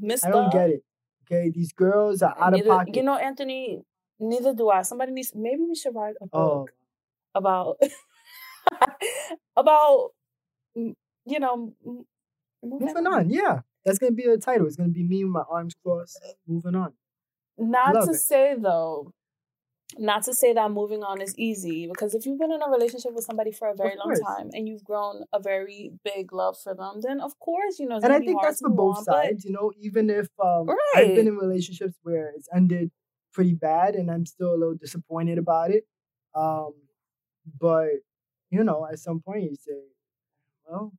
mister. 0.00 0.28
I 0.28 0.30
don't 0.30 0.50
get 0.52 0.70
it. 0.70 0.82
Okay, 1.26 1.50
these 1.50 1.72
girls 1.72 2.22
are 2.22 2.34
out 2.38 2.54
of 2.54 2.58
Neither- 2.60 2.70
pocket. 2.70 2.96
You 2.96 3.02
know, 3.02 3.16
Anthony, 3.16 3.82
neither 4.18 4.54
do 4.54 4.70
I. 4.70 4.82
Somebody 4.82 5.12
needs 5.12 5.32
maybe 5.34 5.62
we 5.68 5.74
should 5.74 5.94
write 5.94 6.14
a 6.20 6.26
book. 6.26 6.70
oh, 6.72 6.74
about 7.34 7.76
about 9.56 10.10
you 10.74 10.94
know 11.40 11.72
moving 12.62 13.06
on. 13.06 13.30
Yeah, 13.30 13.60
that's 13.84 13.98
gonna 13.98 14.12
be 14.12 14.26
the 14.26 14.38
title. 14.38 14.66
It's 14.66 14.76
gonna 14.76 14.88
be 14.90 15.02
me 15.04 15.24
with 15.24 15.32
my 15.32 15.42
arms 15.50 15.74
crossed. 15.84 16.18
Moving 16.46 16.74
on. 16.74 16.92
Not 17.58 17.94
Love 17.94 18.04
to 18.06 18.10
it. 18.12 18.14
say 18.18 18.54
though, 18.58 19.12
not 19.98 20.22
to 20.24 20.34
say 20.34 20.52
that 20.52 20.70
moving 20.70 21.02
on 21.02 21.20
is 21.20 21.36
easy 21.38 21.86
because 21.86 22.14
if 22.14 22.26
you've 22.26 22.38
been 22.38 22.52
in 22.52 22.62
a 22.62 22.70
relationship 22.70 23.12
with 23.12 23.24
somebody 23.24 23.50
for 23.50 23.68
a 23.68 23.74
very 23.74 23.96
long 23.96 24.14
time 24.26 24.50
and 24.52 24.68
you've 24.68 24.84
grown 24.84 25.24
a 25.32 25.40
very 25.40 25.92
big 26.04 26.32
love 26.32 26.56
for 26.62 26.74
them, 26.74 27.00
then 27.02 27.20
of 27.20 27.38
course 27.38 27.78
you 27.78 27.86
know. 27.86 27.98
And 28.02 28.12
I 28.12 28.20
think 28.20 28.40
that's 28.42 28.60
for 28.60 28.68
both 28.68 28.98
on, 28.98 29.04
sides. 29.04 29.44
You 29.44 29.52
know, 29.52 29.72
even 29.80 30.10
if 30.10 30.28
um, 30.42 30.68
I've 30.94 31.14
been 31.14 31.26
in 31.26 31.36
relationships 31.36 31.98
where 32.02 32.32
it's 32.36 32.48
ended 32.54 32.90
pretty 33.32 33.54
bad, 33.54 33.94
and 33.94 34.10
I'm 34.10 34.26
still 34.26 34.50
a 34.50 34.58
little 34.58 34.74
disappointed 34.74 35.38
about 35.38 35.70
it. 35.70 35.84
Um, 36.34 36.72
but 37.58 37.90
you 38.50 38.64
know, 38.64 38.86
at 38.90 38.98
some 38.98 39.20
point 39.20 39.42
you 39.42 39.56
say, 39.56 39.80
well, 40.68 40.92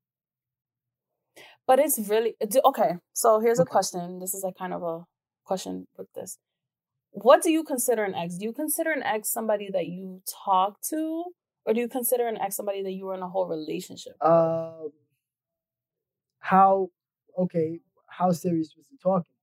But 1.67 1.79
it's 1.79 1.99
really 2.09 2.35
okay. 2.65 2.95
So 3.13 3.39
here's 3.39 3.59
a 3.59 3.65
question. 3.65 4.19
This 4.19 4.33
is 4.33 4.43
like 4.43 4.57
kind 4.57 4.73
of 4.73 4.83
a 4.83 5.05
question 5.45 5.87
with 5.97 6.07
this. 6.13 6.37
What 7.11 7.41
do 7.43 7.51
you 7.51 7.63
consider 7.63 8.03
an 8.03 8.15
ex? 8.15 8.37
Do 8.37 8.45
you 8.45 8.53
consider 8.53 8.91
an 8.91 9.03
ex 9.03 9.29
somebody 9.31 9.69
that 9.71 9.87
you 9.87 10.21
talk 10.45 10.81
to, 10.89 11.25
or 11.65 11.73
do 11.73 11.79
you 11.79 11.87
consider 11.89 12.27
an 12.27 12.37
ex 12.39 12.55
somebody 12.55 12.81
that 12.83 12.91
you 12.91 13.05
were 13.05 13.15
in 13.15 13.21
a 13.21 13.27
whole 13.29 13.47
relationship? 13.47 14.13
with? 14.21 14.31
um, 14.31 14.91
how 16.39 16.89
okay, 17.37 17.79
how 18.07 18.31
serious 18.31 18.73
was 18.75 18.85
the 18.91 18.97
talking? 19.01 19.33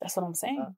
That's 0.00 0.16
what 0.16 0.24
I'm 0.26 0.34
saying. 0.34 0.74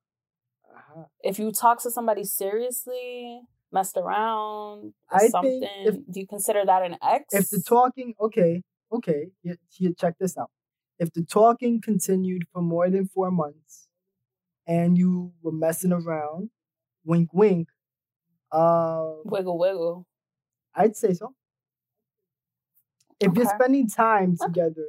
Uh-huh. 0.76 1.04
if 1.24 1.38
you 1.38 1.50
talk 1.52 1.82
to 1.82 1.90
somebody 1.90 2.22
seriously, 2.22 3.40
messed 3.72 3.96
around, 3.96 4.92
or 5.10 5.18
I 5.18 5.28
something, 5.28 5.62
if- 5.62 5.94
do 6.10 6.20
you 6.20 6.26
consider 6.26 6.64
that 6.66 6.82
an 6.82 6.96
ex? 7.02 7.32
If 7.32 7.48
the 7.50 7.62
talking, 7.66 8.14
okay, 8.20 8.62
okay, 8.92 9.30
here, 9.42 9.56
here, 9.70 9.92
check 9.98 10.14
this 10.20 10.36
out. 10.36 10.50
If 10.98 11.12
the 11.12 11.24
talking 11.24 11.80
continued 11.80 12.44
for 12.52 12.62
more 12.62 12.90
than 12.90 13.06
four 13.06 13.30
months, 13.30 13.85
and 14.66 14.98
you 14.98 15.32
were 15.42 15.52
messing 15.52 15.92
around, 15.92 16.50
wink, 17.04 17.30
wink, 17.32 17.68
uh, 18.52 19.14
wiggle 19.24 19.58
wiggle, 19.58 20.06
I'd 20.74 20.96
say 20.96 21.14
so. 21.14 21.34
If 23.20 23.34
you're 23.36 23.44
spending 23.46 23.88
time 23.88 24.36
together, 24.38 24.88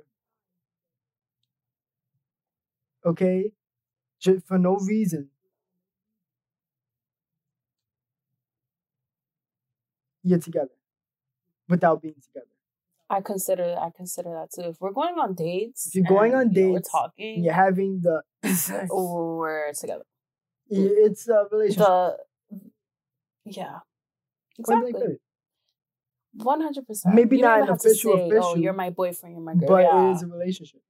okay, 3.05 3.51
ju- 4.19 4.41
for 4.41 4.57
no 4.59 4.78
reason, 4.78 5.30
you're 10.23 10.39
together 10.39 10.71
without 11.69 12.01
being 12.01 12.15
together. 12.21 12.47
I 13.10 13.22
consider 13.22 13.76
I 13.80 13.89
consider 13.95 14.30
that 14.32 14.51
too. 14.53 14.70
If 14.70 14.78
we're 14.82 14.91
going 14.91 15.16
on 15.18 15.34
dates, 15.34 15.88
If 15.88 15.95
you're 15.95 16.05
going 16.05 16.34
and, 16.34 16.41
on 16.49 16.53
you 16.53 16.62
know, 16.70 16.76
dates 16.76 16.89
we're 16.93 16.99
talking, 16.99 17.43
you're 17.43 17.53
having 17.53 18.01
the, 18.01 18.22
or 18.89 19.38
we're 19.39 19.74
together. 19.74 20.03
it's 20.70 21.28
a 21.30 21.45
relationship. 21.51 21.86
The 21.88 22.18
yeah, 23.45 23.80
exactly, 24.60 25.20
one 26.34 26.60
hundred 26.62 26.86
percent. 26.86 27.16
Maybe 27.16 27.38
you 27.38 27.43
not 27.43 27.62
an 27.62 27.70
official- 27.70 28.12
Oh, 28.12 28.28
official, 28.28 28.58
you're 28.58 28.74
my 28.74 28.89
boyfriend. 28.89 29.36
You're 29.36 29.43
my 29.43 29.55
girl. 29.55 29.68
but 29.70 29.84
yeah. 29.84 30.10
it 30.10 30.16
is 30.16 30.24
a 30.24 30.28
relationship. 30.28 30.82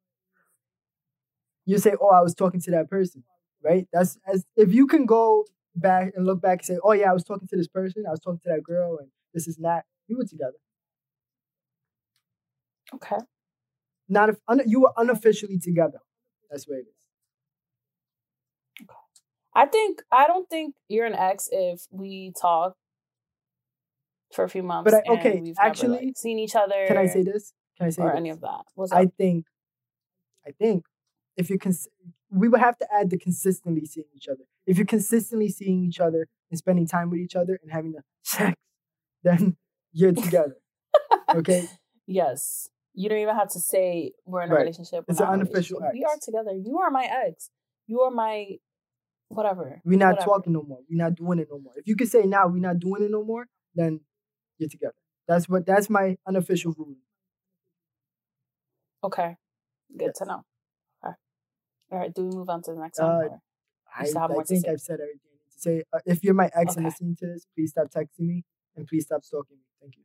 You 1.66 1.78
say, 1.78 1.94
"Oh, 2.02 2.08
I 2.10 2.22
was 2.22 2.34
talking 2.34 2.62
to 2.62 2.72
that 2.72 2.90
person," 2.90 3.24
right? 3.64 3.88
That's 3.94 4.18
as 4.26 4.44
if 4.56 4.74
you 4.74 4.88
can 4.88 5.06
go 5.06 5.46
back 5.76 6.14
and 6.16 6.26
look 6.26 6.42
back 6.42 6.60
and 6.60 6.66
say, 6.66 6.78
"Oh 6.84 6.94
yeah, 6.94 7.12
I 7.12 7.14
was 7.14 7.24
talking 7.24 7.48
to 7.50 7.56
this 7.56 7.68
person. 7.68 8.06
I 8.08 8.12
was 8.12 8.20
talking 8.20 8.40
to 8.46 8.50
that 8.56 8.64
girl, 8.64 8.98
and 8.98 9.10
this 9.36 9.48
is 9.48 9.60
not 9.60 9.84
you 10.08 10.18
were 10.18 10.26
together. 10.26 10.58
Okay. 12.96 13.18
Not 14.10 14.30
if 14.30 14.38
un, 14.48 14.62
you 14.66 14.82
were 14.82 14.92
unofficially 14.98 15.60
together. 15.60 16.00
That's 16.50 16.68
where 16.68 16.80
it 16.80 16.86
is. 16.88 18.84
Okay. 18.84 18.94
I 19.54 19.66
think 19.66 20.02
I 20.12 20.28
don't 20.28 20.50
think 20.50 20.76
you're 20.88 21.06
an 21.06 21.16
ex 21.16 21.50
if 21.52 21.82
we 21.92 22.32
talk 22.40 22.76
for 24.34 24.44
a 24.46 24.50
few 24.50 24.64
months. 24.64 24.90
But 24.92 24.96
I- 24.96 25.02
and 25.06 25.20
okay, 25.20 25.34
we've 25.42 25.56
never, 25.58 25.68
actually, 25.70 26.06
like, 26.08 26.18
seen 26.18 26.40
each 26.40 26.56
other. 26.56 26.86
Can 26.88 26.98
I 26.98 27.08
say 27.08 27.24
this? 27.24 27.54
Can 27.78 27.88
I 27.88 27.90
say 27.90 28.02
or 28.04 28.10
this? 28.12 28.18
any 28.18 28.30
of 28.30 28.42
that? 28.42 28.62
What's 28.76 28.92
I 28.92 29.04
up? 29.04 29.10
think, 29.18 29.46
I 30.46 30.52
think, 30.52 30.86
if 31.36 31.50
you 31.50 31.58
cons- 31.60 31.88
we 32.30 32.48
would 32.50 32.60
have 32.60 32.78
to 32.78 32.88
add 32.94 33.10
the 33.10 33.18
consistently 33.18 33.86
seeing 33.86 34.08
each 34.16 34.28
other. 34.28 34.44
If 34.66 34.78
you're 34.78 34.86
consistently 34.86 35.50
seeing 35.50 35.84
each 35.86 36.00
other 36.00 36.28
and 36.50 36.58
spending 36.58 36.88
time 36.88 37.10
with 37.10 37.20
each 37.20 37.36
other 37.36 37.58
and 37.62 37.72
having 37.72 37.92
the 37.94 38.04
sex, 38.24 38.56
then 39.24 39.58
you're 39.94 40.12
together. 40.14 40.58
okay, 41.36 41.68
Yes. 42.06 42.70
You 43.00 43.10
don't 43.10 43.20
even 43.20 43.36
have 43.36 43.52
to 43.52 43.60
say 43.60 44.14
we're 44.26 44.42
in 44.42 44.50
a 44.50 44.56
Right. 44.56 44.62
relationship. 44.62 45.06
It's 45.08 45.20
an 45.20 45.28
unofficial. 45.28 45.80
We 45.94 46.04
are 46.04 46.18
together. 46.20 46.54
You 46.56 46.80
are 46.80 46.90
my 46.90 47.06
ex. 47.28 47.52
You 47.86 48.02
are 48.02 48.10
my 48.10 48.58
whatever. 49.28 49.82
We're 49.86 50.00
not 50.00 50.14
whatever. 50.16 50.26
talking 50.32 50.54
no 50.54 50.64
more. 50.64 50.80
We're 50.90 50.98
not 51.06 51.14
doing 51.14 51.38
it 51.38 51.48
no 51.52 51.60
more. 51.60 51.74
If 51.76 51.88
you 51.88 51.96
could 51.96 52.08
say 52.10 52.24
now 52.24 52.48
we're 52.48 52.58
not 52.70 52.80
doing 52.80 53.04
it 53.04 53.12
no 53.12 53.24
more, 53.24 53.48
then 53.76 54.00
you're 54.58 54.68
together. 54.70 54.96
That's 55.28 55.48
what 55.48 55.66
that's 55.68 55.90
my 55.92 56.18
unofficial 56.26 56.74
rule. 56.76 56.96
Okay, 59.04 59.38
good 59.96 60.08
Yes. 60.08 60.18
to 60.18 60.26
know. 60.26 60.44
Okay. 61.04 61.14
All 61.92 62.00
right, 62.00 62.14
do 62.14 62.24
we 62.24 62.36
move 62.36 62.50
on 62.50 62.64
to 62.64 62.74
the 62.74 62.80
next 62.80 63.00
Uh, 63.00 63.04
one? 63.06 63.28
or- 63.28 63.42
I, 63.96 64.02
I 64.02 64.44
think. 64.44 64.68
I've 64.68 64.82
said 64.82 65.00
everything 65.00 65.38
to 65.52 65.60
say. 65.60 65.84
Uh, 65.94 66.00
if 66.06 66.24
you're 66.24 66.34
my 66.34 66.50
ex 66.54 66.76
and 66.76 66.86
listening 66.86 67.16
to 67.18 67.28
this, 67.28 67.46
please 67.54 67.70
stop 67.72 67.90
texting 67.92 68.26
me 68.32 68.44
and 68.76 68.88
please 68.88 69.06
stop 69.06 69.24
stalking 69.24 69.58
me. 69.58 69.64
Thank 69.80 69.98
you. 69.98 70.04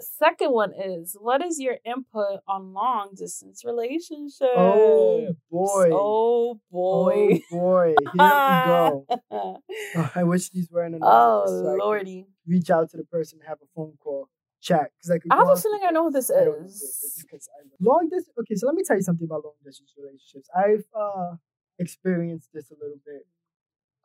Second 0.00 0.52
one 0.52 0.72
is 0.72 1.16
what 1.20 1.42
is 1.44 1.60
your 1.60 1.76
input 1.84 2.40
on 2.48 2.72
long 2.72 3.10
distance 3.16 3.64
relationships? 3.64 4.40
Oh 4.56 5.34
boy. 5.50 5.90
Oh 5.92 6.60
boy. 6.70 7.38
Oh 7.40 7.40
boy. 7.50 7.94
Here 8.12 8.32
we 8.48 8.64
go. 8.64 9.06
Oh, 9.30 9.58
I 10.14 10.24
wish 10.24 10.50
these 10.50 10.70
weren't 10.70 10.94
anonymous. 10.96 11.50
oh 11.52 11.62
so 11.62 11.76
lordy. 11.84 12.26
reach 12.46 12.70
out 12.70 12.90
to 12.90 12.96
the 12.96 13.04
person, 13.04 13.38
have 13.46 13.58
a 13.62 13.66
phone 13.76 13.92
call, 14.02 14.28
chat. 14.60 14.90
Because 14.98 15.10
I 15.12 15.18
could. 15.18 15.32
I 15.32 15.36
have 15.36 15.46
a 15.52 15.60
feeling 15.60 15.80
I 15.86 15.90
know 15.90 16.04
who 16.04 16.10
this 16.10 16.30
I 16.30 16.44
don't 16.44 16.46
know 16.46 16.52
who 16.54 16.60
it 16.62 16.66
is 16.66 16.74
is. 16.74 17.24
because 17.24 17.48
long 17.80 18.08
distance. 18.10 18.34
Okay, 18.40 18.54
so 18.56 18.66
let 18.66 18.74
me 18.74 18.82
tell 18.84 18.96
you 18.96 19.02
something 19.02 19.26
about 19.26 19.44
long 19.44 19.54
distance 19.64 19.92
relationships. 19.96 20.48
I've 20.56 20.84
uh 20.98 21.36
experienced 21.78 22.48
this 22.52 22.70
a 22.70 22.74
little 22.74 22.98
bit, 23.04 23.26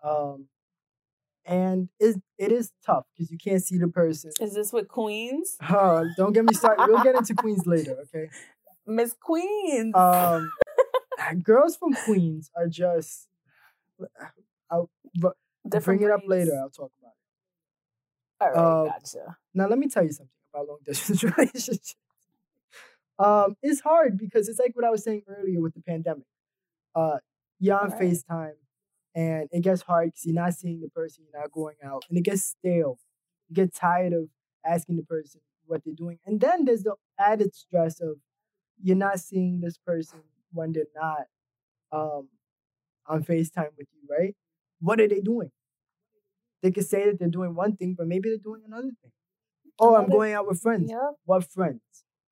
um, 0.04 0.46
and 1.48 1.90
it 2.00 2.22
it 2.38 2.52
is 2.52 2.72
tough 2.86 3.06
because 3.16 3.32
you 3.32 3.38
can't 3.38 3.64
see 3.64 3.78
the 3.78 3.88
person. 3.88 4.32
Is 4.40 4.54
this 4.54 4.72
with 4.74 4.88
Queens? 4.88 5.58
Uh, 5.68 6.04
don't 6.18 6.34
get 6.34 6.44
me 6.46 6.54
started. 6.54 6.88
We'll 6.88 7.04
get 7.04 7.16
into 7.16 7.34
Queens 7.34 7.66
later, 7.66 7.98
okay? 8.04 8.30
Miss 8.86 9.16
Queens. 9.20 9.96
Um, 9.96 10.52
girls 11.44 11.78
from 11.78 11.94
Queens 12.06 12.52
are 12.56 12.68
just. 12.68 13.28
I'll 14.70 14.90
but 15.16 15.34
Different 15.68 16.00
bring 16.02 16.10
it 16.10 16.14
up 16.14 16.22
later. 16.28 16.52
I'll 16.62 16.70
talk 16.70 16.92
about 17.02 17.14
it. 18.52 18.58
All 18.58 18.84
right, 18.84 18.90
uh, 18.92 18.94
gotcha. 19.00 19.38
Now 19.54 19.68
let 19.68 19.80
me 19.80 19.88
tell 19.88 20.04
you 20.04 20.12
something 20.12 20.30
about 20.54 20.68
long 20.68 20.78
distance 20.86 21.24
relationships. 21.24 21.96
Um, 23.20 23.56
it's 23.64 23.82
hard 23.82 24.18
because 24.18 24.48
it's 24.48 24.60
like 24.60 24.76
what 24.76 24.86
I 24.86 24.92
was 24.92 25.04
saying 25.04 25.24
earlier 25.28 25.60
with 25.60 25.74
the 25.74 25.82
pandemic. 25.82 26.28
Uh, 26.94 27.18
you're 27.60 27.80
on 27.80 27.90
Right. 27.90 28.02
FaceTime 28.02 28.54
and 29.18 29.50
it 29.52 29.64
gets 29.64 29.84
hard 29.84 30.10
because 30.10 30.26
you're 30.26 30.36
not 30.36 30.54
seeing 30.56 30.82
the 30.82 30.90
person, 30.90 31.26
you're 31.32 31.42
not 31.42 31.52
going 31.52 31.78
out, 31.84 32.06
and 32.10 32.18
it 32.20 32.24
gets 32.24 32.44
stale. 32.44 33.00
You 33.50 33.56
get 33.56 33.76
tired 33.76 34.14
of 34.14 34.30
asking 34.66 34.98
the 34.98 35.04
person 35.04 35.42
what 35.66 35.84
they're 35.86 35.96
doing. 35.96 36.20
And 36.26 36.40
then 36.42 36.66
there's 36.66 36.84
the 36.84 36.96
added 37.20 37.56
stress 37.56 38.02
of 38.02 38.18
you're 38.82 38.98
not 38.98 39.20
seeing 39.20 39.62
this 39.62 39.78
person 39.80 40.20
when 40.54 40.74
they're 40.74 40.86
not 40.96 41.24
um 41.92 42.30
on 43.08 43.24
FaceTime 43.24 43.72
with 43.78 43.88
you, 43.94 44.08
right? 44.10 44.36
What 44.82 45.02
are 45.02 45.08
they 45.10 45.22
doing? 45.22 45.52
They 46.64 46.72
could 46.72 46.88
say 46.88 47.06
that 47.06 47.20
they're 47.20 47.30
doing 47.30 47.56
one 47.56 47.76
thing, 47.78 47.96
but 47.98 48.08
maybe 48.08 48.30
they're 48.30 48.38
doing 48.38 48.64
another 48.66 48.92
thing. 49.02 49.12
Oh, 49.80 49.96
I'm 49.96 50.10
going 50.10 50.34
out 50.34 50.48
with 50.48 50.62
friends. 50.62 50.90
Yep. 50.92 51.00
What 51.26 51.44
friends? 51.52 51.82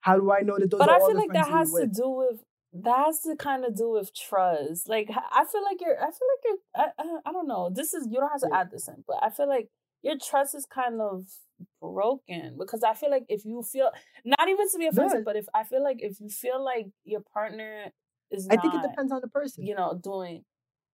How 0.01 0.17
do 0.17 0.31
I 0.31 0.41
know 0.41 0.57
that 0.59 0.71
those 0.71 0.79
But 0.79 0.89
are 0.89 0.95
I 0.95 0.99
all 0.99 1.07
feel 1.07 1.15
the 1.15 1.19
like 1.21 1.31
friends 1.31 1.47
that 1.47 1.53
has 1.57 1.73
to 1.73 1.87
do 1.87 2.09
with 2.09 2.39
that 2.83 3.05
has 3.05 3.21
to 3.21 3.35
kind 3.37 3.63
of 3.65 3.75
do 3.75 3.89
with 3.91 4.13
trust. 4.13 4.89
Like 4.89 5.09
I 5.09 5.45
feel 5.45 5.63
like 5.63 5.79
you're. 5.81 5.97
I 5.97 6.11
feel 6.11 6.27
like 6.33 6.43
you're. 6.45 6.57
I, 6.75 6.85
I, 6.99 7.29
I 7.29 7.31
don't 7.31 7.47
know. 7.47 7.69
This 7.73 7.93
is 7.93 8.07
you 8.07 8.19
don't 8.19 8.29
have 8.31 8.41
to 8.41 8.49
Yeah. 8.51 8.59
add 8.61 8.71
this 8.71 8.87
in, 8.87 9.03
but 9.07 9.17
I 9.21 9.29
feel 9.29 9.47
like 9.47 9.69
your 10.03 10.15
trust 10.17 10.53
is 10.55 10.65
kind 10.65 10.99
of 11.01 11.23
broken 11.81 12.55
because 12.59 12.83
I 12.83 12.93
feel 12.93 13.09
like 13.09 13.23
if 13.29 13.45
you 13.45 13.63
feel 13.63 13.91
not 14.25 14.47
even 14.49 14.69
to 14.69 14.77
be 14.77 14.87
offensive, 14.87 15.19
Yeah. 15.19 15.23
but 15.25 15.35
if 15.37 15.45
I 15.53 15.63
feel 15.63 15.81
like 15.83 15.97
if 16.01 16.19
you 16.19 16.29
feel 16.29 16.63
like 16.63 16.87
your 17.05 17.21
partner 17.33 17.91
is 18.29 18.47
I 18.51 18.55
not, 18.55 18.61
think 18.61 18.73
it 18.75 18.81
depends 18.89 19.11
on 19.11 19.21
the 19.21 19.29
person. 19.29 19.65
you 19.65 19.73
know, 19.75 19.97
doing 20.01 20.43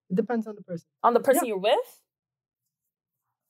It 0.10 0.16
depends 0.16 0.46
on 0.48 0.56
the 0.56 0.62
person. 0.64 0.88
on 1.04 1.14
the 1.14 1.20
person 1.20 1.46
you're 1.46 1.58
with. 1.58 2.02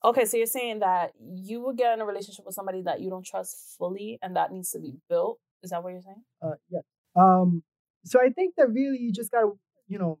Okay, 0.04 0.24
so 0.24 0.36
you're 0.36 0.46
saying 0.46 0.80
that 0.80 1.12
you 1.20 1.60
would 1.60 1.76
get 1.76 1.92
in 1.94 2.00
a 2.00 2.04
relationship 2.06 2.44
with 2.44 2.54
somebody 2.56 2.82
that 2.82 3.00
you 3.00 3.08
don't 3.10 3.24
trust 3.24 3.76
fully, 3.78 4.18
and 4.20 4.34
that 4.36 4.50
needs 4.52 4.70
to 4.72 4.80
be 4.80 4.94
built. 5.08 5.38
Is 5.62 5.70
that 5.70 5.82
what 5.84 5.92
you're 5.92 6.02
saying? 6.02 6.24
Uh, 6.42 6.54
yeah. 6.70 6.80
Um. 7.14 7.62
So 8.04 8.20
I 8.20 8.30
think 8.30 8.54
that 8.56 8.70
really 8.70 8.98
you 8.98 9.12
just 9.12 9.30
gotta, 9.30 9.52
you 9.88 9.98
know, 9.98 10.18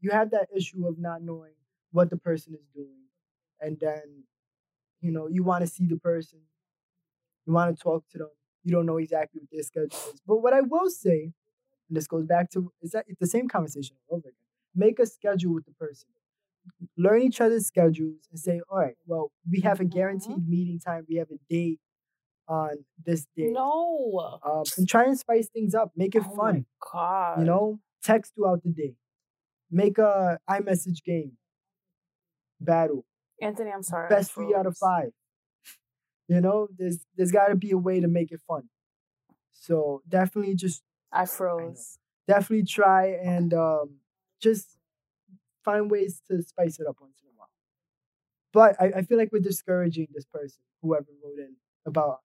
you 0.00 0.10
have 0.10 0.30
that 0.30 0.48
issue 0.56 0.86
of 0.86 0.98
not 0.98 1.22
knowing 1.22 1.52
what 1.90 2.10
the 2.10 2.16
person 2.16 2.54
is 2.54 2.66
doing, 2.74 3.06
and 3.60 3.78
then, 3.80 4.24
you 5.00 5.12
know, 5.12 5.28
you 5.28 5.42
want 5.44 5.62
to 5.62 5.66
see 5.66 5.86
the 5.86 5.96
person, 5.98 6.40
you 7.46 7.52
want 7.52 7.76
to 7.76 7.82
talk 7.82 8.04
to 8.12 8.18
them. 8.18 8.28
You 8.64 8.72
don't 8.72 8.86
know 8.86 8.98
exactly 8.98 9.40
what 9.40 9.50
their 9.50 9.62
schedule 9.62 9.98
is. 10.14 10.20
But 10.26 10.38
what 10.38 10.52
I 10.52 10.60
will 10.60 10.90
say, 10.90 11.32
and 11.88 11.96
this 11.96 12.06
goes 12.06 12.26
back 12.26 12.50
to 12.52 12.72
is 12.82 12.92
that 12.92 13.06
it's 13.08 13.20
the 13.20 13.26
same 13.26 13.48
conversation 13.48 13.96
over 14.10 14.28
again. 14.28 14.34
Make 14.74 14.98
a 15.00 15.06
schedule 15.06 15.54
with 15.54 15.64
the 15.64 15.72
person. 15.72 16.08
Learn 16.96 17.22
each 17.22 17.40
other's 17.40 17.66
schedules 17.66 18.28
and 18.30 18.38
say, 18.38 18.60
all 18.70 18.78
right, 18.78 18.96
well, 19.06 19.32
we 19.50 19.60
have 19.60 19.80
a 19.80 19.84
Mhm. 19.84 19.90
guaranteed 19.90 20.48
meeting 20.48 20.78
time. 20.78 21.06
We 21.08 21.16
have 21.16 21.30
a 21.30 21.38
date 21.48 21.80
on 22.48 22.84
this 23.04 23.26
day. 23.36 23.48
No. 23.50 24.38
Um, 24.44 24.62
and 24.76 24.88
try 24.88 25.04
and 25.04 25.18
spice 25.18 25.48
things 25.48 25.74
up. 25.74 25.92
Make 25.96 26.14
it 26.14 26.22
Oh 26.26 26.36
fun. 26.36 26.66
god. 26.92 27.38
You 27.40 27.44
know, 27.44 27.80
text 28.02 28.34
throughout 28.34 28.62
the 28.62 28.70
day. 28.70 28.94
Make 29.70 29.98
a 29.98 30.38
iMessage 30.48 31.02
game. 31.04 31.32
Battle. 32.60 33.04
Anthony, 33.40 33.70
I'm 33.72 33.82
sorry. 33.82 34.08
Best 34.08 34.32
three 34.32 34.54
out 34.54 34.66
of 34.66 34.76
five. 34.76 35.10
You 36.28 36.40
know, 36.40 36.68
there's 36.78 36.98
there's 37.16 37.32
got 37.32 37.48
to 37.48 37.56
be 37.56 37.70
a 37.72 37.78
way 37.78 38.00
to 38.00 38.08
make 38.08 38.30
it 38.32 38.40
fun. 38.46 38.68
So 39.52 40.02
definitely 40.08 40.54
just 40.54 40.82
I 41.12 41.26
froze. 41.26 41.98
definitely 42.28 42.64
try 42.66 43.06
and 43.08 43.52
um, 43.54 43.96
just 44.40 44.76
find 45.64 45.90
ways 45.90 46.20
to 46.30 46.42
spice 46.42 46.78
it 46.80 46.86
up 46.86 46.96
once 47.00 47.20
in 47.22 47.28
a 47.28 47.32
while. 47.36 47.48
But 48.52 48.76
I, 48.80 48.98
I 48.98 49.02
feel 49.02 49.18
like 49.18 49.30
we're 49.32 49.40
discouraging 49.40 50.08
this 50.14 50.24
person, 50.26 50.62
whoever 50.82 51.06
wrote 51.24 51.38
in 51.38 51.56
about. 51.86 52.20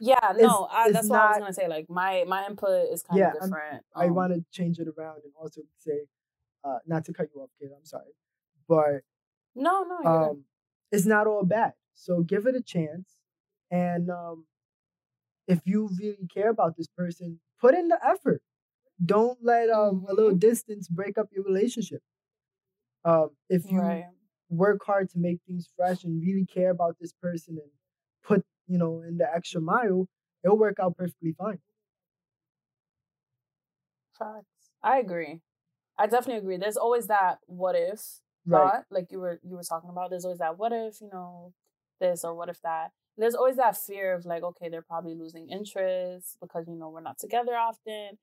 Yeah, 0.00 0.16
It's- 0.38 0.42
no, 0.42 0.68
I, 0.70 0.90
that's 0.90 1.08
what 1.08 1.20
I 1.20 1.28
was 1.28 1.38
gonna 1.38 1.52
say. 1.52 1.68
Like 1.68 1.88
my 1.88 2.24
my 2.26 2.46
input 2.46 2.90
is 2.92 3.02
kind 3.02 3.18
Yeah, 3.18 3.28
of 3.28 3.32
different. 3.32 3.84
I 3.94 4.06
um, 4.06 4.14
want 4.14 4.32
to 4.34 4.44
change 4.50 4.78
it 4.78 4.88
around 4.88 5.20
and 5.24 5.32
also 5.40 5.62
say, 5.78 6.06
uh, 6.64 6.78
not 6.86 7.04
to 7.06 7.12
cut 7.12 7.28
you 7.34 7.42
off, 7.42 7.50
kid. 7.60 7.70
I'm 7.76 7.84
sorry, 7.84 8.12
but 8.68 9.02
No, 9.54 9.82
no, 9.84 9.98
um, 10.08 10.44
it's 10.92 11.06
not 11.06 11.26
all 11.26 11.44
bad. 11.44 11.74
So 11.94 12.22
give 12.22 12.46
it 12.46 12.54
a 12.56 12.62
chance, 12.62 13.16
and 13.70 14.10
um, 14.10 14.46
if 15.46 15.60
you 15.64 15.88
really 15.98 16.26
care 16.32 16.50
about 16.50 16.76
this 16.76 16.86
person, 16.88 17.40
put 17.60 17.74
in 17.74 17.88
the 17.88 17.98
effort. 18.04 18.42
Don't 19.04 19.38
let 19.42 19.70
um, 19.70 20.06
a 20.08 20.14
little 20.14 20.32
Mhm. 20.32 20.40
distance 20.40 20.88
break 20.88 21.18
up 21.18 21.28
your 21.32 21.44
relationship. 21.44 22.02
Um, 23.04 23.30
if 23.48 23.70
you 23.70 23.80
right. 23.80 24.04
work 24.48 24.84
hard 24.84 25.10
to 25.10 25.18
make 25.18 25.40
things 25.46 25.68
fresh 25.76 26.04
and 26.04 26.20
really 26.22 26.46
care 26.46 26.70
about 26.70 26.96
this 27.00 27.12
person 27.12 27.58
and 27.60 27.70
put 28.22 28.44
you 28.68 28.78
know 28.78 29.02
in 29.02 29.18
the 29.18 29.28
extra 29.34 29.60
mile, 29.60 30.08
it'll 30.44 30.58
work 30.58 30.78
out 30.80 30.96
perfectly 30.96 31.32
fine. 31.38 31.58
Facts. 34.18 34.70
I 34.82 34.98
agree. 34.98 35.40
I 35.98 36.06
definitely 36.06 36.38
agree. 36.40 36.56
There's 36.56 36.76
always 36.76 37.06
that 37.08 37.38
what 37.46 37.76
if 37.76 38.00
Right. 38.46 38.74
thought, 38.74 38.84
like 38.90 39.10
you 39.10 39.20
were 39.20 39.40
you 39.42 39.56
were 39.56 39.62
talking 39.62 39.90
about. 39.90 40.10
There's 40.10 40.24
always 40.24 40.38
that 40.40 40.58
what 40.58 40.72
if 40.72 41.00
you 41.00 41.08
know 41.12 41.52
this 42.00 42.24
or 42.24 42.34
what 42.34 42.48
if 42.48 42.60
that. 42.62 42.92
There's 43.16 43.34
always 43.34 43.56
that 43.56 43.76
fear 43.76 44.14
of 44.14 44.24
like, 44.26 44.42
okay, 44.42 44.68
they're 44.68 44.82
probably 44.82 45.14
losing 45.14 45.48
interest 45.50 46.38
because 46.40 46.66
you 46.68 46.74
know 46.76 46.88
we're 46.90 47.00
not 47.02 47.18
together 47.18 47.56
often. 47.56 48.18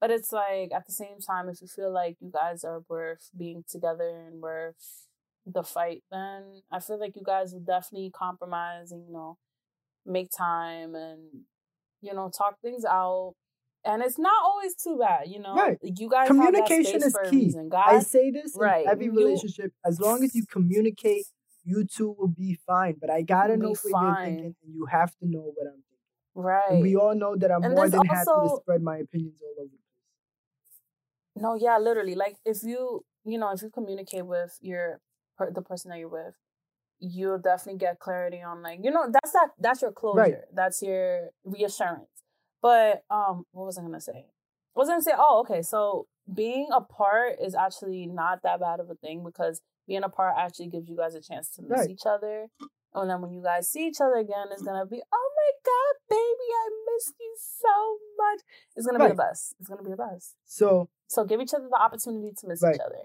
But 0.00 0.10
it's 0.10 0.32
like 0.32 0.72
at 0.72 0.86
the 0.86 0.92
same 0.92 1.20
time, 1.20 1.48
if 1.48 1.60
you 1.62 1.68
feel 1.68 1.92
like 1.92 2.16
you 2.20 2.30
guys 2.32 2.64
are 2.64 2.82
worth 2.88 3.30
being 3.36 3.64
together 3.68 4.08
and 4.28 4.40
worth 4.42 5.06
the 5.46 5.62
fight, 5.62 6.02
then 6.10 6.62
I 6.70 6.80
feel 6.80 6.98
like 7.00 7.16
you 7.16 7.22
guys 7.24 7.52
will 7.52 7.60
definitely 7.60 8.10
compromise 8.10 8.92
and 8.92 9.06
you 9.06 9.12
know 9.12 9.38
make 10.06 10.30
time 10.36 10.94
and 10.94 11.20
you 12.00 12.14
know 12.14 12.30
talk 12.36 12.60
things 12.60 12.84
out. 12.84 13.34
And 13.86 14.02
it's 14.02 14.18
not 14.18 14.32
always 14.42 14.74
too 14.74 14.96
bad, 14.98 15.28
you 15.28 15.38
know. 15.40 15.54
Right. 15.54 15.76
You 15.82 16.08
guys 16.08 16.26
Communication 16.28 17.02
is 17.02 17.14
key. 17.30 17.36
reason. 17.36 17.70
I 17.74 17.98
say 18.00 18.30
this 18.30 18.54
right, 18.58 18.84
in 18.84 18.90
every 18.90 19.06
you- 19.06 19.12
relationship. 19.16 19.72
As 19.84 20.00
long 20.00 20.24
as 20.24 20.34
you 20.34 20.44
communicate, 20.50 21.26
you 21.64 21.84
two 21.84 22.14
will 22.18 22.28
be 22.28 22.58
fine. 22.66 22.96
But 22.98 23.10
I 23.10 23.20
gotta 23.22 23.56
know 23.58 23.70
what 23.70 23.78
you're 23.84 24.16
thinking, 24.24 24.44
and 24.62 24.74
you 24.74 24.86
have 24.86 25.10
to 25.18 25.26
know 25.28 25.40
what 25.54 25.66
I'm 25.66 25.82
thinking. 25.88 25.98
right? 26.34 26.70
And 26.72 26.82
we 26.82 26.96
all 26.96 27.14
know 27.14 27.36
that 27.36 27.50
I'm 27.50 27.62
And 27.62 27.74
more 27.74 27.88
than 27.90 28.04
happy 28.06 28.24
to 28.24 28.56
spread 28.62 28.82
my 28.82 28.96
opinions 28.98 29.40
all 29.42 29.54
over 29.62 29.70
the 29.70 29.76
place. 29.76 31.42
No, 31.42 31.54
yeah, 31.54 31.78
literally. 31.78 32.14
Like 32.14 32.36
if 32.44 32.58
you, 32.62 33.04
you 33.24 33.38
know, 33.38 33.50
if 33.52 33.60
you 33.62 33.70
communicate 33.70 34.24
with 34.26 34.56
your 34.60 35.00
the 35.52 35.62
person 35.62 35.90
that 35.90 35.98
you're 35.98 36.08
with, 36.08 36.34
you'll 37.12 37.38
definitely 37.38 37.78
get 37.78 37.98
clarity 37.98 38.40
on 38.42 38.62
like, 38.62 38.80
you 38.82 38.90
know, 38.90 39.06
that's 39.12 39.32
that 39.32 39.48
that's 39.58 39.82
your 39.82 39.92
closure. 39.92 40.44
That's 40.52 40.82
your 40.82 41.28
reassurance. 41.44 42.08
But 42.62 43.04
um 43.10 43.44
what 43.52 43.66
was 43.66 43.78
I 43.78 43.82
gonna 43.82 44.00
say? 44.00 44.26
I 44.76 44.78
was 44.78 44.88
gonna 44.88 45.02
say, 45.02 45.12
oh, 45.16 45.40
okay, 45.40 45.62
so 45.62 46.06
being 46.32 46.68
apart 46.72 47.36
is 47.40 47.54
actually 47.54 48.06
not 48.06 48.42
that 48.42 48.60
bad 48.60 48.80
of 48.80 48.88
a 48.90 48.94
thing 48.94 49.22
because 49.24 49.60
being 49.86 50.02
apart 50.02 50.34
actually 50.38 50.68
gives 50.68 50.88
you 50.88 50.96
guys 50.96 51.14
a 51.14 51.20
chance 51.20 51.50
to 51.50 51.62
miss 51.62 51.70
Right. 51.70 51.90
each 51.90 52.06
other. 52.06 52.46
And 52.94 53.10
then 53.10 53.20
when 53.20 53.32
you 53.32 53.42
guys 53.42 53.68
see 53.68 53.86
each 53.88 54.00
other 54.00 54.14
again, 54.16 54.46
it's 54.52 54.62
gonna 54.62 54.86
be, 54.86 55.02
oh 55.12 55.30
my 55.36 55.50
god, 55.64 55.94
baby, 56.08 56.48
I 56.62 56.70
missed 56.94 57.14
you 57.20 57.34
so 57.36 57.98
much. 58.16 58.40
It's 58.76 58.86
gonna 58.86 58.98
be 58.98 59.04
Right. 59.04 59.16
the 59.16 59.22
best. 59.22 59.54
It's 59.60 59.68
gonna 59.68 59.82
be 59.82 59.90
the 59.90 59.96
best. 59.96 60.36
So 60.46 60.88
So 61.06 61.24
give 61.24 61.40
each 61.40 61.52
other 61.54 61.68
the 61.68 61.76
opportunity 61.76 62.32
to 62.38 62.46
miss 62.48 62.62
Right. 62.62 62.76
each 62.76 62.80
other. 62.80 63.02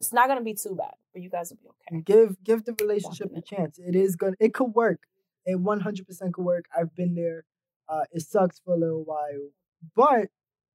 It's 0.00 0.12
not 0.12 0.28
gonna 0.28 0.42
be 0.42 0.54
too 0.54 0.74
bad, 0.74 0.94
but 1.12 1.22
you 1.22 1.28
guys 1.28 1.50
will 1.50 1.58
be 1.62 1.68
okay. 1.68 2.02
Give 2.02 2.42
give 2.42 2.64
the 2.64 2.74
relationship 2.80 3.30
a 3.36 3.42
chance. 3.42 3.78
It 3.78 3.94
is 3.94 4.16
gonna 4.16 4.36
it 4.40 4.54
could 4.54 4.74
work. 4.74 5.00
It 5.44 5.60
one 5.60 5.80
hundred 5.80 6.06
percent 6.06 6.34
could 6.34 6.44
work. 6.44 6.64
I've 6.76 6.94
been 6.94 7.14
there. 7.14 7.44
Uh, 7.88 8.04
it 8.12 8.22
sucks 8.22 8.60
for 8.64 8.74
a 8.74 8.78
little 8.78 9.04
while, 9.04 9.50
but 9.96 10.28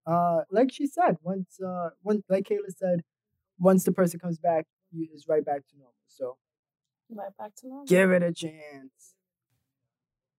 uh, 0.06 0.42
like 0.52 0.72
she 0.72 0.86
said, 0.86 1.18
once 1.24 1.60
uh, 1.66 1.90
once 2.04 2.24
like 2.30 2.46
Kayla 2.46 2.70
said, 2.76 3.02
once 3.58 3.84
the 3.84 3.92
person 3.92 4.20
comes 4.20 4.38
back, 4.38 4.66
you 4.92 5.08
is 5.14 5.26
right 5.28 5.44
back 5.44 5.62
to 5.70 5.78
normal. 5.78 5.94
So 6.08 6.38
right 7.10 7.36
back 7.38 7.56
to 7.58 7.68
normal. 7.68 7.86
Give 7.86 8.12
it 8.12 8.22
a 8.22 8.34
chance. 8.34 9.16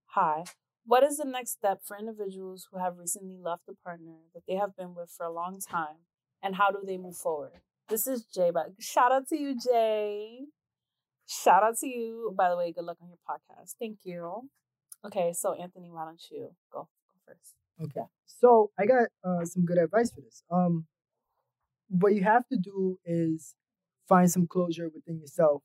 Hi. 0.06 0.44
What 0.84 1.02
is 1.02 1.16
the 1.16 1.24
next 1.24 1.50
step 1.50 1.80
for 1.84 1.98
individuals 1.98 2.68
who 2.70 2.78
have 2.78 2.98
recently 2.98 3.36
left 3.42 3.62
a 3.68 3.74
partner 3.74 4.18
that 4.34 4.44
they 4.46 4.54
have 4.54 4.76
been 4.76 4.94
with 4.94 5.10
for 5.10 5.26
a 5.26 5.32
long 5.32 5.58
time, 5.58 5.96
and 6.40 6.54
how 6.54 6.70
do 6.70 6.78
they 6.86 6.96
move 6.96 7.16
forward? 7.16 7.60
This 7.88 8.06
is 8.06 8.24
Jay. 8.24 8.50
But 8.52 8.72
shout 8.80 9.12
out 9.12 9.28
to 9.28 9.38
you, 9.38 9.56
Jay. 9.58 10.40
Shout 11.26 11.62
out 11.62 11.76
to 11.78 11.86
you. 11.86 12.32
By 12.36 12.50
the 12.50 12.56
way, 12.56 12.72
good 12.72 12.84
luck 12.84 12.98
on 13.00 13.08
your 13.08 13.18
podcast. 13.28 13.74
Thank 13.78 13.98
you. 14.04 14.48
Okay, 15.04 15.32
so 15.32 15.54
Anthony, 15.54 15.90
why 15.90 16.04
don't 16.04 16.20
you 16.30 16.50
go, 16.72 16.80
go 16.80 16.88
first? 17.26 17.54
Okay. 17.80 18.06
So 18.26 18.70
I 18.78 18.86
got 18.86 19.08
uh, 19.24 19.44
some 19.44 19.64
good 19.64 19.78
advice 19.78 20.10
for 20.10 20.20
this. 20.20 20.42
Um, 20.50 20.86
what 21.88 22.14
you 22.14 22.24
have 22.24 22.46
to 22.48 22.56
do 22.56 22.98
is 23.04 23.54
find 24.08 24.30
some 24.30 24.46
closure 24.46 24.88
within 24.92 25.20
yourself 25.20 25.62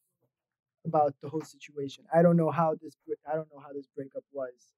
about 0.85 1.15
the 1.21 1.29
whole 1.29 1.41
situation. 1.41 2.05
I 2.13 2.21
don't 2.21 2.37
know 2.37 2.51
how 2.51 2.75
this 2.81 2.95
I 3.31 3.35
don't 3.35 3.47
know 3.53 3.61
how 3.61 3.73
this 3.73 3.87
breakup 3.95 4.23
was. 4.31 4.73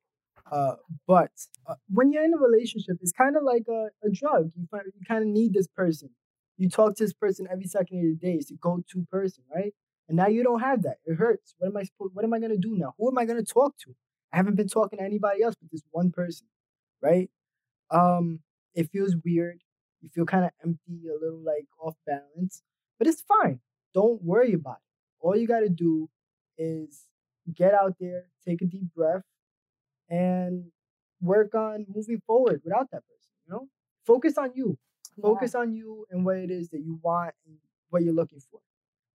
Uh, 0.51 0.75
but 1.07 1.31
uh, 1.67 1.75
when 1.89 2.11
you're 2.11 2.23
in 2.23 2.33
a 2.33 2.37
relationship, 2.37 2.97
it's 3.01 3.13
kind 3.13 3.35
of 3.35 3.43
like 3.43 3.65
a, 3.69 3.87
a 4.05 4.09
drug. 4.11 4.51
You 4.55 4.67
find, 4.69 4.83
you 4.85 5.05
kind 5.07 5.23
of 5.23 5.27
need 5.29 5.53
this 5.53 5.67
person. 5.67 6.09
You 6.57 6.69
talk 6.69 6.95
to 6.95 7.03
this 7.03 7.13
person 7.13 7.47
every 7.51 7.65
second 7.65 7.97
of 7.99 8.03
the 8.19 8.27
day. 8.27 8.35
It's 8.35 8.51
a 8.51 8.55
go-to 8.55 9.05
person, 9.11 9.43
right? 9.53 9.73
And 10.07 10.17
now 10.17 10.27
you 10.27 10.43
don't 10.43 10.59
have 10.59 10.83
that. 10.83 10.97
It 11.05 11.15
hurts. 11.15 11.55
What 11.57 11.67
am 11.69 11.77
I 11.77 11.83
supposed? 11.83 12.13
What 12.15 12.25
am 12.25 12.33
I 12.33 12.39
gonna 12.39 12.57
do 12.57 12.75
now? 12.75 12.93
Who 12.97 13.09
am 13.09 13.17
I 13.17 13.25
gonna 13.25 13.43
talk 13.43 13.77
to? 13.79 13.95
I 14.31 14.37
haven't 14.37 14.55
been 14.55 14.67
talking 14.67 14.99
to 14.99 15.05
anybody 15.05 15.43
else 15.43 15.55
but 15.61 15.71
this 15.71 15.83
one 15.91 16.11
person, 16.11 16.47
right? 17.01 17.29
Um, 17.91 18.39
it 18.75 18.89
feels 18.91 19.15
weird. 19.23 19.59
You 20.01 20.09
feel 20.09 20.25
kind 20.25 20.45
of 20.45 20.51
empty, 20.63 21.07
a 21.09 21.19
little 21.23 21.39
like 21.43 21.67
off 21.81 21.95
balance, 22.05 22.61
but 22.99 23.07
it's 23.07 23.21
fine. 23.23 23.59
Don't 23.93 24.21
worry 24.23 24.53
about 24.53 24.77
it. 24.77 25.25
All 25.25 25.35
you 25.37 25.47
got 25.47 25.61
to 25.61 25.69
do 25.69 26.09
is 26.57 27.03
get 27.53 27.73
out 27.73 27.95
there, 27.99 28.25
take 28.45 28.61
a 28.61 28.65
deep 28.65 28.93
breath, 28.95 29.23
and 30.09 30.65
work 31.21 31.55
on 31.55 31.85
moving 31.93 32.21
forward 32.27 32.61
without 32.63 32.89
that 32.91 33.03
person. 33.07 33.31
You 33.47 33.53
know, 33.53 33.67
focus 34.05 34.37
on 34.37 34.51
you. 34.55 34.77
Focus 35.21 35.51
yeah. 35.53 35.61
on 35.61 35.73
you 35.73 36.05
and 36.11 36.25
what 36.25 36.37
it 36.37 36.51
is 36.51 36.69
that 36.69 36.81
you 36.81 36.99
want 37.01 37.33
and 37.45 37.55
what 37.89 38.03
you're 38.03 38.13
looking 38.13 38.39
for. 38.39 38.59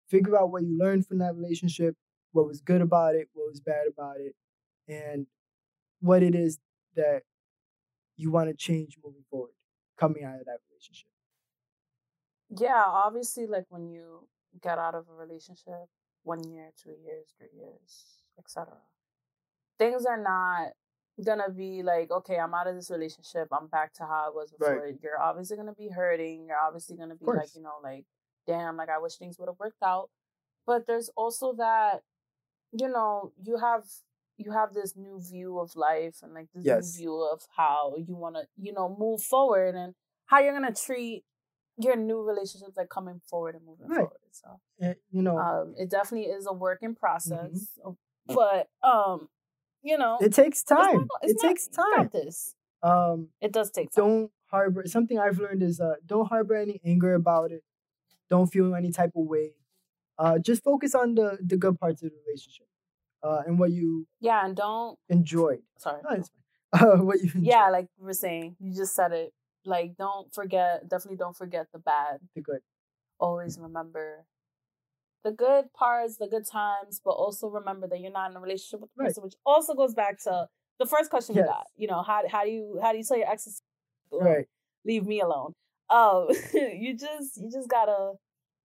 Figure 0.08 0.38
out 0.38 0.50
what 0.50 0.62
you 0.62 0.78
learned 0.78 1.06
from 1.06 1.18
that 1.18 1.34
relationship, 1.34 1.96
what 2.32 2.46
was 2.46 2.60
good 2.60 2.80
about 2.80 3.14
it, 3.14 3.28
what 3.32 3.48
was 3.48 3.60
bad 3.60 3.86
about 3.86 4.16
it, 4.18 4.34
and 4.86 5.26
what 6.00 6.22
it 6.22 6.34
is 6.34 6.58
that 6.96 7.22
you 8.16 8.30
want 8.30 8.48
to 8.48 8.54
change 8.54 8.96
moving 9.04 9.24
forward 9.30 9.52
coming 9.98 10.24
out 10.24 10.38
of 10.38 10.46
that 10.46 10.58
relationship. 10.70 11.08
Yeah, 12.56 12.82
obviously, 12.86 13.46
like 13.46 13.66
when 13.68 13.88
you 13.88 14.26
get 14.62 14.78
out 14.78 14.94
of 14.94 15.06
a 15.08 15.14
relationship, 15.14 15.88
one 16.22 16.42
year, 16.44 16.70
two 16.82 16.94
years, 17.04 17.34
three 17.36 17.48
years, 17.54 18.22
etc. 18.38 18.74
Things 19.78 20.06
are 20.06 20.20
not 20.20 20.72
gonna 21.24 21.50
be 21.50 21.82
like, 21.82 22.10
okay, 22.10 22.38
I'm 22.38 22.54
out 22.54 22.66
of 22.66 22.74
this 22.74 22.90
relationship, 22.90 23.48
I'm 23.52 23.68
back 23.68 23.92
to 23.94 24.04
how 24.04 24.26
I 24.26 24.30
was 24.30 24.52
before. 24.52 24.84
Right. 24.84 24.94
You're 25.02 25.20
obviously 25.20 25.56
gonna 25.56 25.74
be 25.74 25.88
hurting. 25.88 26.46
You're 26.46 26.58
obviously 26.64 26.96
gonna 26.96 27.16
be 27.16 27.26
like, 27.26 27.54
you 27.54 27.62
know, 27.62 27.74
like, 27.82 28.04
damn, 28.46 28.76
like 28.76 28.88
I 28.88 28.98
wish 28.98 29.16
things 29.16 29.38
would 29.38 29.48
have 29.48 29.58
worked 29.58 29.82
out. 29.82 30.10
But 30.66 30.86
there's 30.86 31.10
also 31.16 31.54
that, 31.54 32.02
you 32.72 32.88
know, 32.88 33.32
you 33.42 33.56
have 33.58 33.84
you 34.38 34.52
have 34.52 34.72
this 34.72 34.96
new 34.96 35.20
view 35.20 35.58
of 35.58 35.74
life 35.76 36.16
and 36.22 36.32
like 36.32 36.46
this 36.54 36.64
yes. 36.64 36.94
new 36.94 36.98
view 36.98 37.28
of 37.30 37.42
how 37.56 37.94
you 37.96 38.14
want 38.14 38.36
to 38.36 38.46
you 38.56 38.72
know 38.72 38.94
move 38.98 39.20
forward 39.20 39.74
and 39.74 39.94
how 40.26 40.38
you're 40.38 40.52
gonna 40.52 40.72
treat 40.72 41.24
your 41.76 41.96
new 41.96 42.22
relationships 42.22 42.76
like 42.76 42.88
coming 42.88 43.20
forward 43.28 43.54
and 43.54 43.64
moving 43.66 43.88
right. 43.88 43.96
forward 43.96 44.18
so 44.30 44.60
and, 44.80 44.94
you 45.10 45.22
know 45.22 45.38
um, 45.38 45.74
it 45.76 45.90
definitely 45.90 46.28
is 46.28 46.46
a 46.46 46.52
work 46.52 46.78
in 46.82 46.94
process 46.94 47.68
mm-hmm. 47.84 48.34
but 48.34 48.68
um 48.82 49.28
you 49.82 49.96
know 49.96 50.18
it 50.20 50.32
takes 50.32 50.62
time 50.62 51.06
not, 51.06 51.08
it 51.22 51.36
not, 51.40 51.48
takes 51.48 51.68
time 51.68 52.10
this 52.12 52.54
um 52.82 53.28
it 53.40 53.52
does 53.52 53.70
take 53.70 53.90
time. 53.90 54.04
don't 54.04 54.30
harbor 54.46 54.82
something 54.86 55.18
i've 55.18 55.38
learned 55.38 55.62
is 55.62 55.80
uh 55.80 55.94
don't 56.06 56.28
harbor 56.28 56.54
any 56.54 56.80
anger 56.84 57.14
about 57.14 57.50
it 57.50 57.62
don't 58.30 58.46
feel 58.46 58.74
any 58.74 58.90
type 58.90 59.12
of 59.16 59.24
way 59.26 59.52
uh 60.18 60.38
just 60.38 60.62
focus 60.62 60.94
on 60.94 61.14
the 61.14 61.38
the 61.40 61.56
good 61.56 61.78
parts 61.78 62.02
of 62.02 62.10
the 62.10 62.16
relationship 62.26 62.66
uh, 63.22 63.42
and 63.46 63.58
what 63.58 63.70
you 63.70 64.06
yeah, 64.20 64.44
and 64.44 64.56
don't 64.56 64.98
enjoy. 65.08 65.58
Sorry, 65.78 66.00
no, 66.02 66.22
uh, 66.72 66.96
what 66.98 67.18
you 67.18 67.30
enjoyed. 67.34 67.44
yeah, 67.44 67.68
like 67.68 67.88
we 67.98 68.10
are 68.10 68.14
saying, 68.14 68.56
you 68.58 68.74
just 68.74 68.94
said 68.94 69.12
it. 69.12 69.32
Like, 69.64 69.96
don't 69.96 70.32
forget. 70.32 70.88
Definitely 70.88 71.16
don't 71.16 71.36
forget 71.36 71.66
the 71.72 71.78
bad. 71.78 72.20
The 72.34 72.42
good. 72.42 72.60
Always 73.20 73.58
remember 73.58 74.24
the 75.24 75.32
good 75.32 75.72
parts, 75.72 76.16
the 76.16 76.26
good 76.26 76.46
times, 76.46 77.00
but 77.04 77.10
also 77.10 77.48
remember 77.48 77.86
that 77.88 78.00
you're 78.00 78.12
not 78.12 78.30
in 78.30 78.36
a 78.36 78.40
relationship 78.40 78.80
with 78.80 78.90
the 78.96 79.04
person, 79.04 79.22
right. 79.22 79.24
which 79.24 79.34
also 79.44 79.74
goes 79.74 79.94
back 79.94 80.22
to 80.24 80.46
the 80.78 80.86
first 80.86 81.10
question 81.10 81.34
yes. 81.34 81.42
we 81.42 81.48
got. 81.48 81.66
You 81.76 81.88
know, 81.88 82.02
how 82.02 82.22
how 82.30 82.44
do 82.44 82.50
you 82.50 82.78
how 82.82 82.92
do 82.92 82.98
you 82.98 83.04
tell 83.04 83.18
your 83.18 83.30
exes, 83.30 83.62
right? 84.12 84.46
Leave 84.84 85.06
me 85.06 85.20
alone. 85.20 85.52
Um, 85.90 86.28
you 86.54 86.96
just 86.96 87.36
you 87.36 87.50
just 87.50 87.68
gotta, 87.68 88.12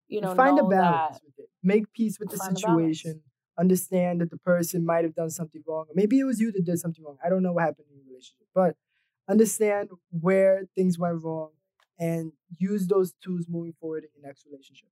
you 0.08 0.22
know, 0.22 0.36
find 0.36 0.60
a 0.60 0.64
balance 0.64 1.20
with 1.26 1.34
it. 1.38 1.50
Make 1.64 1.92
peace 1.94 2.20
with 2.20 2.30
the 2.30 2.38
situation 2.38 3.22
understand 3.58 4.22
that 4.22 4.32
the 4.32 4.38
person 4.38 4.86
might 4.86 5.04
have 5.04 5.16
done 5.16 5.30
something 5.30 5.64
wrong. 5.68 5.86
Maybe 5.94 6.20
it 6.20 6.24
was 6.24 6.40
you 6.40 6.52
that 6.52 6.66
did 6.66 6.80
something 6.80 7.04
wrong. 7.04 7.18
I 7.24 7.30
don't 7.30 7.44
know 7.44 7.54
what 7.54 7.64
happened 7.64 7.88
in 7.90 7.98
your 7.98 8.06
relationship, 8.08 8.48
but 8.54 8.76
understand 9.30 9.90
where 10.10 10.66
things 10.76 10.98
went 10.98 11.24
wrong 11.24 11.50
and 12.00 12.32
use 12.58 12.88
those 12.88 13.14
tools 13.24 13.46
moving 13.48 13.74
forward 13.80 14.04
in 14.04 14.10
your 14.16 14.28
next 14.28 14.46
relationship. 14.46 14.90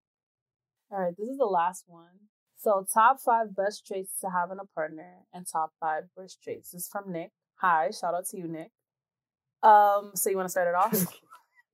All 0.91 0.99
right, 0.99 1.13
this 1.17 1.29
is 1.29 1.37
the 1.37 1.45
last 1.45 1.85
one. 1.87 2.27
So, 2.57 2.85
top 2.93 3.21
five 3.21 3.55
best 3.55 3.87
traits 3.87 4.19
to 4.21 4.29
have 4.29 4.51
in 4.51 4.59
a 4.59 4.65
partner 4.75 5.19
and 5.33 5.47
top 5.47 5.71
five 5.79 6.03
worst 6.15 6.43
traits. 6.43 6.71
This 6.71 6.83
is 6.83 6.89
from 6.89 7.11
Nick. 7.11 7.31
Hi, 7.61 7.91
shout 7.91 8.13
out 8.13 8.25
to 8.27 8.37
you, 8.37 8.47
Nick. 8.47 8.71
Um, 9.63 10.11
so 10.15 10.29
you 10.29 10.35
want 10.35 10.47
to 10.47 10.51
start 10.51 10.67
it 10.67 10.75
off? 10.75 11.07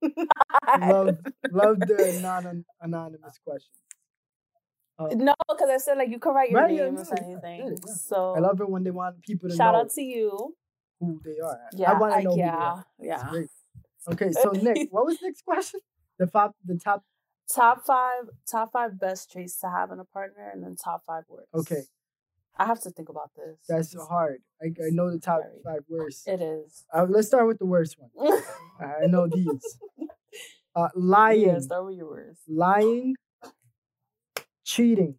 love, 0.80 1.18
love 1.50 1.80
the 1.80 2.20
non 2.22 2.64
anonymous 2.80 3.38
question. 3.44 3.72
Uh, 4.98 5.08
no, 5.14 5.34
because 5.48 5.68
I 5.68 5.78
said 5.78 5.98
like 5.98 6.10
you 6.10 6.20
can 6.20 6.34
write 6.34 6.50
your 6.50 6.60
right, 6.60 6.70
name 6.70 6.96
yeah, 6.96 7.02
or 7.02 7.24
anything. 7.24 7.60
Yeah, 7.66 7.70
yeah. 7.70 7.94
So 7.94 8.34
I 8.36 8.40
love 8.40 8.60
it 8.60 8.68
when 8.68 8.84
they 8.84 8.90
want 8.90 9.20
people 9.22 9.48
to 9.48 9.56
shout 9.56 9.74
out 9.74 9.90
to 9.90 10.02
you 10.02 10.54
who 11.00 11.20
they 11.24 11.38
are. 11.44 11.58
Yeah, 11.72 11.92
I 11.92 11.98
want 11.98 12.14
to 12.14 12.22
know. 12.22 12.36
yeah, 12.36 12.82
yeah. 13.00 13.32
Okay, 14.12 14.32
so 14.32 14.50
Nick, 14.52 14.88
what 14.90 15.04
was 15.04 15.18
Nick's 15.20 15.42
question? 15.42 15.80
The 16.18 16.26
top, 16.26 16.54
the 16.64 16.78
top, 16.78 17.04
top 17.52 17.84
five, 17.86 18.24
top 18.50 18.72
five 18.72 18.98
best 18.98 19.30
traits 19.32 19.58
to 19.60 19.68
have 19.68 19.90
in 19.90 19.98
a 19.98 20.04
partner, 20.04 20.50
and 20.52 20.62
then 20.62 20.76
top 20.76 21.02
five 21.06 21.24
worst 21.28 21.48
Okay, 21.54 21.82
I 22.56 22.66
have 22.66 22.80
to 22.82 22.90
think 22.90 23.08
about 23.08 23.30
this. 23.36 23.58
That's 23.68 23.94
it's 23.94 24.06
hard. 24.06 24.40
I, 24.62 24.66
I 24.66 24.90
know 24.90 25.10
the 25.10 25.18
top 25.18 25.40
five 25.64 25.82
worst. 25.88 26.26
It 26.28 26.40
is. 26.40 26.84
Uh, 26.92 27.06
let's 27.08 27.28
start 27.28 27.46
with 27.46 27.58
the 27.58 27.66
worst 27.66 27.96
one. 27.98 28.42
I 28.80 29.06
know 29.06 29.28
these. 29.28 29.78
Uh, 30.76 30.88
lying. 30.94 31.40
Yeah, 31.40 31.58
start 31.58 31.86
with 31.86 31.96
your 31.96 32.08
worst. 32.08 32.42
Lying 32.46 33.14
cheating, 34.68 35.16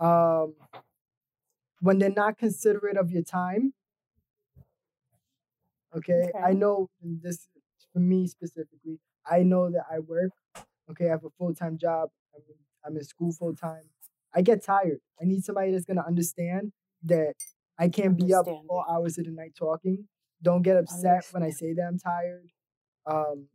um, 0.00 0.54
when 1.80 1.98
they're 1.98 2.10
not 2.10 2.36
considerate 2.36 2.96
of 2.96 3.10
your 3.10 3.22
time. 3.22 3.72
Okay? 5.96 6.24
okay, 6.24 6.38
I 6.44 6.52
know 6.52 6.90
this 7.00 7.46
for 7.92 8.00
me 8.00 8.26
specifically. 8.26 8.98
I 9.24 9.44
know 9.44 9.70
that 9.70 9.84
I 9.90 10.00
work. 10.00 10.32
Okay, 10.90 11.06
I 11.06 11.10
have 11.10 11.24
a 11.24 11.30
full 11.38 11.54
time 11.54 11.78
job. 11.78 12.10
I'm 12.34 12.42
in, 12.48 12.54
I'm 12.84 12.96
in 12.96 13.04
school 13.04 13.32
full 13.32 13.54
time. 13.54 13.82
I 14.34 14.42
get 14.42 14.64
tired. 14.64 14.98
I 15.20 15.24
need 15.24 15.44
somebody 15.44 15.72
that's 15.72 15.84
gonna 15.84 16.04
understand 16.06 16.72
that 17.04 17.34
I 17.78 17.88
can't 17.88 18.16
be 18.16 18.32
up 18.34 18.46
all 18.46 18.84
hours 18.88 19.18
of 19.18 19.24
the 19.24 19.30
night 19.30 19.54
talking. 19.58 20.06
Don't 20.42 20.62
get 20.62 20.76
upset 20.76 21.26
when 21.32 21.42
I 21.42 21.50
say 21.50 21.72
that 21.74 21.82
I'm 21.82 21.98
tired. 21.98 22.50
Um, 23.06 23.48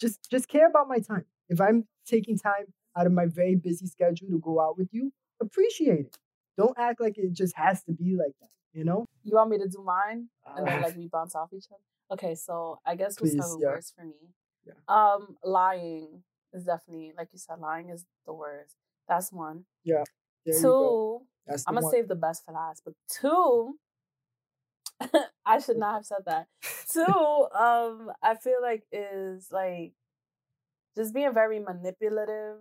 just 0.00 0.30
just 0.30 0.48
care 0.48 0.68
about 0.68 0.88
my 0.88 0.98
time. 0.98 1.24
If 1.48 1.60
I'm 1.60 1.84
taking 2.06 2.38
time 2.38 2.66
out 2.96 3.06
of 3.06 3.12
my 3.12 3.26
very 3.26 3.56
busy 3.56 3.86
schedule 3.86 4.28
to 4.28 4.38
go 4.38 4.60
out 4.60 4.78
with 4.78 4.88
you, 4.92 5.12
appreciate 5.40 6.00
it. 6.00 6.16
Don't 6.56 6.76
act 6.78 7.00
like 7.00 7.16
it 7.16 7.32
just 7.32 7.56
has 7.56 7.84
to 7.84 7.92
be 7.92 8.16
like 8.16 8.34
that, 8.40 8.50
you 8.72 8.84
know? 8.84 9.04
You 9.22 9.36
want 9.36 9.50
me 9.50 9.58
to 9.58 9.68
do 9.68 9.82
mine? 9.84 10.28
And 10.56 10.66
then 10.66 10.82
like 10.82 10.96
we 10.96 11.06
bounce 11.06 11.34
off 11.34 11.50
each 11.52 11.66
other? 11.70 11.80
Okay, 12.10 12.34
so 12.34 12.80
I 12.84 12.96
guess 12.96 13.20
we'll 13.20 13.30
start 13.30 13.50
with 13.52 13.62
yeah. 13.62 13.68
worst 13.68 13.94
for 13.96 14.04
me. 14.04 14.34
Yeah. 14.66 14.72
Um, 14.88 15.36
lying 15.44 16.22
is 16.52 16.64
definitely, 16.64 17.12
like 17.16 17.28
you 17.32 17.38
said, 17.38 17.58
lying 17.60 17.90
is 17.90 18.06
the 18.26 18.32
worst. 18.32 18.76
That's 19.08 19.32
one. 19.32 19.64
Yeah. 19.84 20.04
Two, 20.60 21.20
I'm 21.66 21.74
gonna 21.74 21.84
one. 21.84 21.92
save 21.92 22.08
the 22.08 22.14
best 22.14 22.44
for 22.44 22.52
last, 22.52 22.82
but 22.84 22.94
two, 23.10 23.74
I 25.46 25.58
should 25.60 25.76
not 25.76 25.94
have 25.94 26.06
said 26.06 26.24
that. 26.26 26.46
two, 26.92 27.02
um, 27.58 28.10
I 28.22 28.34
feel 28.34 28.60
like 28.62 28.84
is 28.92 29.48
like 29.50 29.92
just 30.96 31.14
being 31.14 31.32
very 31.32 31.58
manipulative 31.58 32.56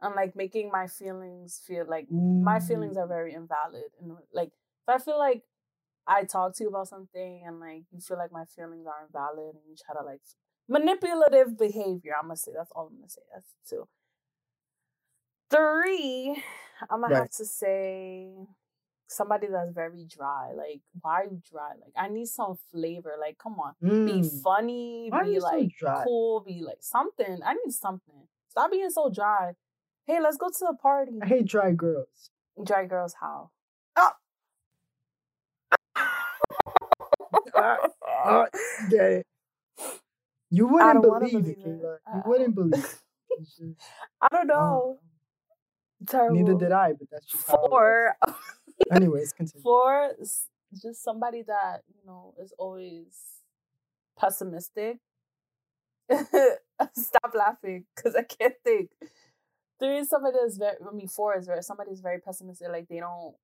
and 0.00 0.14
like 0.14 0.36
making 0.36 0.70
my 0.70 0.86
feelings 0.86 1.60
feel 1.66 1.86
like 1.88 2.10
my 2.10 2.60
feelings 2.60 2.96
are 2.96 3.06
very 3.06 3.32
invalid 3.32 3.84
and 4.00 4.12
like 4.34 4.48
if 4.48 4.94
I 4.94 4.98
feel 4.98 5.18
like 5.18 5.42
I 6.06 6.24
talk 6.24 6.56
to 6.56 6.64
you 6.64 6.68
about 6.68 6.88
something 6.88 7.44
and 7.46 7.60
like 7.60 7.84
you 7.92 8.00
feel 8.00 8.18
like 8.18 8.32
my 8.32 8.44
feelings 8.44 8.86
are 8.86 9.06
invalid 9.06 9.54
and 9.54 9.62
you 9.68 9.76
try 9.76 9.94
to 9.94 10.04
like 10.04 10.20
manipulative 10.72 11.58
behavior. 11.58 12.14
I'm 12.18 12.28
gonna 12.28 12.36
say 12.36 12.52
that's 12.56 12.72
all 12.72 12.88
I'm 12.88 12.96
gonna 12.96 13.08
say. 13.10 13.22
That's 13.34 13.48
two. 13.68 13.88
Three, 15.50 16.42
I'm 16.90 17.00
gonna 17.02 17.14
Right. 17.14 17.20
have 17.20 17.30
to 17.32 17.44
say 17.44 18.32
somebody 19.08 19.48
that's 19.48 19.72
very 19.72 20.04
dry. 20.06 20.52
Like, 20.52 20.80
why 21.00 21.22
are 21.22 21.24
you 21.24 21.42
dry? 21.50 21.70
Like, 21.80 21.92
I 21.96 22.08
need 22.08 22.28
some 22.28 22.56
flavor. 22.70 23.14
Like, 23.20 23.38
come 23.38 23.60
on, 23.60 23.74
be 24.04 24.22
Mm. 24.22 24.42
funny, 24.42 25.08
Why 25.10 25.24
be 25.24 25.38
so 25.40 25.46
like 25.46 25.76
dry? 25.78 26.04
cool, 26.04 26.40
be 26.40 26.62
like 26.62 26.82
something. 26.82 27.42
I 27.44 27.54
need 27.54 27.72
something. 27.72 28.28
Stop 28.48 28.70
being 28.70 28.90
so 28.90 29.10
dry. 29.10 29.54
Hey, 30.06 30.20
let's 30.20 30.36
go 30.38 30.48
to 30.48 30.58
the 30.70 30.74
party. 30.80 31.18
I 31.22 31.26
hate 31.26 31.46
dry 31.46 31.72
girls. 31.72 32.30
Dry 32.62 32.86
girls, 32.86 33.14
how? 33.20 33.50
Ah, 33.96 34.16
ah, 38.06 38.46
get 38.88 39.12
it. 39.12 39.26
You 40.52 40.66
wouldn't 40.66 41.02
believe 41.02 41.34
it, 41.48 41.62
believe 41.62 41.80
it. 41.82 42.00
I 42.06 42.16
You 42.16 42.22
wouldn't 42.26 42.54
believe 42.54 42.84
it. 42.84 42.98
Just- 43.40 43.62
I 44.20 44.28
don't 44.30 44.46
know. 44.46 44.98
Terrible. 46.06 46.36
Neither 46.36 46.58
did 46.58 46.72
I, 46.72 46.92
but 46.92 47.08
that's 47.10 47.26
just 47.26 47.48
it 47.48 48.34
Anyways, 48.92 49.32
continue. 49.32 49.62
Four, 49.62 50.10
s- 50.20 50.48
just 50.80 51.02
somebody 51.02 51.42
that, 51.42 51.82
you 51.88 52.00
know, 52.06 52.34
is 52.38 52.52
always 52.58 53.14
pessimistic. 54.18 54.98
Stop 56.96 57.32
laughing 57.34 57.86
because 57.96 58.14
I 58.14 58.22
can't 58.22 58.54
think. 58.62 58.90
Three 59.78 59.98
is 59.98 60.10
somebody 60.10 60.36
that's 60.40 60.58
very, 60.58 60.76
I 60.86 60.94
mean, 60.94 61.08
four 61.08 61.36
is 61.38 61.46
very, 61.46 61.62
somebody's 61.62 62.00
very 62.00 62.18
pessimistic. 62.20 62.68
Like, 62.68 62.88
they 62.88 62.98
don't, 63.00 63.34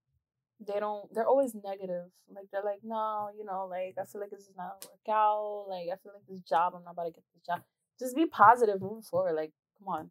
they 0.66 0.80
don't, 0.80 1.12
they're 1.14 1.26
always 1.26 1.54
negative. 1.54 2.06
Like, 2.34 2.46
they're 2.52 2.64
like, 2.64 2.80
no, 2.82 3.28
you 3.36 3.44
know, 3.44 3.66
like, 3.70 3.94
I 4.00 4.04
feel 4.04 4.20
like 4.20 4.30
this 4.30 4.42
is 4.42 4.56
not 4.56 4.80
gonna 4.80 4.92
work 4.92 5.09
out. 5.14 5.66
Like, 5.68 5.88
I 5.92 5.96
feel 6.02 6.12
like 6.14 6.26
this 6.28 6.40
job, 6.40 6.74
I'm 6.76 6.84
not 6.84 6.92
about 6.92 7.04
to 7.04 7.11
get 7.12 7.24
this 7.34 7.42
job. 7.46 7.62
Just 7.98 8.16
be 8.16 8.26
positive 8.26 8.80
moving 8.80 9.02
forward. 9.02 9.34
Like, 9.34 9.52
come 9.78 9.88
on. 9.88 10.11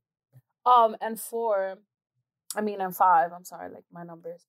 Um, 0.66 0.96
and 1.02 1.20
four, 1.20 1.78
I 2.56 2.62
mean, 2.62 2.82
and 2.82 2.96
five, 2.96 3.32
I'm 3.34 3.46
sorry, 3.46 3.72
like 3.72 3.86
my 3.92 4.04
numbers. 4.04 4.46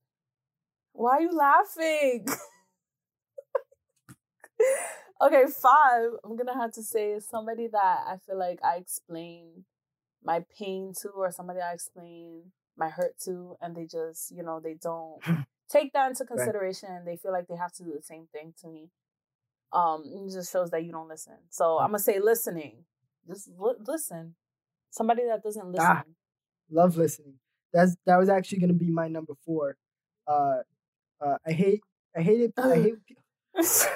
Why 0.93 1.19
are 1.19 1.21
you 1.21 1.33
laughing? 1.33 2.27
okay, 5.23 5.45
five, 5.47 6.11
I'm 6.25 6.37
gonna 6.37 6.59
have 6.59 6.73
to 6.73 6.83
say 6.83 7.13
is 7.13 7.29
somebody 7.29 7.69
that 7.69 7.99
I 8.07 8.17
feel 8.27 8.39
like 8.39 8.59
I 8.65 8.77
explain 8.77 9.65
my 10.25 10.45
pain 10.59 10.93
to, 11.03 11.11
or 11.11 11.31
somebody 11.31 11.61
I 11.61 11.73
explain 11.73 12.53
my 12.77 12.89
hurt 12.89 13.19
to, 13.25 13.57
and 13.61 13.77
they 13.77 13.87
just, 13.87 14.33
you 14.35 14.43
know, 14.43 14.61
they 14.61 14.75
don't 14.75 15.21
take 15.71 15.93
that 15.93 16.09
into 16.11 16.25
consideration 16.25 16.89
and 16.91 17.07
they 17.07 17.17
feel 17.17 17.33
like 17.33 17.47
they 17.49 17.57
have 17.57 17.73
to 17.75 17.83
do 17.85 17.93
the 17.95 18.03
same 18.03 18.27
thing 18.33 18.55
to 18.63 18.69
me. 18.69 18.91
Um, 19.73 20.03
it 20.07 20.33
just 20.33 20.53
shows 20.53 20.71
that 20.71 20.85
you 20.85 20.93
don't 20.93 21.09
listen. 21.09 21.35
So 21.51 21.79
I'm 21.79 21.89
gonna 21.89 21.99
say 21.99 22.19
listening. 22.21 22.85
Just 23.27 23.49
li- 23.59 23.75
listen. 23.87 24.35
Somebody 24.91 25.25
that 25.27 25.43
doesn't 25.43 25.67
listen. 25.71 25.87
Ah. 25.87 26.03
Love 26.71 26.97
listening. 26.97 27.35
That's 27.73 27.97
that 28.07 28.17
was 28.17 28.29
actually 28.29 28.61
gonna 28.61 28.73
be 28.73 28.91
my 28.91 29.09
number 29.09 29.35
four. 29.45 29.77
Uh, 30.27 30.59
uh, 31.21 31.37
I 31.47 31.53
hate, 31.53 31.81
I 32.17 32.23
hate 32.23 32.41
it. 32.41 32.53
I 32.57 32.75
hate, 32.77 32.95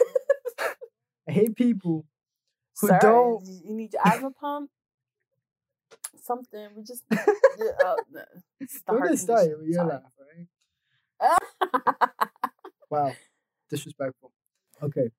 I 1.29 1.33
hate 1.33 1.55
people 1.57 2.05
who 2.81 2.89
Sir, 2.89 2.99
don't. 3.01 3.45
you 3.65 3.75
need 3.75 3.93
your 3.95 4.03
asthma 4.07 4.31
pump. 4.33 4.71
Something. 6.23 6.69
We 6.77 6.83
just. 6.83 7.05
uh, 7.11 7.17
it's 8.61 8.81
the 8.81 8.83
Don't 8.89 8.99
heart 8.99 9.11
get 9.11 9.19
started 9.19 9.45
condition. 9.45 9.59
with 9.61 9.69
your 9.69 9.75
Sorry. 9.77 9.89
laugh, 9.89 10.03
right? 10.19 10.47
Wow, 12.91 13.15
disrespectful. 13.71 14.33
Okay. 14.83 15.11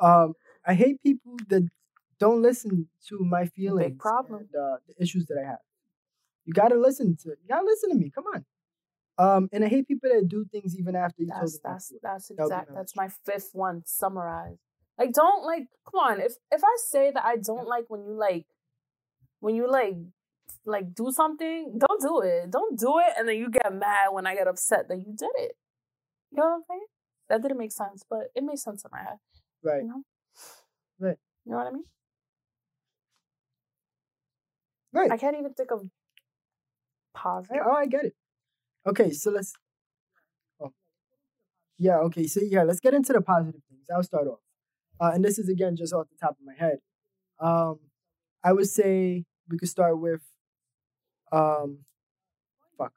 Um, 0.00 0.34
I 0.64 0.74
hate 0.74 1.02
people 1.02 1.36
that 1.48 1.68
don't 2.20 2.40
listen 2.42 2.88
to 3.08 3.18
my 3.18 3.46
feelings. 3.46 3.90
Big 3.90 3.98
problem. 3.98 4.48
And, 4.52 4.62
uh, 4.62 4.76
the 4.86 5.02
issues 5.02 5.26
that 5.26 5.38
I 5.42 5.46
have. 5.48 5.58
You 6.44 6.52
gotta 6.52 6.76
listen 6.76 7.16
to. 7.22 7.30
You 7.30 7.48
gotta 7.48 7.64
listen 7.64 7.90
to 7.90 7.96
me. 7.96 8.10
Come 8.10 8.24
on. 8.34 8.44
Um, 9.18 9.48
and 9.52 9.64
I 9.64 9.68
hate 9.68 9.86
people 9.88 10.10
that 10.12 10.28
do 10.28 10.44
things 10.50 10.76
even 10.78 10.96
after 10.96 11.22
you 11.22 11.28
told 11.30 11.42
that's 11.42 11.58
them. 11.58 11.72
that's 11.72 11.92
that's 12.02 12.28
That 12.28 12.34
exact. 12.44 12.74
That's 12.74 12.96
my 12.96 13.08
fifth 13.26 13.50
one. 13.52 13.82
Summarize. 13.84 14.58
Like, 14.98 15.12
don't 15.12 15.44
like. 15.44 15.66
Come 15.90 16.00
on. 16.00 16.20
If 16.20 16.34
if 16.50 16.62
I 16.64 16.76
say 16.88 17.10
that 17.12 17.24
I 17.24 17.36
don't 17.36 17.66
like 17.66 17.84
when 17.88 18.04
you 18.04 18.14
like, 18.14 18.46
when 19.40 19.54
you 19.54 19.70
like, 19.70 19.96
like 20.64 20.94
do 20.94 21.10
something, 21.10 21.78
don't 21.78 22.00
do 22.00 22.20
it. 22.20 22.50
Don't 22.50 22.78
do 22.78 22.98
it, 22.98 23.14
and 23.18 23.28
then 23.28 23.36
you 23.36 23.50
get 23.50 23.72
mad 23.72 24.08
when 24.12 24.26
I 24.26 24.34
get 24.34 24.46
upset 24.46 24.88
that 24.88 24.96
you 24.96 25.14
did 25.16 25.30
it. 25.36 25.56
You 26.30 26.38
know 26.38 26.44
what 26.44 26.54
I'm 26.54 26.62
saying? 26.68 26.86
That 27.28 27.42
didn't 27.42 27.58
make 27.58 27.72
sense, 27.72 28.04
but 28.08 28.28
it 28.34 28.44
made 28.44 28.58
sense 28.58 28.84
in 28.84 28.90
my 28.92 28.98
head. 28.98 29.18
Right. 29.62 29.82
You 29.82 29.88
know. 29.88 30.02
Right. 30.98 31.16
You 31.44 31.52
know 31.52 31.58
what 31.58 31.66
I 31.66 31.70
mean? 31.70 31.84
Right. 34.92 35.10
I 35.10 35.16
can't 35.16 35.36
even 35.38 35.54
think 35.54 35.70
of 35.70 35.88
positive. 37.14 37.62
oh, 37.64 37.72
I 37.72 37.86
get 37.86 38.04
it. 38.04 38.14
Okay, 38.86 39.10
so 39.12 39.30
let's. 39.30 39.54
Oh. 40.60 40.72
Yeah. 41.78 41.98
Okay. 41.98 42.26
So 42.26 42.40
yeah, 42.42 42.62
let's 42.62 42.80
get 42.80 42.94
into 42.94 43.12
the 43.12 43.20
positive 43.20 43.62
things. 43.68 43.86
I'll 43.94 44.02
start 44.02 44.26
off, 44.26 44.40
uh, 45.00 45.10
and 45.14 45.24
this 45.24 45.38
is 45.38 45.48
again 45.48 45.76
just 45.76 45.92
off 45.92 46.06
the 46.08 46.16
top 46.20 46.36
of 46.38 46.44
my 46.44 46.54
head. 46.58 46.78
Um, 47.40 47.80
I 48.44 48.52
would 48.52 48.68
say 48.68 49.24
we 49.48 49.58
could 49.58 49.68
start 49.68 50.00
with, 50.00 50.20
um, 51.32 51.78
fuck, 52.78 52.92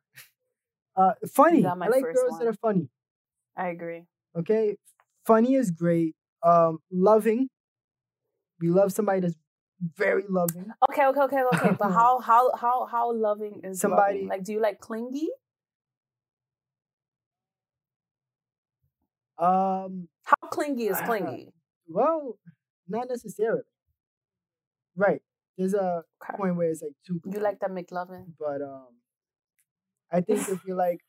uh, 0.95 1.13
funny. 1.31 1.65
I 1.65 1.73
like 1.73 2.03
girls 2.03 2.37
that 2.39 2.47
are 2.47 2.53
funny. 2.53 2.89
I 3.57 3.69
agree. 3.69 4.03
Okay, 4.37 4.77
funny 5.25 5.55
is 5.55 5.71
great. 5.71 6.15
Um, 6.43 6.79
loving. 6.91 7.47
We 8.59 8.69
love 8.69 8.91
somebody 8.91 9.21
that's 9.21 9.35
very 9.97 10.23
loving. 10.29 10.67
Okay, 10.89 11.05
okay, 11.07 11.21
okay, 11.21 11.43
okay. 11.53 11.75
But 11.79 11.91
how 11.99 12.19
how 12.19 12.53
how 12.55 12.85
how 12.85 13.13
loving 13.13 13.61
is 13.63 13.79
Somebody- 13.79 14.19
loving? 14.19 14.27
Like, 14.29 14.43
do 14.43 14.51
you 14.53 14.59
like 14.61 14.79
clingy? 14.79 15.29
Um, 19.37 20.07
How 20.23 20.47
clingy 20.49 20.87
is 20.87 20.97
clingy? 21.01 21.51
well, 21.89 22.37
not 22.87 23.09
necessarily. 23.09 23.63
Right. 24.95 25.21
There's 25.57 25.73
a 25.73 26.03
Okay. 26.23 26.37
point 26.37 26.55
where 26.55 26.69
it's 26.69 26.81
like 26.81 26.93
too. 27.05 27.21
You 27.31 27.39
like 27.39 27.59
that 27.59 27.71
McLovin? 27.71 28.33
but 28.39 28.61
um, 28.61 28.87
I 30.11 30.21
think 30.27 30.47
if 30.49 30.59
you 30.65 30.75
like, 30.75 30.99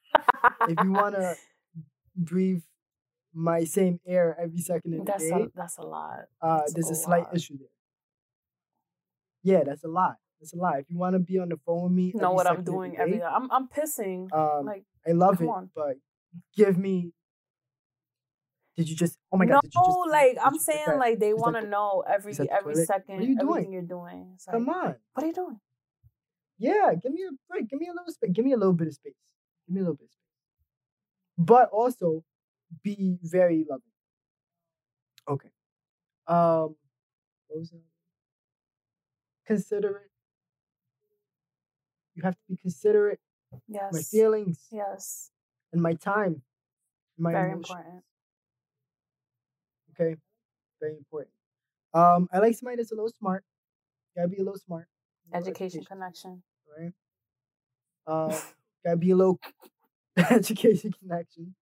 if 0.68 0.80
you 0.80 0.92
wanna 0.92 1.34
breathe 2.16 2.62
my 3.34 3.64
same 3.64 4.00
air 4.06 4.36
every 4.40 4.58
second 4.58 4.94
of 4.94 5.00
the 5.00 5.12
that's 5.12 5.24
day, 5.24 5.30
a 5.32 5.50
that's 5.54 5.78
a 5.78 5.82
lot. 5.82 6.20
uh, 6.40 6.58
that's 6.60 6.74
there's 6.74 6.90
a 6.90 6.92
a 6.92 6.94
slight 6.94 7.24
lot. 7.24 7.34
issue 7.36 7.58
there. 7.58 7.74
Yeah, 9.42 9.64
that's 9.64 9.84
a 9.84 9.88
lot. 9.88 10.16
That's 10.40 10.52
a 10.52 10.56
lot. 10.56 10.80
If 10.80 10.86
you 10.90 10.98
want 10.98 11.14
to 11.14 11.18
be 11.20 11.38
on 11.38 11.48
the 11.48 11.56
phone 11.64 11.84
with 11.84 11.92
me, 11.92 12.12
know 12.14 12.32
what 12.32 12.46
I'm 12.46 12.62
the 12.64 12.72
doing 12.72 12.96
every 12.96 13.18
day, 13.18 13.24
I'm 13.24 13.50
I'm 13.50 13.68
pissing. 13.68 14.32
Um, 14.32 14.66
like 14.66 14.84
I 15.06 15.12
love 15.12 15.40
it, 15.40 15.46
on. 15.48 15.70
but 15.74 15.96
give 16.56 16.76
me. 16.78 17.12
Did 18.76 18.88
you 18.90 18.96
just? 18.96 19.18
Oh 19.32 19.36
my 19.38 19.44
no, 19.46 19.54
god! 19.54 19.60
Did 19.62 19.72
you 19.74 19.82
just? 19.86 20.10
like 20.10 20.36
I'm 20.44 20.58
saying, 20.58 20.84
that- 20.86 20.98
like 20.98 21.18
they 21.18 21.32
want 21.32 21.56
to 21.56 21.66
know 21.66 22.04
every 22.06 22.32
every 22.38 22.74
toilet? 22.74 22.86
second, 22.86 23.14
What 23.16 23.24
are 23.24 23.26
you 23.26 23.36
doing? 23.38 23.50
everything 23.50 23.72
you're 23.72 23.82
doing. 23.82 24.32
It's 24.34 24.46
like, 24.46 24.54
Come 24.54 24.68
on. 24.68 24.96
what 25.14 25.24
are 25.24 25.26
you 25.26 25.32
doing? 25.32 25.60
Yeah, 26.58 26.92
give 27.02 27.12
me 27.12 27.22
a 27.22 27.32
break. 27.48 27.68
Give 27.68 27.80
me 27.80 27.88
a 27.88 27.92
little 27.92 28.12
space. 28.12 28.30
Give 28.32 28.44
me 28.44 28.52
a 28.52 28.56
little 28.56 28.72
bit 28.74 28.88
of 28.88 28.94
space. 28.94 29.14
Give 29.66 29.74
me 29.74 29.80
a 29.80 29.84
little 29.84 29.96
bit 29.96 30.04
of 30.06 30.10
space. 30.10 30.22
But 31.38 31.68
also 31.70 32.24
be 32.82 33.18
very 33.22 33.64
loving. 33.68 33.82
Okay. 35.28 35.50
Um 36.26 36.76
what 37.48 37.60
was 37.60 37.70
that? 37.70 37.80
Considerate. 39.46 40.10
You 42.14 42.22
have 42.22 42.34
to 42.34 42.40
be 42.48 42.56
considerate 42.56 43.20
Yes. 43.68 43.92
my 43.92 44.02
feelings 44.02 44.66
Yes. 44.70 45.30
and 45.72 45.80
my 45.82 45.94
time. 45.94 46.42
My 47.18 47.32
Very 47.32 47.52
emotions. 47.52 47.70
important. 47.70 48.04
Okay. 49.98 50.16
Very 50.80 50.96
important. 50.96 51.32
Um, 51.94 52.28
I 52.32 52.38
like 52.38 52.54
somebody 52.54 52.76
that's 52.76 52.92
a 52.92 52.94
little 52.94 53.12
smart. 53.18 53.44
Gotta 54.14 54.28
be 54.28 54.36
a 54.36 54.42
little 54.44 54.58
smart. 54.58 54.86
Little 55.32 55.40
Education 55.48 55.84
connection. 55.84 56.42
right? 56.78 56.92
Um, 58.06 58.38
gotta 58.84 58.96
be 58.96 59.10
a 59.10 59.16
little 59.16 59.40
education 60.30 60.92
connection. 60.92 61.54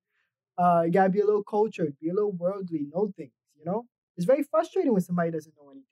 Uh, 0.59 0.83
you 0.87 0.93
gotta 0.93 1.11
be 1.11 1.21
a 1.21 1.25
little 1.27 1.45
cultured, 1.45 1.97
be 2.01 2.11
a 2.11 2.15
little 2.15 2.33
worldly, 2.33 2.87
know 2.93 3.13
things. 3.17 3.33
You 3.59 3.65
know, 3.65 3.87
it's 4.17 4.27
very 4.27 4.43
frustrating 4.43 4.93
when 4.93 5.03
somebody 5.03 5.31
doesn't 5.31 5.55
know 5.57 5.71
anything. 5.71 5.85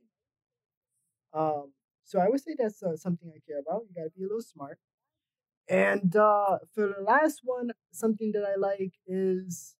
Um, 1.32 1.72
so 2.04 2.18
I 2.18 2.28
would 2.28 2.40
say 2.40 2.54
that's 2.58 2.82
uh, 2.82 2.96
something 2.96 3.30
I 3.34 3.38
care 3.46 3.60
about. 3.60 3.82
You 3.88 3.94
gotta 3.94 4.10
be 4.10 4.22
a 4.24 4.26
little 4.26 4.42
smart. 4.42 4.78
And 5.68 6.14
uh, 6.16 6.58
for 6.74 6.88
the 6.98 7.02
last 7.02 7.40
one, 7.44 7.70
something 7.92 8.32
that 8.32 8.44
I 8.44 8.56
like 8.56 8.94
is 9.06 9.76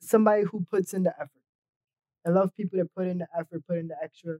somebody 0.00 0.44
who 0.44 0.64
puts 0.70 0.94
in 0.94 1.02
the 1.04 1.14
effort. 1.14 1.35
I 2.26 2.30
love 2.30 2.50
people 2.56 2.78
that 2.78 2.92
put 2.94 3.06
in 3.06 3.18
the 3.18 3.26
effort, 3.38 3.62
put 3.68 3.78
in 3.78 3.88
the 3.88 3.96
extra 4.02 4.38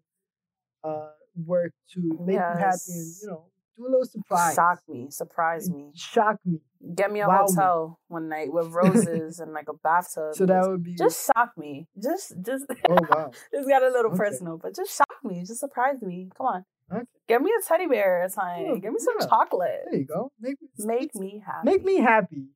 uh, 0.84 1.10
work 1.44 1.72
to 1.94 2.00
make 2.26 2.34
you 2.34 2.40
happy 2.40 2.80
and 2.88 3.12
you 3.22 3.28
know 3.28 3.44
Do 3.76 3.86
a 3.86 3.90
little 3.90 4.04
surprise. 4.04 4.54
Shock 4.54 4.80
me, 4.88 5.08
surprise 5.10 5.70
me, 5.70 5.90
Shock 5.94 6.38
me. 6.44 6.58
get 6.94 7.12
me 7.12 7.20
a 7.20 7.28
Wow 7.28 7.44
me. 7.46 7.54
hotel 7.54 8.00
one 8.08 8.28
night 8.28 8.52
with 8.52 8.68
roses 8.82 9.38
and 9.38 9.52
like 9.52 9.68
a 9.68 9.74
bathtub. 9.74 10.34
So 10.34 10.46
that 10.46 10.66
would 10.68 10.82
be. 10.82 10.94
just 10.96 11.26
shock 11.30 11.52
me. 11.56 11.86
Just, 12.02 12.34
just, 12.42 12.64
oh 12.88 12.98
wow. 13.10 13.30
just 13.52 13.68
got 13.68 13.82
a 13.82 13.88
little 13.88 14.10
Okay. 14.12 14.16
personal, 14.18 14.58
but 14.58 14.74
just 14.74 14.96
shock 14.96 15.18
me. 15.24 15.44
Just 15.44 15.60
surprise 15.60 16.00
me. 16.02 16.28
Come 16.36 16.46
on, 16.46 16.64
Okay. 16.92 17.04
give 17.28 17.42
me 17.42 17.50
a 17.58 17.62
teddy 17.66 17.86
bear 17.86 18.24
or 18.24 18.28
something. 18.28 18.66
Yeah, 18.66 18.78
Give 18.80 18.92
me 18.92 18.98
some 18.98 19.14
yeah. 19.20 19.26
chocolate. 19.26 19.82
There 19.90 20.00
you 20.00 20.06
go. 20.06 20.32
Make 20.40 20.56
Make 20.78 21.14
me 21.14 21.42
happy. 21.46 21.64
make 21.64 21.84
me 21.84 21.96
happy. 21.98 22.46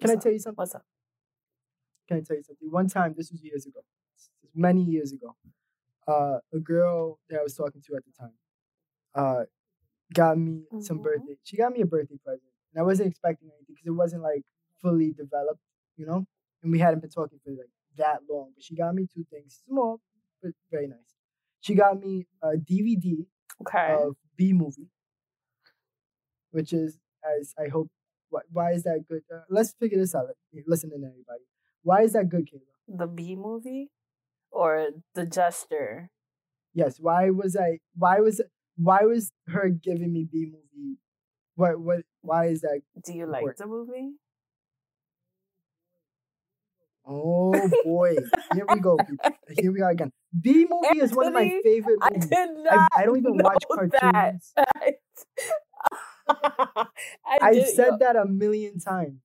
Can 0.00 0.10
I 0.10 0.14
up? 0.14 0.20
tell 0.20 0.32
you 0.32 0.38
something? 0.38 0.56
What's 0.56 0.74
up? 0.74 0.84
Can 2.08 2.16
I 2.18 2.20
tell 2.20 2.36
you 2.36 2.42
something? 2.42 2.68
One 2.70 2.88
time, 2.88 3.14
this 3.16 3.30
was 3.30 3.40
years 3.42 3.64
ago, 3.66 3.80
many 4.54 4.82
years 4.82 5.12
ago. 5.12 5.36
Uh, 6.06 6.38
a 6.52 6.58
girl 6.58 7.18
that 7.28 7.40
I 7.40 7.42
was 7.42 7.54
talking 7.54 7.80
to 7.86 7.96
at 7.96 8.02
the 8.04 8.12
time, 8.12 8.32
uh, 9.14 9.44
got 10.12 10.36
me 10.38 10.66
some 10.80 10.98
Mhm. 10.98 11.02
birthday. 11.04 11.36
She 11.44 11.56
got 11.56 11.72
me 11.72 11.80
a 11.82 11.86
birthday 11.86 12.16
present, 12.18 12.52
and 12.72 12.80
I 12.80 12.84
wasn't 12.84 13.08
expecting 13.08 13.48
anything 13.50 13.66
because 13.74 13.86
it 13.86 13.90
wasn't 13.90 14.22
like 14.22 14.44
fully 14.80 15.12
developed, 15.12 15.62
you 15.96 16.06
know. 16.06 16.26
And 16.62 16.72
we 16.72 16.78
hadn't 16.80 17.00
been 17.00 17.10
talking 17.10 17.38
for 17.44 17.50
like 17.52 17.70
that 17.96 18.20
long. 18.28 18.52
But 18.54 18.64
she 18.64 18.74
got 18.74 18.94
me 18.94 19.06
two 19.06 19.24
things, 19.24 19.62
small 19.66 20.00
but 20.42 20.52
very 20.70 20.88
nice. 20.88 21.14
She 21.60 21.74
got 21.74 22.00
me 22.00 22.26
a 22.42 22.56
DVD 22.56 23.26
Okay. 23.60 23.94
of 23.94 24.16
Bee 24.36 24.52
Movie, 24.52 24.90
which 26.50 26.72
is 26.72 26.98
as 27.38 27.54
I 27.58 27.68
hope. 27.68 27.90
Why, 28.30 28.40
why 28.50 28.72
is 28.72 28.82
that 28.84 29.04
good? 29.06 29.22
Uh, 29.32 29.42
let's 29.50 29.74
figure 29.74 29.98
this 29.98 30.14
out. 30.14 30.26
Listen 30.66 30.90
to 30.90 30.96
everybody. 30.96 31.44
Why 31.82 32.02
is 32.02 32.14
that 32.14 32.28
good, 32.28 32.48
Kayla? 32.48 32.98
the 32.98 33.06
Bee 33.06 33.36
Movie 33.36 33.90
or 34.52 34.88
the 35.14 35.26
gesture? 35.26 36.10
Yes. 36.74 36.98
Why 37.00 37.30
was 37.30 37.56
I? 37.56 37.80
Why 37.96 38.20
was 38.20 38.40
why 38.76 39.02
was 39.02 39.32
her 39.48 39.68
giving 39.70 40.12
me 40.12 40.26
Bee 40.30 40.46
Movie? 40.46 40.98
What 41.56 41.80
what? 41.80 42.00
Why 42.22 42.46
is 42.46 42.62
that? 42.62 42.82
Do 43.04 43.12
you 43.12 43.26
like 43.26 43.56
the 43.56 43.66
movie? 43.66 44.12
Oh 47.06 47.68
boy, 47.84 48.16
here 48.54 48.66
we 48.68 48.80
go. 48.80 48.96
people. 48.98 49.30
Here 49.58 49.72
we 49.72 49.80
are 49.82 49.90
again. 49.90 50.12
Bee 50.40 50.66
Movie 50.70 51.00
is 51.00 51.12
one 51.12 51.26
of 51.26 51.34
my 51.34 51.42
Anthony, 51.42 51.62
favorite 51.62 51.98
I 52.00 52.10
did 52.10 52.32
I, 52.70 52.76
not. 52.76 52.88
I 52.96 53.04
don't 53.04 53.18
even 53.18 53.38
watch 53.38 53.64
that. 53.90 53.90
cartoons. 54.02 54.52
I 54.56 54.92
I've 57.40 57.66
said 57.68 57.98
that 58.00 58.16
a 58.16 58.24
million 58.26 58.78
times. 58.78 59.20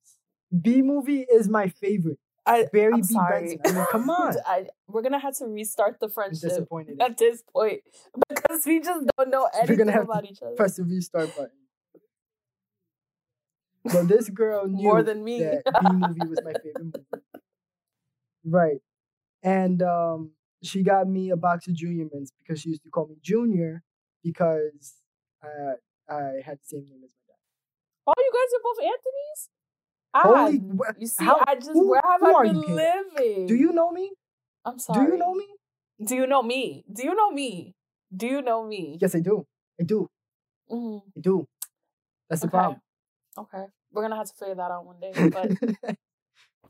Bee 0.62 0.82
Movie 0.82 1.22
is 1.32 1.48
my 1.48 1.70
favorite. 1.70 2.20
I, 2.48 2.66
Barry 2.72 2.94
I'm 2.94 3.02
B. 3.02 3.08
sorry. 3.08 3.58
Benson. 3.58 3.76
I 3.76 3.80
mean, 3.80 3.88
come 3.92 4.10
on. 4.22 4.36
I, 4.46 4.68
we're 4.88 5.02
gonna 5.02 5.20
have 5.20 5.38
to 5.38 5.46
restart 5.46 6.00
the 6.00 6.10
friendship 6.10 6.50
disappointed. 6.50 7.02
at 7.02 7.18
this 7.18 7.44
point 7.54 7.82
because 8.30 8.66
we 8.66 8.80
just 8.80 9.06
don't 9.18 9.30
know 9.30 9.50
We're 9.54 9.60
anything 9.60 9.78
gonna 9.78 9.92
have 9.92 10.04
about 10.06 10.26
each 10.26 10.42
other 10.42 10.56
Press 10.56 10.78
the 10.78 10.84
restart 10.84 11.36
button. 11.36 11.52
Well, 13.84 14.04
this 14.06 14.30
girl 14.30 14.68
knew 14.68 14.84
more 14.84 15.04
than 15.04 15.24
me. 15.24 15.40
that 15.44 15.64
Bee 15.82 15.94
Movie 15.94 16.28
was 16.28 16.40
my 16.44 16.54
favorite 16.54 16.84
movie. 16.86 17.06
Right. 18.44 18.78
And 19.44 19.82
um, 19.82 20.32
she 20.64 20.84
got 20.84 21.08
me 21.08 21.30
a 21.30 21.38
box 21.38 21.68
of 21.68 21.74
Junior 21.76 22.06
Mints 22.12 22.32
because 22.40 22.60
she 22.62 22.70
used 22.70 22.84
to 22.84 22.90
call 22.90 23.08
me 23.08 23.16
Junior 23.22 23.84
because 24.24 24.96
uh, 25.44 25.74
I 26.12 26.42
had 26.44 26.58
the 26.60 26.66
same 26.66 26.86
name 26.86 27.00
as 27.04 27.12
my 27.12 27.24
dad. 27.28 27.40
oh, 28.08 28.14
you 28.18 28.32
guys 28.34 28.58
are 28.58 28.64
both 28.64 28.80
Anthony's. 28.84 29.50
Ah, 30.14 30.22
Holy, 30.24 30.58
wh- 30.58 31.00
you 31.00 31.08
see, 31.08 31.24
how- 31.26 31.44
I 31.46 31.56
just 31.56 31.72
who- 31.72 31.90
where 31.90 32.02
have 32.04 32.24
I 32.24 32.44
been 32.44 32.62
living? 32.62 33.46
do 33.48 33.56
you 33.56 33.72
know 33.72 33.92
me? 33.92 34.12
I'm 34.66 34.80
sorry. 34.80 35.06
Do 35.06 35.12
you 35.14 35.18
know 35.20 35.34
me? 35.34 35.48
Do 36.04 36.16
you 36.16 36.28
know 36.28 36.42
me? 36.44 36.86
Do 36.92 37.04
you 37.04 37.16
know 37.16 37.32
me? 37.32 37.76
Do 38.16 38.28
you 38.28 38.42
know 38.42 38.64
me? 38.66 38.98
Yes, 39.02 39.16
I 39.16 39.20
do. 39.20 39.46
I 39.80 39.84
do. 39.84 40.10
Mhm. 40.72 41.02
I 41.16 41.20
do. 41.20 41.48
That's 42.30 42.42
the 42.42 42.48
Okay. 42.48 42.52
problem. 42.58 42.82
Okay, 43.38 43.66
we're 43.92 44.02
gonna 44.02 44.16
have 44.16 44.28
to 44.28 44.34
figure 44.36 44.56
that 44.56 44.72
out 44.72 44.86
one 44.86 45.00
day. 45.00 45.12
But 45.14 45.52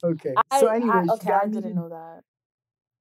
okay. 0.03 0.33
I, 0.51 0.59
so, 0.59 0.67
I- 0.67 0.75
anyways, 0.75 1.05
she 1.05 1.11
okay, 1.11 1.31
I 1.33 1.39
got 1.39 1.47
me 1.47 1.53
didn't 1.53 1.75
know 1.75 1.89
that. 1.89 2.23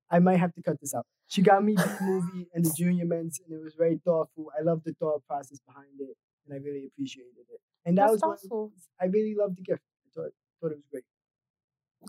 I 0.09 0.21
might 0.21 0.37
have 0.39 0.55
to 0.55 0.63
cut 0.63 0.81
this 0.81 0.95
out. 0.95 1.05
She 1.27 1.43
got 1.43 1.65
me 1.65 1.75
the 1.75 1.97
movie 2.01 2.49
and 2.55 2.65
the 2.65 2.73
Junior 2.77 3.05
Mints, 3.07 3.41
and 3.41 3.53
it 3.53 3.61
was 3.63 3.75
very 3.75 3.97
thoughtful. 4.05 4.53
I 4.57 4.63
love 4.63 4.85
the 4.85 4.93
thought 4.95 5.25
process 5.27 5.59
behind 5.67 6.01
it, 6.01 6.17
and 6.45 6.55
I 6.55 6.59
really 6.59 6.87
appreciated 6.87 7.47
it. 7.51 7.61
And 7.85 7.99
that 7.99 8.11
That's 8.11 8.23
was 8.23 8.47
one. 8.49 8.71
I 9.01 9.07
really 9.07 9.35
loved 9.35 9.57
the 9.59 9.63
gift. 9.63 9.83
I 10.17 10.21
thought, 10.21 10.33
thought 10.61 10.73
it 10.73 10.77
was 10.77 10.87
great. 10.91 11.05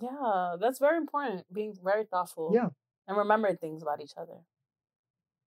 Yeah, 0.01 0.55
that's 0.60 0.80
very 0.80 0.97
important. 0.97 1.45
Being 1.51 1.76
very 1.84 2.05
thoughtful. 2.05 2.51
Yeah. 2.53 2.70
And 3.08 3.18
remembering 3.18 3.58
things 3.58 3.82
about 3.82 4.01
each 4.01 4.14
other. 4.18 4.39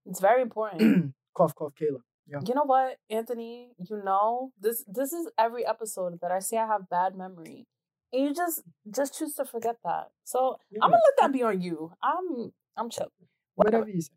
It's 0.07 0.21
very 0.21 0.43
important. 0.43 1.15
cough, 1.35 1.55
cough, 1.55 1.73
Kayla. 1.75 2.01
Yeah. 2.27 2.39
you 2.47 2.55
know 2.55 2.65
what, 2.65 2.97
Anthony? 3.11 3.73
You 3.79 4.03
know 4.05 4.53
this. 4.61 4.85
This 4.87 5.13
is 5.13 5.29
every 5.37 5.67
episode 5.67 6.21
that 6.23 6.31
I 6.31 6.39
say 6.39 6.59
I 6.59 6.67
have 6.67 6.89
bad 6.89 7.17
memory, 7.17 7.67
and 8.13 8.23
you 8.23 8.35
just 8.35 8.63
just 8.89 9.19
choose 9.19 9.35
to 9.35 9.45
forget 9.45 9.77
that. 9.85 10.11
So 10.25 10.59
I'm 10.81 10.91
gonna 10.91 11.03
let 11.03 11.21
that 11.21 11.33
be 11.33 11.43
on 11.43 11.61
you. 11.61 11.93
I'm 12.03 12.53
I'm 12.77 12.89
chill. 12.89 13.11
Whatever. 13.57 13.79
Whatever 13.79 13.91
you 13.97 14.01
say. 14.01 14.13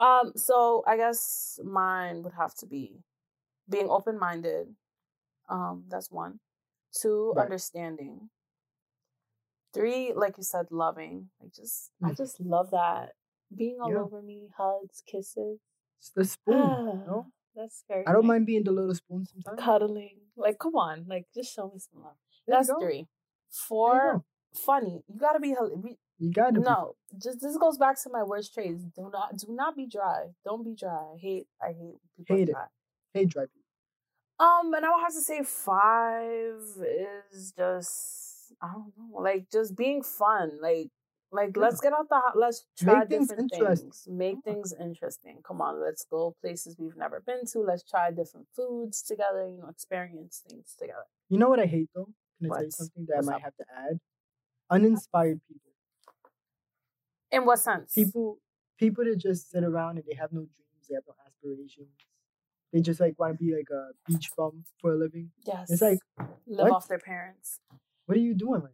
Um. 0.00 0.32
So 0.34 0.82
I 0.88 0.96
guess 0.96 1.60
mine 1.64 2.22
would 2.24 2.34
have 2.34 2.54
to 2.56 2.66
be 2.66 3.04
being 3.70 3.88
open 3.88 4.18
minded. 4.18 4.74
Um. 5.48 5.84
That's 5.88 6.10
one. 6.10 6.40
Two, 6.92 7.32
Right. 7.36 7.44
understanding. 7.44 8.30
Three, 9.74 10.12
like 10.14 10.36
you 10.38 10.42
said, 10.42 10.70
loving. 10.70 11.30
Like 11.40 11.52
just, 11.52 11.92
I 12.02 12.10
Mhm. 12.12 12.16
just 12.16 12.40
love 12.40 12.70
that 12.70 13.14
being 13.54 13.80
all 13.80 13.90
Yeah. 13.90 14.00
over 14.00 14.22
me, 14.22 14.48
hugs, 14.56 15.02
kisses. 15.02 15.60
It's 15.98 16.10
the 16.10 16.24
spoon. 16.24 17.04
no? 17.06 17.32
That's 17.54 17.84
very. 17.88 18.06
I 18.06 18.12
don't 18.12 18.22
nice. 18.22 18.28
mind 18.28 18.46
being 18.46 18.64
the 18.64 18.72
little 18.72 18.94
spoon 18.94 19.26
sometimes. 19.26 19.58
cuddling. 19.60 20.20
Like, 20.36 20.58
come 20.58 20.76
on, 20.76 21.06
like 21.06 21.26
just 21.34 21.52
show 21.52 21.68
me 21.70 21.78
some 21.78 22.02
love. 22.02 22.16
There 22.46 22.56
That's 22.56 22.70
three. 22.80 23.08
Four, 23.50 24.24
funny. 24.54 25.02
You 25.08 25.18
gotta 25.18 25.40
be. 25.40 25.54
You 26.18 26.30
got 26.32 26.54
to. 26.54 26.60
No, 26.60 26.96
just 27.20 27.40
this 27.40 27.56
goes 27.58 27.78
back 27.78 28.00
to 28.02 28.10
my 28.10 28.22
worst 28.22 28.54
traits. 28.54 28.82
Do 28.84 29.10
not, 29.10 29.36
do 29.36 29.46
not 29.52 29.76
be 29.76 29.86
dry. 29.86 30.34
Don't 30.44 30.64
be 30.64 30.74
dry. 30.74 31.12
I 31.14 31.16
hate, 31.18 31.48
I 31.60 31.68
hate 31.72 31.96
people 32.16 32.36
Hate 32.36 32.48
it. 32.48 32.52
dry. 32.52 32.66
Hey, 33.14 33.24
dry 33.24 33.44
people. 33.46 33.57
Um, 34.40 34.72
and 34.74 34.84
I 34.84 34.90
would 34.90 35.00
have 35.02 35.12
to 35.14 35.20
say 35.20 35.42
five 35.42 36.60
is 37.32 37.52
just 37.56 38.52
I 38.62 38.72
don't 38.72 38.92
know, 38.96 39.20
like 39.20 39.50
just 39.50 39.76
being 39.76 40.02
fun. 40.02 40.58
Like, 40.60 40.90
like 41.32 41.56
Yeah. 41.56 41.62
let's 41.62 41.80
get 41.80 41.92
out 41.92 42.08
the 42.08 42.20
let's 42.34 42.64
try 42.78 43.00
Make 43.00 43.08
things 43.08 43.28
different 43.28 43.50
things. 43.50 44.06
Make 44.10 44.36
Yeah. 44.36 44.52
things 44.52 44.72
interesting. 44.80 45.42
Come 45.42 45.60
on, 45.60 45.80
let's 45.80 46.04
go 46.04 46.34
places 46.40 46.76
we've 46.78 46.96
never 46.96 47.20
been 47.20 47.44
to. 47.46 47.60
Let's 47.60 47.82
try 47.82 48.10
different 48.10 48.48
foods 48.54 49.02
together. 49.02 49.46
You 49.48 49.58
know, 49.58 49.68
experience 49.68 50.42
things 50.48 50.74
together. 50.78 51.06
You 51.28 51.38
know 51.38 51.48
what 51.48 51.60
I 51.60 51.66
hate 51.66 51.90
though? 51.94 52.08
Can 52.40 52.50
I 52.52 52.54
tell 52.54 52.64
you 52.64 52.70
something 52.70 53.06
that 53.08 53.18
I 53.18 53.20
might 53.22 53.36
up? 53.36 53.42
have 53.42 53.56
to 53.56 53.64
add? 53.76 54.00
Uninspired 54.70 55.40
people. 55.48 55.72
In 57.30 57.44
what 57.44 57.58
sense? 57.58 57.92
People 57.94 58.38
people 58.78 59.04
that 59.04 59.16
just 59.16 59.50
sit 59.50 59.64
around 59.64 59.98
and 59.98 60.06
they 60.06 60.14
have 60.14 60.32
no 60.32 60.40
dreams, 60.40 60.88
they 60.88 60.94
have 60.94 61.04
no 61.06 61.14
aspirations. 61.26 61.88
They 62.72 62.80
just 62.80 63.00
like 63.00 63.18
want 63.18 63.38
to 63.38 63.44
be 63.44 63.54
like 63.54 63.70
a 63.70 63.90
beach 64.06 64.30
bum 64.36 64.64
for 64.80 64.92
a 64.92 64.96
living. 64.96 65.30
yes, 65.44 65.70
It's 65.70 65.82
like, 65.82 65.98
live 66.46 66.64
what? 66.64 66.72
off 66.72 66.88
their 66.88 66.98
parents. 66.98 67.60
what 68.06 68.16
are 68.16 68.20
you 68.20 68.34
doing 68.34 68.62
right 68.62 68.72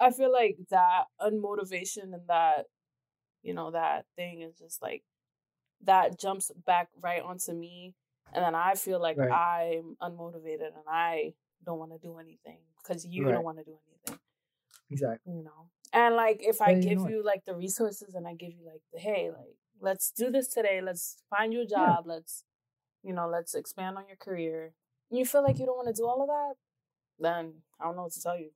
I 0.00 0.10
feel 0.10 0.32
like 0.32 0.58
that 0.70 1.04
unmotivation 1.20 2.12
and 2.12 2.28
that, 2.28 2.66
you 3.42 3.54
know, 3.54 3.70
that 3.70 4.06
thing 4.16 4.42
is 4.42 4.54
just 4.58 4.82
like 4.82 5.04
that 5.84 6.18
jumps 6.18 6.50
back 6.66 6.88
right 7.00 7.22
onto 7.22 7.52
me. 7.52 7.94
And 8.32 8.44
then 8.44 8.54
I 8.54 8.74
feel 8.74 9.00
like 9.00 9.16
Right. 9.16 9.30
I'm 9.30 9.96
unmotivated 10.02 10.74
and 10.74 10.84
I 10.88 11.34
don't 11.64 11.78
want 11.78 11.92
to 11.92 11.98
do 11.98 12.18
anything 12.18 12.58
because 12.82 13.06
you 13.06 13.24
Right. 13.24 13.32
don't 13.32 13.44
want 13.44 13.58
to 13.58 13.64
do 13.64 13.78
anything. 13.88 14.20
Exactly. 14.90 15.32
you 15.32 15.44
know? 15.44 15.70
And 15.92 16.16
like 16.16 16.40
if 16.42 16.60
I 16.60 16.74
But 16.74 16.82
you 16.82 16.94
know 16.96 17.04
give 17.04 17.10
you 17.12 17.22
like 17.24 17.44
the 17.46 17.54
resources 17.54 18.14
and 18.14 18.26
I 18.26 18.34
give 18.34 18.50
you 18.50 18.66
like 18.66 18.82
the 18.92 18.98
hey, 18.98 19.30
like 19.30 19.56
let's 19.80 20.10
do 20.10 20.30
this 20.30 20.48
today, 20.48 20.80
let's 20.82 21.22
find 21.30 21.52
you 21.52 21.60
a 21.60 21.66
Yeah. 21.66 21.78
job, 21.78 22.06
let's, 22.06 22.42
you 23.04 23.12
know, 23.12 23.28
let's 23.28 23.54
expand 23.54 23.98
on 23.98 24.08
your 24.08 24.16
career. 24.16 24.72
You 25.10 25.26
feel 25.26 25.42
like 25.42 25.58
you 25.58 25.66
don't 25.66 25.76
want 25.76 25.94
to 25.94 26.00
do 26.00 26.06
all 26.06 26.22
of 26.22 26.28
that, 26.28 26.54
then 27.18 27.52
I 27.78 27.84
don't 27.84 27.96
know 27.96 28.04
what 28.04 28.12
to 28.12 28.22
tell 28.22 28.38
you. 28.38 28.50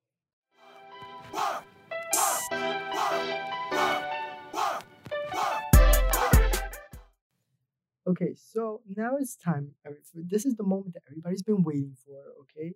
Okay, 8.06 8.34
so 8.34 8.80
now 8.96 9.18
it's 9.20 9.36
time. 9.36 9.72
This 10.14 10.46
is 10.46 10.56
the 10.56 10.64
moment 10.64 10.94
that 10.94 11.02
everybody's 11.10 11.42
been 11.42 11.62
waiting 11.62 11.94
for. 12.06 12.16
Okay, 12.40 12.74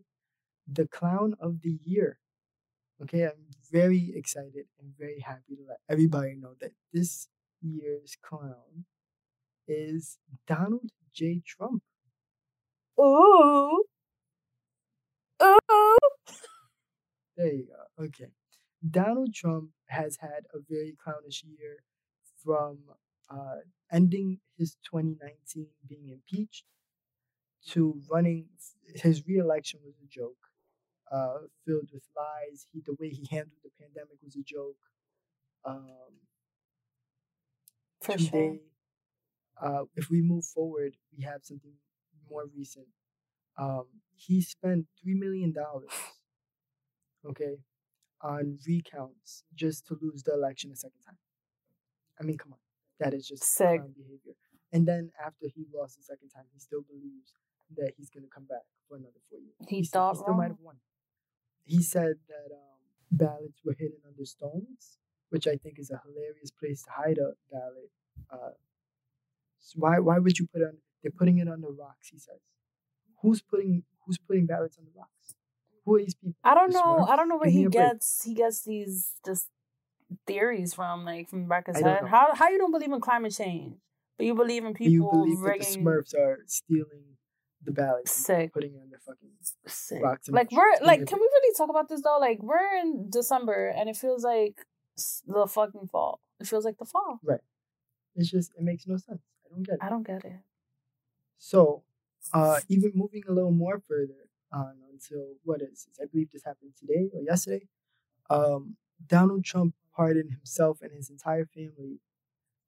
the 0.71 0.87
clown 0.87 1.35
of 1.41 1.63
the 1.63 1.79
year. 1.85 2.19
Okay, 3.03 3.25
I'm 3.25 3.47
very 3.71 4.13
excited 4.15 4.67
and 4.79 4.93
very 4.97 5.21
happy 5.21 5.57
to 5.57 5.65
let 5.67 5.79
everybody 5.89 6.35
know 6.35 6.53
that 6.61 6.73
this 6.93 7.29
year's 7.63 8.17
clown 8.23 8.85
is 9.67 10.19
Donald 10.47 10.91
J. 11.15 11.43
Trump. 11.47 11.83
Ooh. 12.99 13.85
Ooh. 15.43 15.99
There 17.37 17.53
you 17.53 17.67
go. 17.67 18.05
Okay. 18.05 18.29
Donald 18.89 19.35
Trump 19.35 19.71
has 19.87 20.19
had 20.21 20.45
a 20.55 20.59
very 20.69 20.95
clownish 21.03 21.45
year 21.45 21.85
from 22.45 22.79
uh, 23.31 23.61
ending 23.93 24.39
his 24.59 24.77
2019 24.91 25.69
being 25.89 26.09
impeached 26.09 26.65
to 27.71 28.01
running. 28.11 28.47
His 28.95 29.27
reelection 29.27 29.81
was 29.85 29.95
a 30.03 30.07
joke, 30.09 30.49
uh, 31.11 31.47
filled 31.67 31.91
with 31.93 32.05
lies. 32.17 32.67
He 32.73 32.83
the 32.85 32.97
way 32.99 33.09
he 33.11 33.27
handled 33.31 33.61
the 33.63 33.71
pandemic 33.81 34.19
was 34.23 34.37
a 34.37 34.43
joke. 34.43 34.77
Um, 35.65 36.19
For 38.01 38.17
today, 38.17 38.29
sure. 38.31 38.72
Uh, 39.63 39.85
if 39.97 40.11
we 40.11 40.21
move 40.23 40.45
forward, 40.45 40.97
we 41.17 41.25
have 41.25 41.43
something 41.45 41.73
more 42.31 42.45
recent. 42.57 42.87
Um, 43.59 43.87
he 44.15 44.41
spent 44.41 44.87
three 45.03 45.15
million 45.15 45.53
dollars, 45.53 45.91
okay, 47.27 47.59
on 48.23 48.59
recounts 48.67 49.45
just 49.55 49.87
to 49.87 49.99
lose 50.01 50.23
the 50.23 50.33
election 50.35 50.71
a 50.73 50.77
second 50.77 51.01
time. 51.05 51.19
I 52.21 52.25
mean, 52.25 52.39
come 52.39 52.53
on, 52.53 52.59
that 53.01 53.15
is 53.15 53.27
just 53.27 53.45
Sick. 53.45 53.81
behavior. 53.95 54.35
And 54.73 54.87
then 54.89 55.11
after 55.25 55.47
he 55.55 55.67
lost 55.75 55.97
the 55.97 56.03
second 56.03 56.31
time, 56.31 56.45
he 56.53 56.59
still 56.59 56.83
believes 56.83 57.35
that 57.77 57.93
he's 57.97 58.11
gonna 58.11 58.29
come 58.33 58.45
back 58.45 58.65
for 58.89 58.97
another 58.97 59.21
four 59.31 59.41
years. 59.41 59.57
He 59.69 59.81
s- 59.81 59.91
thought 59.91 60.17
still 60.17 60.35
might 60.35 60.49
have 60.49 60.61
won. 60.61 60.77
He 61.65 61.83
said 61.83 62.17
that 62.29 62.55
um, 62.55 62.81
ballots 63.11 63.61
were 63.65 63.75
hidden 63.79 63.99
under 64.07 64.25
stones, 64.25 64.99
which 65.31 65.47
I 65.47 65.57
think 65.57 65.79
is 65.79 65.91
a 65.91 66.01
hilarious 66.05 66.51
place 66.51 66.83
to 66.85 66.91
hide 66.91 67.19
a 67.19 67.33
ballot. 67.51 67.91
Uh, 68.31 68.51
so 69.63 69.79
why 69.79 69.99
why 69.99 70.19
would 70.19 70.39
you 70.39 70.47
put 70.53 70.61
it 70.63 70.67
on? 70.67 70.77
They're 71.03 71.13
putting 71.17 71.39
it 71.39 71.49
on 71.49 71.61
the 71.61 71.69
rocks. 71.69 72.09
He 72.11 72.19
says. 72.19 72.41
Who's 73.23 73.41
putting 73.41 73.85
Who's 74.05 74.19
putting 74.19 74.47
ballots 74.47 74.77
on 74.79 74.85
the 74.85 74.91
rocks? 74.99 75.35
Who 75.85 75.95
are 75.95 75.99
these 75.99 76.15
people? 76.15 76.35
I 76.45 76.55
don't 76.55 76.73
The 76.73 76.79
know. 76.79 77.07
I 77.09 77.17
don't 77.17 77.29
know 77.29 77.37
where 77.37 77.47
Give 77.47 77.55
he 77.55 77.63
break. 77.65 77.73
gets 77.73 78.25
he 78.25 78.35
gets 78.35 78.63
these 78.65 79.13
just 79.25 79.49
theories 80.27 80.75
from, 80.75 81.05
like 81.05 81.29
from 81.29 81.43
the 81.45 81.49
back 81.49 81.69
of 81.69 81.77
his 81.77 81.85
head. 81.85 82.03
know. 82.03 82.09
How 82.09 82.35
how 82.35 82.49
you 82.49 82.59
don't 82.59 82.73
believe 82.73 82.93
in 82.93 83.01
climate 83.01 83.33
change, 83.33 83.77
but 84.19 84.27
you 84.27 84.35
believe 84.35 84.65
in 84.65 84.73
Do 84.73 84.85
you 84.85 85.03
people 85.03 85.11
believe 85.13 85.39
that 85.41 85.59
the 85.61 85.79
Smurfs 85.79 86.15
are 86.15 86.39
stealing 86.47 87.05
the 87.65 87.71
ballots, 87.73 88.11
sick, 88.11 88.53
putting 88.53 88.75
it 88.75 88.81
on 88.83 88.91
their 88.91 88.99
fucking 88.99 89.31
sick. 89.67 90.03
rocks? 90.03 90.29
Like 90.29 90.51
we're 90.51 90.73
like, 90.83 91.07
can 91.07 91.19
we 91.21 91.27
really 91.33 91.55
talk 91.57 91.71
about 91.71 91.89
this 91.89 92.03
though? 92.03 92.19
Like 92.21 92.43
we're 92.43 92.77
in 92.81 93.09
December 93.09 93.69
and 93.69 93.89
it 93.89 93.97
feels 93.97 94.25
like 94.25 94.67
the 95.27 95.47
fucking 95.47 95.89
fall. 95.91 96.21
It 96.41 96.49
feels 96.49 96.65
like 96.65 96.79
the 96.79 96.85
fall. 96.85 97.21
Right. 97.23 97.41
It's 98.17 98.31
just 98.31 98.51
it 98.59 98.63
makes 98.65 98.87
no 98.87 98.97
sense. 98.97 99.23
I 99.53 99.55
don't 99.55 99.63
get 99.65 99.75
it. 99.75 99.79
I 99.83 99.89
don't 99.89 100.07
get 100.07 100.25
it. 100.25 100.41
So, 101.39 101.83
uh, 102.33 102.61
even 102.69 102.93
moving 102.95 103.23
a 103.29 103.33
little 103.33 103.51
more 103.51 103.81
further 103.87 104.29
on 104.53 104.77
until 104.93 105.35
what 105.45 105.61
is 105.63 105.85
this? 105.87 105.99
I 106.01 106.07
believe 106.07 106.31
this 106.31 106.45
happened 106.45 106.73
today 106.79 107.11
or 107.15 107.21
yesterday. 107.23 107.67
Um, 108.31 108.77
Donald 109.07 109.45
Trump 109.45 109.75
pardoned 109.95 110.31
himself 110.31 110.81
and 110.83 110.93
his 110.93 111.11
entire 111.11 111.45
family 111.45 112.01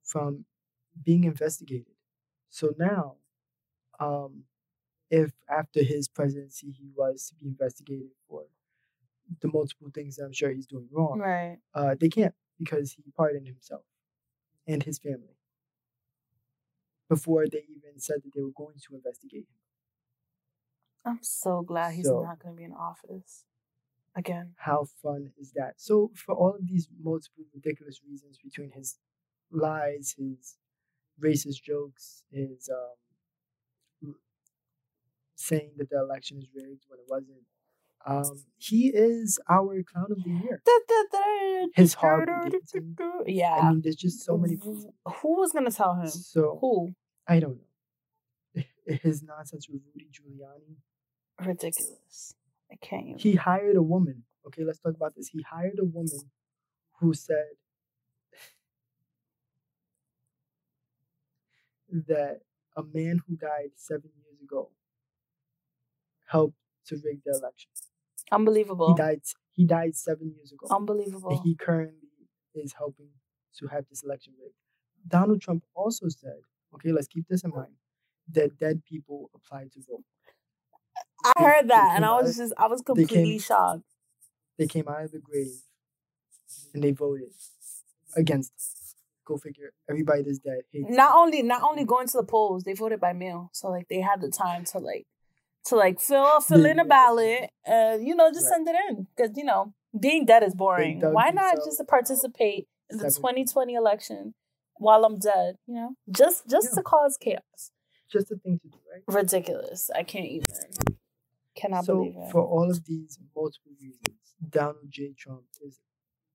from 0.02 0.44
being 1.02 1.24
investigated. 1.24 1.94
So 2.50 2.74
now, 2.78 3.16
um, 4.00 4.44
if 5.10 5.32
after 5.48 5.82
his 5.82 6.08
presidency 6.08 6.70
he 6.72 6.88
was 6.94 7.28
to 7.28 7.34
be 7.36 7.46
investigated 7.46 8.10
for 8.28 8.44
the 9.40 9.48
multiple 9.48 9.90
things 9.94 10.16
that 10.16 10.24
I'm 10.24 10.32
sure 10.32 10.50
he's 10.50 10.66
doing 10.66 10.88
wrong, 10.90 11.18
Right. 11.18 11.58
uh, 11.74 11.94
they 11.98 12.08
can't 12.08 12.34
because 12.58 12.92
he 12.92 13.04
pardoned 13.16 13.46
himself 13.46 13.84
and 14.66 14.82
his 14.82 14.98
family 14.98 15.36
before 17.08 17.46
they 17.46 17.64
even 17.68 17.98
said 17.98 18.16
that 18.24 18.30
they 18.34 18.42
were 18.42 18.50
going 18.56 18.76
to 18.88 18.94
investigate 18.94 19.46
him. 19.48 19.60
I'm 21.04 21.18
so 21.22 21.62
glad 21.62 21.94
he's 21.94 22.06
So- 22.06 22.22
not 22.22 22.38
going 22.38 22.54
to 22.54 22.58
be 22.58 22.64
in 22.64 22.72
office 22.72 23.44
again. 24.16 24.54
How 24.58 24.84
fun 25.02 25.32
is 25.38 25.52
that? 25.52 25.74
So, 25.80 26.10
for 26.14 26.34
all 26.34 26.54
of 26.54 26.66
these 26.66 26.88
multiple 26.98 27.44
ridiculous 27.52 28.00
reasons 28.08 28.38
between 28.42 28.70
his 28.72 28.98
lies, 29.50 30.14
his 30.16 30.56
racist 31.22 31.62
jokes, 31.62 32.22
his 32.30 32.68
um, 32.70 34.14
saying 35.34 35.72
that 35.76 35.90
the 35.90 35.98
election 35.98 36.38
is 36.38 36.48
rigged 36.54 36.84
when 36.88 36.98
it 37.00 37.06
wasn't, 37.08 37.44
um, 38.06 38.42
he 38.58 38.88
is 38.88 39.38
our 39.48 39.82
clown 39.82 40.06
of 40.10 40.22
the 40.22 40.30
year. 40.30 40.62
His 41.74 41.94
horrible 41.94 42.50
dancing. 42.50 42.96
I 43.00 43.22
Yeah. 43.26 43.70
mean, 43.70 43.80
there's 43.82 43.96
just 43.96 44.24
so 44.24 44.36
many. 44.36 44.56
Who 44.56 45.36
was 45.40 45.52
going 45.52 45.64
to 45.64 45.70
tell 45.70 45.94
him? 45.94 46.08
So 46.08 46.58
Who? 46.60 46.94
I 47.26 47.40
don't 47.40 47.58
know. 48.54 48.62
His 48.86 49.22
nonsense 49.22 49.68
with 49.68 49.80
Rudy 49.94 50.08
Giuliani. 50.12 50.76
Ridiculous. 51.44 52.34
I 52.70 52.76
can't 52.76 53.06
even. 53.06 53.18
He 53.18 53.34
hired 53.34 53.76
a 53.76 53.82
woman. 53.82 54.24
Okay, 54.46 54.62
let's 54.64 54.78
talk 54.78 54.94
about 54.94 55.14
this. 55.14 55.28
He 55.28 55.42
hired 55.42 55.78
a 55.78 55.84
woman 55.84 56.30
who 57.00 57.14
said 57.14 57.46
that 62.08 62.40
a 62.76 62.82
man 62.82 63.20
who 63.26 63.36
died 63.36 63.70
seven 63.76 64.10
years 64.22 64.40
ago 64.42 64.70
helped 66.26 66.56
to 66.86 66.96
rig 67.04 67.20
the 67.24 67.32
election. 67.38 67.70
Unbelievable. 68.32 68.94
He 68.94 69.02
died. 69.02 69.20
He 69.52 69.66
died 69.66 69.94
seven 69.94 70.32
years 70.34 70.52
ago, 70.52 70.66
Unbelievable. 70.74 71.30
and 71.30 71.40
he 71.44 71.54
currently 71.54 72.08
is 72.54 72.72
helping 72.76 73.10
to 73.58 73.66
have 73.68 73.84
this 73.88 74.02
election 74.02 74.34
rigged. 74.40 74.54
Donald 75.06 75.40
Trump 75.40 75.64
also 75.74 76.08
said, 76.08 76.40
"Okay, 76.74 76.92
let's 76.92 77.06
keep 77.08 77.26
this 77.28 77.44
in 77.44 77.50
mind." 77.50 77.74
That 78.32 78.58
dead 78.58 78.82
people 78.84 79.30
apply 79.34 79.64
to 79.74 79.80
vote. 79.88 80.04
I 81.24 81.32
they- 81.36 81.44
heard 81.44 81.68
that, 81.68 81.92
and 81.94 82.04
I 82.04 82.20
was 82.20 82.36
just, 82.36 82.52
I 82.56 82.66
was 82.66 82.80
they 82.80 82.84
completely 82.84 83.30
came- 83.32 83.38
shocked. 83.38 83.84
They 84.58 84.66
came 84.66 84.88
out 84.88 85.02
of 85.02 85.10
the 85.12 85.18
grave 85.18 85.62
and 86.72 86.82
they 86.82 86.92
voted 86.92 87.32
against. 88.16 88.52
Us. 88.54 88.94
Go 89.26 89.38
figure. 89.38 89.72
Everybody 89.88 90.22
that's 90.22 90.38
dead. 90.38 90.62
Not 90.74 91.14
only, 91.16 91.42
not 91.42 91.62
only 91.62 91.84
mm. 91.84 91.86
going 91.86 92.06
to 92.08 92.18
the 92.18 92.24
polls, 92.24 92.64
they 92.64 92.74
voted 92.74 93.00
by 93.00 93.14
mail, 93.14 93.48
so 93.52 93.68
like 93.70 93.88
they 93.88 94.00
had 94.02 94.20
the 94.20 94.28
time 94.30 94.64
to 94.66 94.78
like, 94.78 95.06
to 95.66 95.76
like 95.76 96.00
fill 96.00 96.40
fill 96.40 96.64
in 96.66 96.78
a 96.78 96.84
ballot 96.84 97.50
and 97.64 98.06
you 98.06 98.14
know 98.14 98.30
just 98.30 98.44
Right. 98.46 98.54
send 98.54 98.68
it 98.68 98.76
in 98.90 99.06
because 99.16 99.36
you 99.36 99.44
know 99.44 99.72
being 99.98 100.24
dead 100.26 100.42
is 100.42 100.54
boring. 100.54 101.00
Why 101.00 101.30
not 101.30 101.52
themselves 101.56 101.66
just 101.66 101.80
out 101.80 101.88
participate 101.88 102.68
in 102.90 102.98
the 102.98 103.10
2020 103.10 103.74
election 103.74 104.34
while 104.76 105.04
I'm 105.04 105.18
dead? 105.18 105.56
You 105.66 105.74
know, 105.74 105.90
just 106.10 106.48
just 106.48 106.68
Yeah. 106.70 106.76
to 106.76 106.82
cause 106.82 107.16
chaos. 107.20 107.70
Just 108.10 108.30
a 108.30 108.36
thing 108.36 108.58
to 108.60 108.68
do, 108.68 108.78
right? 108.92 109.02
Ridiculous. 109.06 109.90
I 109.94 110.02
can't 110.02 110.26
even. 110.26 110.46
Cannot 111.56 111.84
so 111.84 111.94
believe 111.96 112.16
it. 112.16 112.30
for 112.32 112.42
all 112.42 112.68
of 112.70 112.84
these 112.84 113.18
multiple 113.34 113.72
reasons, 113.80 114.18
Donald 114.48 114.90
J. 114.90 115.14
Trump 115.16 115.44
is 115.62 115.78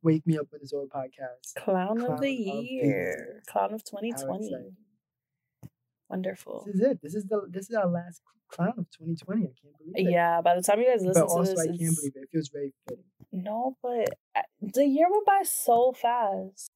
"Wake 0.02 0.26
Me 0.26 0.38
Up 0.38 0.48
When 0.50 0.62
It's 0.62 0.74
Over" 0.74 0.88
podcast. 0.88 1.56
Clown, 1.58 1.98
Clown 1.98 2.12
of 2.14 2.22
the 2.22 2.28
of 2.30 2.64
year. 2.64 2.86
year. 2.86 3.44
Clown 3.48 3.74
of 3.74 3.84
2020. 3.84 4.50
Wonderful. 6.10 6.64
This 6.66 6.76
is 6.76 6.82
it. 6.82 7.00
This 7.04 7.16
is 7.16 7.26
the 7.26 7.42
this 7.50 7.70
is 7.70 7.76
our 7.76 7.88
last 7.88 8.22
clown 8.50 8.74
of 8.78 8.90
2020. 8.92 9.42
I 9.42 9.46
can't 9.46 9.78
believe 9.78 10.08
it. 10.08 10.12
Yeah, 10.12 10.42
by 10.42 10.56
the 10.56 10.62
time 10.64 10.80
you 10.80 10.88
guys 10.88 11.04
listen 11.06 11.22
But 11.22 11.28
to 11.28 11.34
also, 11.34 11.52
this, 11.52 11.60
I 11.60 11.66
can't 11.68 11.76
it's- 11.76 11.96
believe 11.96 12.14
it. 12.16 12.20
It 12.24 12.30
feels 12.32 12.50
very 12.50 12.74
fitting. 12.88 13.04
no, 13.32 13.78
but 13.84 14.10
uh, 14.36 14.42
the 14.62 14.86
year 14.88 15.08
went 15.10 15.26
by 15.26 15.42
so 15.44 15.92
fast. 15.94 16.72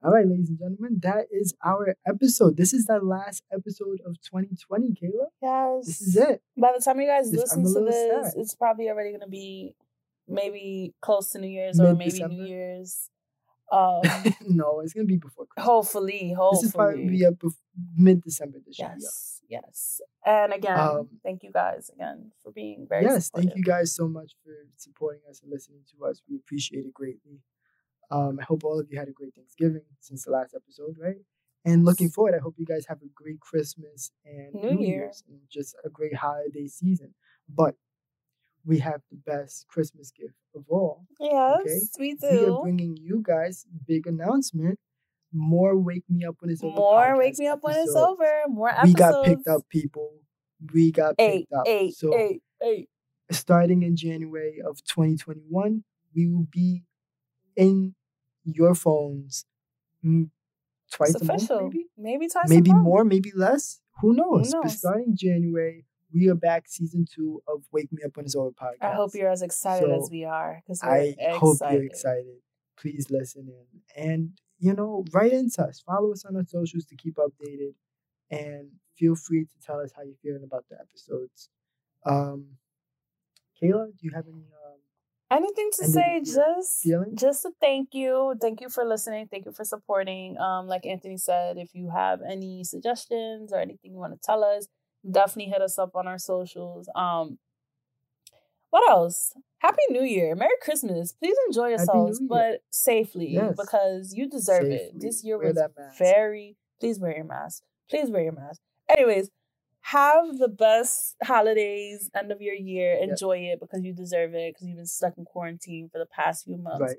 All 0.00 0.12
right, 0.12 0.24
ladies 0.26 0.48
and 0.48 0.58
gentlemen, 0.58 1.00
that 1.02 1.26
is 1.32 1.54
our 1.64 1.96
episode. 2.06 2.56
This 2.56 2.72
is 2.72 2.86
the 2.86 3.00
last 3.00 3.42
episode 3.52 3.98
of 4.06 4.14
2020, 4.22 4.90
Kayla. 4.94 5.26
Yes, 5.42 5.86
This 5.86 6.00
is 6.00 6.16
it. 6.16 6.40
By 6.56 6.70
the 6.76 6.82
time 6.82 7.00
you 7.00 7.08
guys 7.08 7.32
This- 7.32 7.40
listen 7.40 7.64
to 7.64 7.80
this, 7.80 8.32
sad. 8.32 8.40
it's 8.40 8.54
probably 8.54 8.88
already 8.88 9.10
gonna 9.10 9.26
be 9.26 9.74
maybe 10.28 10.94
close 11.00 11.30
to 11.30 11.38
New 11.38 11.48
Year's 11.48 11.80
or 11.80 11.94
maybe? 11.94 12.22
New 12.24 12.44
Year's. 12.46 13.10
Um, 13.70 14.00
no, 14.48 14.80
it's 14.80 14.92
gonna 14.94 15.04
be 15.06 15.16
before 15.16 15.46
Christmas. 15.46 15.66
hopefully, 15.66 16.32
hopefully, 16.32 16.60
This 16.62 16.68
is 16.70 16.74
probably 16.74 17.06
be 17.08 17.26
up 17.26 17.34
mid-December. 17.96 18.58
This 18.66 18.78
year. 18.78 18.94
Yes, 18.98 19.40
yes. 19.48 20.00
And 20.24 20.52
again, 20.54 20.78
Um, 20.78 21.08
thank 21.22 21.42
you 21.42 21.52
guys 21.52 21.90
again 21.94 22.32
for 22.42 22.50
being 22.50 22.86
very 22.88 23.04
yes, 23.04 23.28
thank 23.30 23.54
you 23.56 23.62
guys 23.62 23.94
so 23.94 24.08
much 24.08 24.32
for 24.42 24.52
supporting 24.76 25.20
us 25.28 25.42
and 25.42 25.50
listening 25.50 25.80
to 25.96 26.06
us. 26.06 26.22
We 26.28 26.36
appreciate 26.36 26.86
it 26.86 26.94
greatly. 26.94 27.40
Um, 28.10 28.38
I 28.40 28.44
hope 28.44 28.64
all 28.64 28.80
of 28.80 28.86
you 28.90 28.98
had 28.98 29.08
a 29.08 29.12
great 29.12 29.34
Thanksgiving 29.34 29.82
since 30.00 30.24
the 30.24 30.30
last 30.30 30.54
episode, 30.54 30.96
right? 30.98 31.16
And 31.66 31.84
looking 31.84 32.08
forward, 32.08 32.34
I 32.34 32.38
hope 32.38 32.54
you 32.56 32.64
guys 32.64 32.86
have 32.88 33.02
a 33.02 33.08
great 33.14 33.40
Christmas 33.40 34.10
and 34.24 34.54
New 34.54 34.70
New, 34.76 34.80
Year. 34.86 34.96
Year's 35.02 35.22
and 35.28 35.40
just 35.50 35.76
a 35.84 35.90
great 35.90 36.14
holiday 36.14 36.68
season. 36.68 37.14
But 37.50 37.74
we 38.68 38.78
have 38.80 39.00
the 39.10 39.16
best 39.16 39.66
Christmas 39.68 40.10
gift 40.10 40.34
of 40.54 40.64
all. 40.68 41.06
Yes, 41.18 41.60
Okay. 41.62 41.78
we 41.98 42.16
We 42.20 42.44
are 42.46 42.60
bringing 42.62 42.96
you 42.96 43.20
guys 43.22 43.66
big 43.86 44.06
announcement. 44.06 44.78
More 45.32 45.76
Wake 45.76 46.04
Me 46.08 46.24
Up 46.24 46.36
When 46.40 46.50
It's 46.50 46.62
Over. 46.62 46.74
More 46.76 47.16
wake 47.18 47.38
me 47.38 47.46
up 47.48 47.60
when 47.62 47.76
it's 47.76 47.94
over. 47.96 48.30
More 48.48 48.68
episodes. 48.70 48.88
We 48.88 48.94
got 48.94 49.24
picked 49.24 49.46
up, 49.48 49.62
people. 49.68 50.10
We 50.72 50.92
got 50.92 51.14
Eight, 51.18 51.40
picked 51.48 51.52
up. 51.52 51.64
eight, 51.66 51.94
so 51.94 52.14
eight, 52.16 52.42
eight. 52.62 52.88
starting 53.30 53.82
in 53.82 53.94
January 53.96 54.60
of 54.64 54.82
2021, 54.84 55.84
we 56.14 56.26
will 56.28 56.46
be 56.50 56.84
in 57.56 57.94
your 58.44 58.74
phones 58.74 59.44
mm, 60.04 60.30
twice 60.90 61.14
It's 61.14 61.22
a 61.22 61.24
month, 61.26 61.42
official. 61.42 61.62
maybe, 61.68 61.86
Maybe 61.96 62.28
twice. 62.28 62.48
maybe 62.48 62.70
a 62.70 62.74
month. 62.74 62.84
more, 62.84 63.04
maybe 63.04 63.32
less. 63.34 63.80
Who 64.00 64.14
knows? 64.14 64.52
But 64.52 64.62
knows? 64.64 64.78
starting 64.78 65.14
January, 65.16 65.84
we 66.12 66.28
are 66.28 66.34
back 66.34 66.64
season 66.68 67.04
two 67.12 67.42
of 67.46 67.64
Wake 67.72 67.92
Me 67.92 68.02
Up 68.04 68.16
When 68.16 68.26
It's 68.26 68.36
Over 68.36 68.50
podcast. 68.50 68.82
I 68.82 68.94
hope 68.94 69.14
you're 69.14 69.30
as 69.30 69.42
excited 69.42 69.90
as 69.90 70.08
we 70.10 70.24
are 70.24 70.62
I 70.82 71.16
hope 71.32 71.58
you're 71.70 71.84
excited. 71.84 72.38
Please 72.78 73.08
listen 73.10 73.48
in. 73.48 74.02
And 74.02 74.30
you 74.58 74.74
know, 74.74 75.04
write 75.12 75.32
into 75.32 75.62
us. 75.62 75.80
Follow 75.80 76.12
us 76.12 76.24
on 76.24 76.36
our 76.36 76.44
socials 76.44 76.84
to 76.86 76.96
keep 76.96 77.16
updated. 77.16 77.74
And 78.30 78.68
feel 78.96 79.14
free 79.14 79.44
to 79.44 79.66
tell 79.66 79.80
us 79.80 79.92
how 79.96 80.02
you're 80.02 80.16
feeling 80.22 80.44
about 80.44 80.64
the 80.68 80.76
episodes. 80.80 81.48
Um, 82.04 82.46
Kayla, 83.62 83.86
do 83.86 83.98
you 84.02 84.10
have 84.14 84.26
any 84.26 84.46
um, 84.66 84.78
anything 85.30 85.70
to 85.74 85.86
say 85.86 86.20
just 86.24 86.82
feelings? 86.82 87.20
just 87.20 87.44
a 87.44 87.50
thank 87.60 87.88
you 87.92 88.34
thank 88.40 88.60
you 88.60 88.68
for 88.68 88.84
listening 88.84 89.26
thank 89.30 89.44
you 89.44 89.52
for 89.52 89.64
supporting 89.64 90.38
um 90.38 90.66
like 90.66 90.86
anthony 90.86 91.18
said 91.18 91.58
if 91.58 91.74
you 91.74 91.90
have 91.90 92.20
any 92.26 92.64
suggestions 92.64 93.52
or 93.52 93.60
anything 93.60 93.92
you 93.92 93.98
want 93.98 94.12
to 94.12 94.18
tell 94.24 94.42
us 94.42 94.68
definitely 95.10 95.50
hit 95.52 95.62
us 95.62 95.78
up 95.78 95.94
on 95.94 96.06
our 96.06 96.18
socials. 96.18 96.88
Um 96.94 97.38
what 98.70 98.88
else? 98.90 99.32
Happy 99.60 99.80
new 99.90 100.02
year. 100.02 100.34
Merry 100.34 100.50
christmas. 100.62 101.12
Please 101.12 101.36
enjoy 101.48 101.68
yourselves 101.68 102.20
but 102.20 102.60
safely 102.70 103.30
Yes. 103.30 103.54
because 103.56 104.12
you 104.14 104.28
deserve 104.28 104.66
it. 104.66 104.92
This 104.98 105.24
year 105.24 105.38
Wear 105.38 105.52
was 105.52 105.62
very 105.98 106.56
please 106.80 106.98
wear 107.00 107.14
your 107.16 107.24
mask. 107.24 107.62
Please 107.90 108.10
wear 108.10 108.22
your 108.22 108.32
mask. 108.32 108.60
Anyways 108.88 109.30
have 109.80 110.36
the 110.38 110.48
best 110.48 111.16
holidays 111.22 112.10
end 112.14 112.30
of 112.30 112.42
your 112.42 112.54
year. 112.54 112.98
Yep. 113.00 113.08
enjoy 113.08 113.38
it 113.38 113.58
because 113.60 113.82
you 113.84 113.94
deserve 113.94 114.34
it 114.34 114.52
because 114.54 114.66
you've 114.68 114.76
been 114.76 114.86
stuck 114.86 115.14
in 115.16 115.24
quarantine 115.24 115.88
for 115.90 115.98
the 115.98 116.06
past 116.06 116.44
few 116.44 116.58
months. 116.58 116.80
Right. 116.80 116.96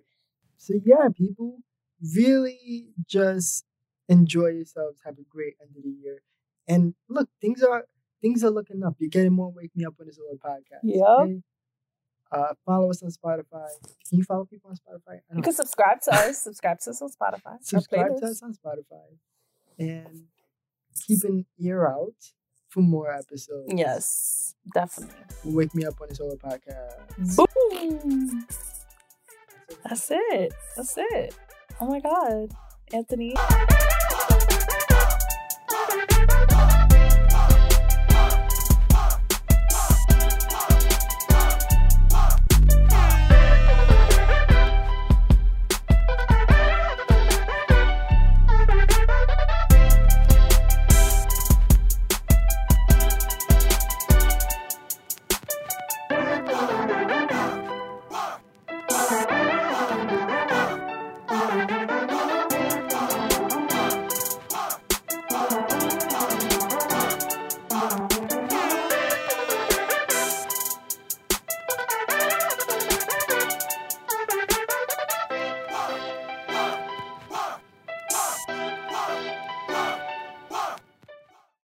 So 0.58 0.74
yeah, 0.84 1.08
people 1.16 1.60
really 2.16 2.88
just 3.08 3.66
enjoy 4.08 4.48
yourselves. 4.48 5.00
Have 5.06 5.20
a 5.20 5.24
great 5.30 5.54
end 5.62 5.72
of 5.78 5.84
the 5.84 5.90
year. 6.04 6.24
And 6.68 6.96
look, 7.10 7.30
things 7.42 7.62
are 7.64 7.86
things 8.22 8.44
are 8.44 8.50
looking 8.50 8.84
up. 8.84 8.96
You're 9.00 9.10
getting 9.10 9.34
more 9.34 9.52
Wake 9.52 9.72
Me 9.76 9.86
Up 9.86 9.94
When 9.98 10.08
It's 10.08 10.20
Over 10.20 10.38
podcast. 10.38 10.80
Yep. 10.84 11.08
okay? 11.08 11.42
Uh, 12.32 12.54
follow 12.66 12.90
us 12.92 13.02
on 13.02 13.10
Spotify. 13.10 13.68
Can 14.08 14.20
you 14.20 14.24
follow 14.24 14.46
people 14.46 14.70
on 14.70 14.76
Spotify? 14.76 15.20
You 15.36 15.42
can 15.42 15.54
subscribe 15.54 16.00
to 16.02 16.14
us. 16.14 16.44
Subscribe 16.44 16.80
to 16.82 16.92
us 16.92 17.02
on 17.02 17.10
Spotify. 17.10 17.58
subscribe 17.62 18.18
to 18.20 18.26
us 18.28 18.44
on 18.44 18.54
Spotify 18.54 19.18
and 19.80 20.26
keep 21.08 21.24
an 21.24 21.46
ear 21.60 21.88
out 21.88 22.14
for 22.68 22.82
more 22.82 23.12
episodes. 23.12 23.72
Yes, 23.76 24.54
definitely. 24.76 25.16
Wake 25.44 25.74
Me 25.74 25.86
Up 25.86 26.00
When 26.00 26.10
It's 26.12 26.20
Over 26.20 26.36
podcast. 26.36 27.36
Boom. 27.36 28.46
That's 29.84 30.12
it. 30.12 30.54
That's 30.76 30.94
it. 30.98 31.36
Oh 31.82 31.88
my 31.88 32.00
God, 32.00 32.52
Anthony. 32.94 33.34